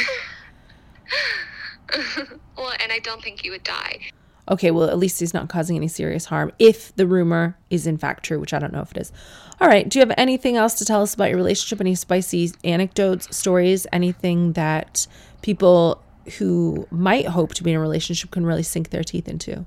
well, 2.57 2.75
and 2.79 2.93
I 2.93 3.01
don't 3.03 3.25
think 3.25 3.45
you 3.45 3.51
would 3.51 3.65
die. 3.65 4.13
Okay, 4.49 4.71
well, 4.71 4.89
at 4.89 4.99
least 4.99 5.21
he's 5.21 5.33
not 5.33 5.49
causing 5.49 5.77
any 5.77 5.89
serious 5.89 6.27
harm 6.27 6.53
if 6.59 6.95
the 6.97 7.07
rumor 7.07 7.57
is 7.71 7.87
in 7.87 7.97
fact 7.97 8.25
true, 8.25 8.41
which 8.41 8.53
I 8.53 8.59
don't 8.59 8.73
know 8.73 8.81
if 8.81 8.91
it 8.91 8.99
is. 8.99 9.13
All 9.61 9.69
right, 9.69 9.89
do 9.89 9.99
you 9.99 10.05
have 10.05 10.15
anything 10.19 10.57
else 10.57 10.75
to 10.75 10.85
tell 10.85 11.03
us 11.03 11.15
about 11.15 11.29
your 11.29 11.37
relationship? 11.37 11.81
Any 11.81 11.95
spicy 11.95 12.51
anecdotes, 12.65 13.35
stories, 13.37 13.87
anything 13.93 14.55
that 14.55 15.07
people 15.43 16.03
who 16.39 16.89
might 16.91 17.27
hope 17.27 17.55
to 17.55 17.63
be 17.63 17.71
in 17.71 17.77
a 17.77 17.81
relationship 17.81 18.33
can 18.33 18.45
really 18.45 18.65
sink 18.65 18.91
their 18.91 19.05
teeth 19.05 19.29
into? 19.29 19.65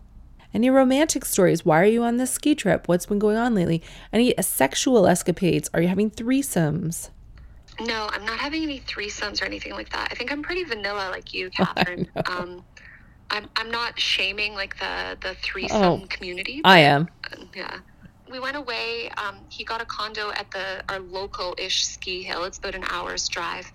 Any 0.54 0.70
romantic 0.70 1.26
stories? 1.26 1.66
Why 1.66 1.82
are 1.82 1.86
you 1.86 2.04
on 2.04 2.18
this 2.18 2.32
ski 2.32 2.56
trip? 2.56 2.88
What's 2.88 3.06
been 3.06 3.20
going 3.20 3.38
on 3.38 3.56
lately? 3.56 3.82
Any 4.12 4.34
sexual 4.42 5.06
escapades? 5.08 5.70
Are 5.74 5.82
you 5.82 5.90
having 5.90 6.10
threesomes? 6.12 7.10
No, 7.82 8.08
I'm 8.12 8.26
not 8.26 8.40
having 8.40 8.64
any 8.64 8.80
threesomes 8.80 9.42
or 9.42 9.46
anything 9.46 9.74
like 9.74 9.90
that. 9.90 10.10
I 10.12 10.16
think 10.16 10.32
I'm 10.32 10.42
pretty 10.42 10.64
vanilla 10.64 11.10
like 11.12 11.34
you, 11.34 11.50
Katherine. 11.52 12.08
Um, 12.26 12.64
I'm 13.30 13.48
I'm 13.58 13.72
not 13.72 14.00
shaming 14.00 14.54
like 14.54 14.78
the 14.80 15.18
the 15.22 15.36
threesome 15.36 15.82
oh, 15.84 16.06
community. 16.10 16.62
I 16.64 16.80
am. 16.80 17.08
Uh, 17.32 17.46
yeah. 17.56 17.78
We 18.30 18.40
went 18.40 18.58
away. 18.58 19.10
Um, 19.18 19.46
he 19.50 19.64
got 19.64 19.82
a 19.82 19.86
condo 19.86 20.32
at 20.32 20.50
the 20.52 20.84
our 20.90 21.00
local-ish 21.00 21.86
ski 21.86 22.24
hill. 22.24 22.44
It's 22.46 22.58
about 22.58 22.76
an 22.76 22.84
hour's 22.90 23.28
drive. 23.28 23.72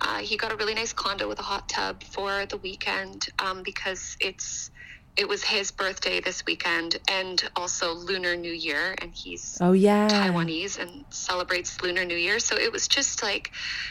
Uh, 0.00 0.18
he 0.18 0.36
got 0.36 0.52
a 0.52 0.56
really 0.56 0.74
nice 0.74 0.92
condo 0.92 1.28
with 1.28 1.38
a 1.38 1.42
hot 1.42 1.68
tub 1.68 2.02
for 2.02 2.44
the 2.46 2.56
weekend 2.56 3.26
um, 3.38 3.62
because 3.62 4.16
it's 4.20 4.70
it 5.16 5.28
was 5.28 5.44
his 5.44 5.70
birthday 5.70 6.20
this 6.20 6.42
weekend 6.46 6.98
and 7.10 7.42
also 7.54 7.94
Lunar 7.94 8.34
New 8.34 8.52
Year, 8.52 8.94
and 9.00 9.12
he's 9.14 9.58
oh 9.60 9.72
yeah 9.72 10.08
Taiwanese 10.08 10.78
and 10.78 11.04
celebrates 11.10 11.80
Lunar 11.82 12.04
New 12.04 12.16
Year. 12.16 12.38
So 12.38 12.56
it 12.56 12.72
was 12.72 12.88
just 12.88 13.22
like 13.22 13.50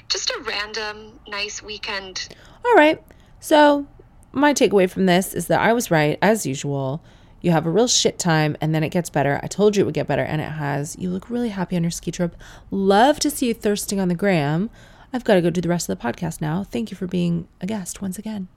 just 0.09 0.29
a 0.31 0.41
random 0.43 1.19
nice 1.27 1.61
weekend. 1.61 2.27
All 2.65 2.73
right. 2.73 3.01
So 3.39 3.87
my 4.31 4.53
takeaway 4.53 4.89
from 4.89 5.05
this 5.05 5.33
is 5.33 5.47
that 5.47 5.59
I 5.59 5.73
was 5.73 5.91
right 5.91 6.17
as 6.21 6.45
usual. 6.45 7.03
You 7.41 7.51
have 7.51 7.65
a 7.65 7.71
real 7.71 7.87
shit 7.87 8.19
time 8.19 8.55
and 8.61 8.73
then 8.73 8.83
it 8.83 8.89
gets 8.89 9.09
better. 9.09 9.39
I 9.41 9.47
told 9.47 9.75
you 9.75 9.81
it 9.81 9.85
would 9.85 9.95
get 9.95 10.07
better 10.07 10.21
and 10.21 10.41
it 10.41 10.51
has. 10.51 10.95
You 10.99 11.09
look 11.09 11.29
really 11.29 11.49
happy 11.49 11.75
on 11.75 11.83
your 11.83 11.91
ski 11.91 12.11
trip. 12.11 12.35
Love 12.69 13.19
to 13.21 13.29
see 13.31 13.47
you 13.47 13.53
thirsting 13.53 13.99
on 13.99 14.07
the 14.07 14.15
gram. 14.15 14.69
I've 15.11 15.23
got 15.23 15.33
to 15.33 15.41
go 15.41 15.49
do 15.49 15.59
the 15.59 15.69
rest 15.69 15.89
of 15.89 15.97
the 15.97 16.03
podcast 16.03 16.39
now. 16.39 16.63
Thank 16.63 16.91
you 16.91 16.97
for 16.97 17.07
being 17.07 17.47
a 17.59 17.65
guest 17.65 18.01
once 18.01 18.17
again. 18.17 18.47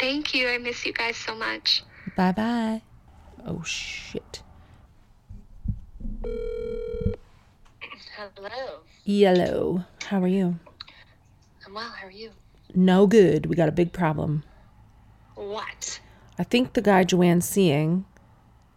Thank 0.00 0.34
you. 0.34 0.48
I 0.48 0.58
miss 0.58 0.84
you 0.84 0.92
guys 0.92 1.16
so 1.16 1.34
much. 1.34 1.84
Bye 2.16 2.32
bye. 2.32 2.82
Oh 3.46 3.62
shit. 3.62 4.42
Hello. 8.16 8.80
Yellow. 9.04 9.84
How 10.06 10.22
are 10.22 10.28
you? 10.28 10.58
I'm 11.66 11.74
well. 11.74 11.88
How 11.88 12.06
are 12.06 12.10
you? 12.10 12.30
No 12.74 13.06
good. 13.06 13.46
We 13.46 13.56
got 13.56 13.68
a 13.68 13.72
big 13.72 13.92
problem. 13.92 14.44
What? 15.34 16.00
I 16.38 16.44
think 16.44 16.72
the 16.72 16.82
guy 16.82 17.04
Joanne's 17.04 17.48
seeing 17.48 18.04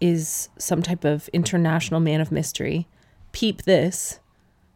is 0.01 0.49
some 0.57 0.81
type 0.81 1.05
of 1.05 1.27
international 1.29 1.99
man 1.99 2.21
of 2.21 2.31
mystery. 2.31 2.87
Peep 3.31 3.63
this. 3.63 4.19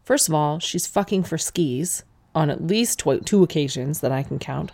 First 0.03 0.27
of 0.27 0.34
all, 0.34 0.59
she's 0.59 0.88
fucking 0.88 1.23
for 1.23 1.38
skis 1.38 2.03
on 2.34 2.49
at 2.49 2.65
least 2.65 2.99
tw- 2.99 3.25
two 3.25 3.43
occasions 3.43 3.99
that 4.01 4.11
I 4.11 4.23
can 4.23 4.39
count. 4.39 4.71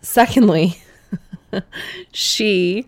Secondly, 0.00 0.80
she 2.12 2.86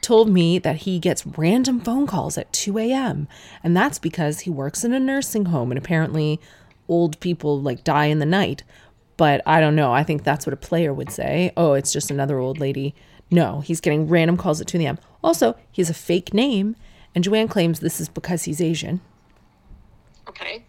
told 0.00 0.28
me 0.28 0.58
that 0.58 0.76
he 0.76 0.98
gets 0.98 1.26
random 1.26 1.80
phone 1.80 2.06
calls 2.06 2.38
at 2.38 2.52
2 2.52 2.78
a.m. 2.78 3.26
And 3.64 3.76
that's 3.76 3.98
because 3.98 4.40
he 4.40 4.50
works 4.50 4.84
in 4.84 4.92
a 4.92 5.00
nursing 5.00 5.46
home 5.46 5.70
and 5.70 5.78
apparently 5.78 6.40
old 6.88 7.18
people 7.20 7.60
like 7.60 7.82
die 7.82 8.06
in 8.06 8.20
the 8.20 8.26
night. 8.26 8.62
But 9.16 9.40
I 9.46 9.60
don't 9.60 9.76
know. 9.76 9.92
I 9.92 10.02
think 10.02 10.24
that's 10.24 10.46
what 10.46 10.52
a 10.52 10.58
player 10.58 10.92
would 10.92 11.10
say. 11.10 11.52
Oh, 11.56 11.72
it's 11.72 11.92
just 11.92 12.10
another 12.10 12.38
old 12.38 12.58
lady. 12.58 12.94
No, 13.30 13.60
he's 13.60 13.80
getting 13.80 14.08
random 14.08 14.36
calls 14.36 14.60
at 14.60 14.66
2 14.66 14.78
a.m. 14.80 14.98
Also, 15.24 15.56
he 15.72 15.82
has 15.82 15.90
a 15.90 15.94
fake 15.94 16.32
name, 16.34 16.76
and 17.14 17.24
Joanne 17.24 17.48
claims 17.48 17.80
this 17.80 18.00
is 18.00 18.08
because 18.08 18.44
he's 18.44 18.60
Asian. 18.60 19.00
Okay. 20.28 20.64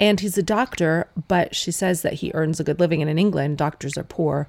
And 0.00 0.20
he's 0.20 0.36
a 0.36 0.42
doctor, 0.42 1.08
but 1.28 1.54
she 1.54 1.70
says 1.70 2.02
that 2.02 2.14
he 2.14 2.32
earns 2.34 2.58
a 2.58 2.64
good 2.64 2.80
living. 2.80 3.00
And 3.00 3.10
in 3.10 3.18
England, 3.18 3.56
doctors 3.58 3.96
are 3.96 4.02
poor, 4.02 4.48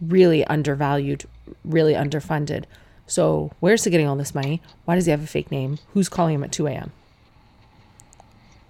really 0.00 0.44
undervalued, 0.44 1.24
really 1.64 1.94
underfunded. 1.94 2.64
So, 3.06 3.50
where's 3.60 3.82
he 3.82 3.90
getting 3.90 4.06
all 4.06 4.16
this 4.16 4.34
money? 4.34 4.60
Why 4.84 4.94
does 4.94 5.06
he 5.06 5.10
have 5.10 5.22
a 5.22 5.26
fake 5.26 5.50
name? 5.50 5.78
Who's 5.94 6.08
calling 6.08 6.34
him 6.34 6.44
at 6.44 6.52
2 6.52 6.66
a.m.? 6.66 6.92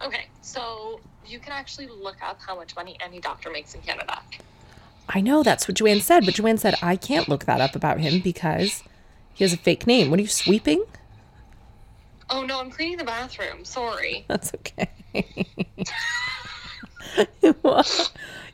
Okay. 0.03 0.29
So, 0.41 1.01
you 1.31 1.39
can 1.39 1.53
actually 1.53 1.87
look 1.87 2.17
up 2.23 2.41
how 2.45 2.57
much 2.57 2.75
money 2.75 2.97
any 3.01 3.21
doctor 3.21 3.51
makes 3.51 3.75
in 3.75 3.81
Canada. 3.83 4.21
I 5.09 5.21
know 5.21 5.43
that's 5.43 5.67
what 5.69 5.77
Joanne 5.77 6.01
said, 6.01 6.25
but 6.25 6.35
Joanne 6.35 6.59
said, 6.59 6.75
I 6.83 6.97
can't 6.97 7.29
look 7.29 7.45
that 7.45 7.61
up 7.61 7.75
about 7.77 8.01
him 8.01 8.21
because 8.21 8.83
he 9.35 9.45
has 9.45 9.53
a 9.53 9.57
fake 9.57 9.87
name. 9.87 10.11
What 10.11 10.19
are 10.19 10.23
you 10.23 10.29
sweeping? 10.29 10.85
Oh, 12.29 12.43
no, 12.45 12.61
I'm 12.61 12.71
cleaning 12.71 12.97
the 12.99 13.05
bathroom. 13.05 13.65
Sorry. 13.65 14.25
That's 14.29 14.53
okay. 14.55 14.89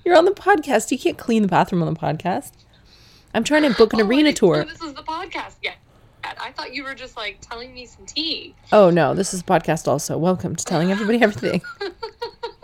You're 0.04 0.16
on 0.16 0.24
the 0.24 0.30
podcast. 0.30 0.90
You 0.90 0.98
can't 0.98 1.18
clean 1.18 1.42
the 1.42 1.48
bathroom 1.48 1.82
on 1.82 1.92
the 1.92 1.98
podcast. 1.98 2.52
I'm 3.34 3.44
trying 3.44 3.62
to 3.62 3.74
book 3.74 3.92
an 3.92 4.00
Oh, 4.00 4.06
arena 4.06 4.32
tour. 4.32 4.64
This 4.64 4.80
is 4.80 4.94
the 4.94 5.02
podcast. 5.02 5.56
Yeah. 5.62 5.74
I 6.40 6.52
thought 6.52 6.74
you 6.74 6.82
were 6.84 6.94
just 6.94 7.16
like 7.16 7.38
telling 7.40 7.74
me 7.74 7.86
some 7.86 8.06
tea. 8.06 8.54
Oh, 8.72 8.90
no, 8.90 9.14
this 9.14 9.32
is 9.34 9.40
a 9.40 9.44
podcast 9.44 9.86
also. 9.86 10.16
Welcome 10.18 10.56
to 10.56 10.64
telling 10.64 10.90
everybody 10.90 11.20
everything. 11.22 11.62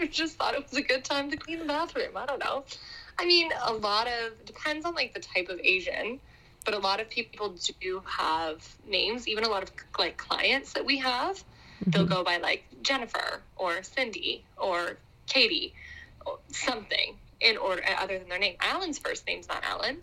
I 0.00 0.06
just 0.06 0.36
thought 0.36 0.54
it 0.54 0.62
was 0.62 0.78
a 0.78 0.82
good 0.82 1.04
time 1.04 1.30
to 1.30 1.36
clean 1.36 1.58
the 1.58 1.66
bathroom. 1.66 2.16
I 2.16 2.26
don't 2.26 2.38
know. 2.38 2.64
I 3.18 3.26
mean, 3.26 3.50
a 3.62 3.72
lot 3.72 4.06
of 4.06 4.44
depends 4.46 4.86
on 4.86 4.94
like 4.94 5.12
the 5.12 5.20
type 5.20 5.48
of 5.48 5.60
Asian, 5.62 6.20
but 6.64 6.74
a 6.74 6.78
lot 6.78 7.00
of 7.00 7.10
people 7.10 7.54
do 7.80 8.02
have 8.06 8.66
names. 8.88 9.28
Even 9.28 9.44
a 9.44 9.48
lot 9.48 9.62
of 9.62 9.70
like 9.98 10.16
clients 10.16 10.72
that 10.72 10.86
we 10.86 10.98
have, 10.98 11.42
they'll 11.86 12.04
mm-hmm. 12.04 12.12
go 12.12 12.24
by 12.24 12.38
like 12.38 12.64
Jennifer 12.82 13.42
or 13.56 13.82
Cindy 13.82 14.44
or 14.56 14.96
Katie 15.26 15.74
or 16.24 16.38
something 16.48 17.16
in 17.40 17.58
order 17.58 17.82
other 17.98 18.18
than 18.18 18.28
their 18.28 18.38
name. 18.38 18.56
Alan's 18.60 18.98
first 18.98 19.26
name's 19.26 19.48
not 19.48 19.62
Alan. 19.64 19.98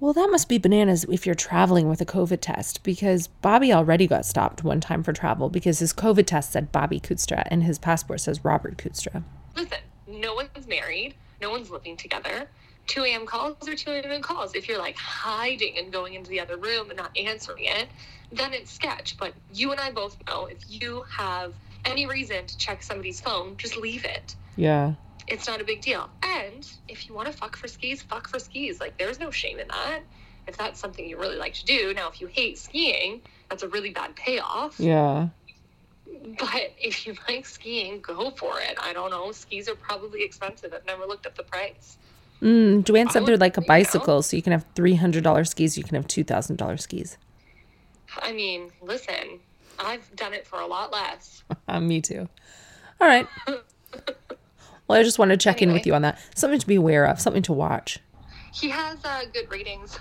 Well, 0.00 0.12
that 0.12 0.30
must 0.30 0.48
be 0.48 0.58
bananas 0.58 1.04
if 1.10 1.26
you're 1.26 1.34
traveling 1.34 1.88
with 1.88 2.00
a 2.00 2.06
COVID 2.06 2.38
test 2.40 2.84
because 2.84 3.26
Bobby 3.26 3.72
already 3.72 4.06
got 4.06 4.24
stopped 4.24 4.62
one 4.62 4.80
time 4.80 5.02
for 5.02 5.12
travel 5.12 5.48
because 5.48 5.80
his 5.80 5.92
COVID 5.92 6.24
test 6.24 6.52
said 6.52 6.70
Bobby 6.70 7.00
Kootstra 7.00 7.42
and 7.46 7.64
his 7.64 7.80
passport 7.80 8.20
says 8.20 8.44
Robert 8.44 8.78
Kootstra. 8.78 9.24
Listen, 9.56 9.78
no 10.06 10.34
one's 10.34 10.68
married, 10.68 11.14
no 11.40 11.50
one's 11.50 11.68
living 11.68 11.96
together. 11.96 12.48
2 12.86 13.02
a.m. 13.04 13.26
calls 13.26 13.68
are 13.68 13.74
2 13.74 13.90
a.m. 13.90 14.22
calls. 14.22 14.54
If 14.54 14.68
you're 14.68 14.78
like 14.78 14.96
hiding 14.96 15.76
and 15.78 15.92
going 15.92 16.14
into 16.14 16.30
the 16.30 16.38
other 16.40 16.56
room 16.56 16.90
and 16.90 16.96
not 16.96 17.10
answering 17.18 17.64
it, 17.64 17.88
then 18.30 18.54
it's 18.54 18.70
sketch. 18.70 19.16
But 19.18 19.34
you 19.52 19.72
and 19.72 19.80
I 19.80 19.90
both 19.90 20.16
know 20.28 20.46
if 20.46 20.58
you 20.68 21.04
have 21.10 21.54
any 21.84 22.06
reason 22.06 22.46
to 22.46 22.56
check 22.56 22.84
somebody's 22.84 23.20
phone, 23.20 23.56
just 23.56 23.76
leave 23.76 24.04
it. 24.04 24.36
Yeah. 24.56 24.94
It's 25.28 25.46
not 25.46 25.60
a 25.60 25.64
big 25.64 25.82
deal. 25.82 26.08
And 26.22 26.66
if 26.88 27.08
you 27.08 27.14
want 27.14 27.26
to 27.26 27.32
fuck 27.32 27.56
for 27.56 27.68
skis, 27.68 28.02
fuck 28.02 28.28
for 28.28 28.38
skis. 28.38 28.80
Like, 28.80 28.98
there's 28.98 29.20
no 29.20 29.30
shame 29.30 29.58
in 29.58 29.68
that. 29.68 30.00
If 30.46 30.56
that's 30.56 30.80
something 30.80 31.06
you 31.06 31.18
really 31.18 31.36
like 31.36 31.54
to 31.54 31.64
do. 31.66 31.92
Now, 31.94 32.08
if 32.08 32.20
you 32.20 32.26
hate 32.26 32.58
skiing, 32.58 33.20
that's 33.50 33.62
a 33.62 33.68
really 33.68 33.90
bad 33.90 34.16
payoff. 34.16 34.80
Yeah. 34.80 35.28
But 36.38 36.72
if 36.80 37.06
you 37.06 37.14
like 37.28 37.44
skiing, 37.44 38.00
go 38.00 38.30
for 38.30 38.58
it. 38.60 38.78
I 38.80 38.92
don't 38.92 39.10
know. 39.10 39.30
Skis 39.32 39.68
are 39.68 39.74
probably 39.74 40.24
expensive. 40.24 40.72
I've 40.72 40.86
never 40.86 41.04
looked 41.04 41.26
up 41.26 41.36
the 41.36 41.42
price. 41.42 41.98
Mm, 42.40 42.84
Joanne 42.84 43.10
said 43.10 43.26
they're 43.26 43.36
like 43.36 43.56
a 43.56 43.60
know. 43.60 43.66
bicycle, 43.66 44.22
so 44.22 44.36
you 44.36 44.42
can 44.42 44.52
have 44.52 44.64
$300 44.74 45.48
skis, 45.48 45.76
you 45.76 45.82
can 45.82 45.96
have 45.96 46.06
$2,000 46.06 46.80
skis. 46.80 47.18
I 48.16 48.32
mean, 48.32 48.70
listen, 48.80 49.40
I've 49.78 50.08
done 50.14 50.34
it 50.34 50.46
for 50.46 50.60
a 50.60 50.66
lot 50.66 50.92
less. 50.92 51.42
Me 51.80 52.00
too. 52.00 52.28
All 53.00 53.08
right. 53.08 53.26
Well, 54.88 54.98
I 54.98 55.02
just 55.02 55.18
wanted 55.18 55.38
to 55.38 55.44
check 55.44 55.60
in 55.62 55.72
with 55.72 55.86
you 55.86 55.94
on 55.94 56.02
that. 56.02 56.18
Something 56.34 56.58
to 56.58 56.66
be 56.66 56.74
aware 56.76 57.04
of, 57.06 57.20
something 57.20 57.42
to 57.42 57.52
watch. 57.52 57.98
He 58.52 58.70
has 58.70 59.04
uh, 59.04 59.22
good 59.32 59.50
ratings. 59.50 59.98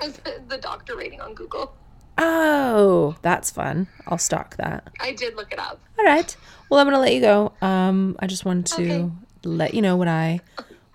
the 0.48 0.58
doctor 0.58 0.96
rating 0.96 1.20
on 1.20 1.34
Google. 1.34 1.74
Oh, 2.18 3.14
that's 3.20 3.50
fun. 3.50 3.88
I'll 4.06 4.16
stalk 4.18 4.56
that. 4.56 4.88
I 5.00 5.12
did 5.12 5.36
look 5.36 5.52
it 5.52 5.58
up. 5.58 5.80
All 5.98 6.04
right. 6.04 6.34
Well, 6.70 6.80
I'm 6.80 6.86
gonna 6.86 6.98
let 6.98 7.12
you 7.14 7.20
go. 7.20 7.52
Um, 7.60 8.16
I 8.18 8.26
just 8.26 8.44
wanted 8.46 8.66
to 8.76 8.82
Okay. 8.82 9.10
let 9.44 9.74
you 9.74 9.82
know 9.82 9.96
what 9.96 10.08
I 10.08 10.40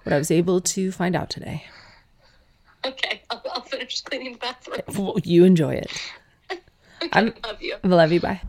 what 0.03 0.13
I 0.13 0.17
was 0.17 0.31
able 0.31 0.59
to 0.61 0.91
find 0.91 1.15
out 1.15 1.29
today. 1.29 1.65
Okay, 2.83 3.21
I'll, 3.29 3.43
I'll 3.53 3.61
finish 3.61 4.01
cleaning 4.01 4.33
the 4.33 4.39
bathroom. 4.39 4.79
Well, 4.97 5.15
you 5.23 5.43
enjoy 5.45 5.75
it. 5.75 5.91
I'm 7.13 7.33
Love 7.43 7.61
you. 7.61 7.75
I 7.83 7.87
love 7.87 8.11
you. 8.11 8.19
Bye. 8.19 8.41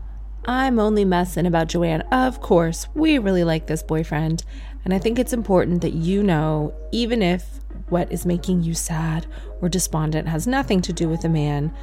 I'm 0.45 0.77
only 0.77 1.05
messing 1.05 1.45
about 1.45 1.69
Joanne. 1.69 2.01
Of 2.11 2.41
course, 2.41 2.87
we 2.93 3.17
really 3.17 3.45
like 3.45 3.67
this 3.67 3.81
boyfriend, 3.81 4.43
and 4.83 4.93
I 4.93 4.99
think 4.99 5.17
it's 5.17 5.31
important 5.31 5.81
that 5.81 5.93
you 5.93 6.21
know, 6.21 6.73
even 6.91 7.21
if 7.21 7.45
what 7.87 8.11
is 8.11 8.25
making 8.25 8.63
you 8.63 8.73
sad 8.73 9.25
or 9.61 9.69
despondent 9.69 10.27
has 10.27 10.45
nothing 10.45 10.81
to 10.81 10.91
do 10.91 11.07
with 11.07 11.23
a 11.23 11.29
man, 11.29 11.73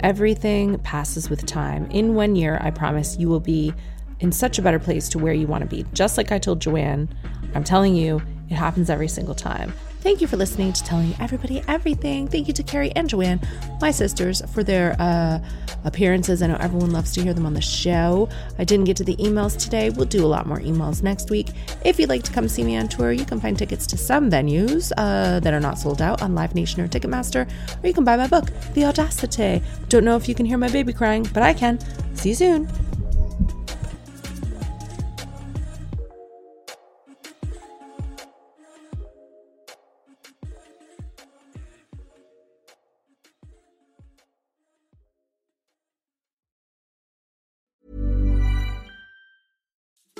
everything 0.00 0.78
passes 0.78 1.28
with 1.28 1.44
time. 1.44 1.90
In 1.90 2.14
one 2.14 2.36
year, 2.36 2.58
I 2.60 2.70
promise 2.70 3.18
you 3.18 3.28
will 3.28 3.40
be 3.40 3.74
in 4.20 4.30
such 4.30 4.60
a 4.60 4.62
better 4.62 4.78
place 4.78 5.08
to 5.08 5.18
where 5.18 5.32
you 5.32 5.48
want 5.48 5.62
to 5.62 5.68
be. 5.68 5.84
Just 5.92 6.16
like 6.16 6.30
I 6.30 6.38
told 6.38 6.60
Joanne, 6.60 7.08
I'm 7.54 7.64
telling 7.64 7.96
you, 7.96 8.22
it 8.48 8.54
happens 8.54 8.90
every 8.90 9.08
single 9.08 9.34
time. 9.34 9.72
Thank 10.00 10.20
you 10.20 10.28
for 10.28 10.36
listening 10.36 10.72
to 10.72 10.84
Telling 10.84 11.12
Everybody 11.18 11.62
Everything. 11.66 12.28
Thank 12.28 12.46
you 12.46 12.54
to 12.54 12.62
Carrie 12.62 12.92
and 12.92 13.08
Joanne, 13.08 13.40
my 13.80 13.90
sisters, 13.90 14.40
for 14.52 14.62
their 14.62 14.94
uh, 15.00 15.40
appearances. 15.84 16.40
I 16.40 16.46
know 16.46 16.56
everyone 16.60 16.92
loves 16.92 17.12
to 17.14 17.22
hear 17.22 17.34
them 17.34 17.44
on 17.44 17.52
the 17.52 17.60
show. 17.60 18.28
I 18.58 18.64
didn't 18.64 18.84
get 18.86 18.96
to 18.98 19.04
the 19.04 19.16
emails 19.16 19.58
today. 19.60 19.90
We'll 19.90 20.06
do 20.06 20.24
a 20.24 20.28
lot 20.28 20.46
more 20.46 20.60
emails 20.60 21.02
next 21.02 21.30
week. 21.30 21.48
If 21.84 21.98
you'd 21.98 22.08
like 22.08 22.22
to 22.22 22.32
come 22.32 22.48
see 22.48 22.62
me 22.62 22.76
on 22.76 22.86
tour, 22.86 23.10
you 23.10 23.24
can 23.24 23.40
find 23.40 23.58
tickets 23.58 23.88
to 23.88 23.96
some 23.96 24.30
venues 24.30 24.92
uh, 24.96 25.40
that 25.40 25.52
are 25.52 25.60
not 25.60 25.78
sold 25.78 26.00
out 26.00 26.22
on 26.22 26.34
Live 26.34 26.54
Nation 26.54 26.80
or 26.80 26.88
Ticketmaster, 26.88 27.50
or 27.82 27.86
you 27.86 27.92
can 27.92 28.04
buy 28.04 28.16
my 28.16 28.28
book, 28.28 28.50
The 28.74 28.84
Audacity. 28.84 29.62
Don't 29.88 30.04
know 30.04 30.16
if 30.16 30.28
you 30.28 30.34
can 30.34 30.46
hear 30.46 30.58
my 30.58 30.70
baby 30.70 30.92
crying, 30.92 31.28
but 31.34 31.42
I 31.42 31.52
can. 31.52 31.78
See 32.14 32.30
you 32.30 32.34
soon. 32.36 32.87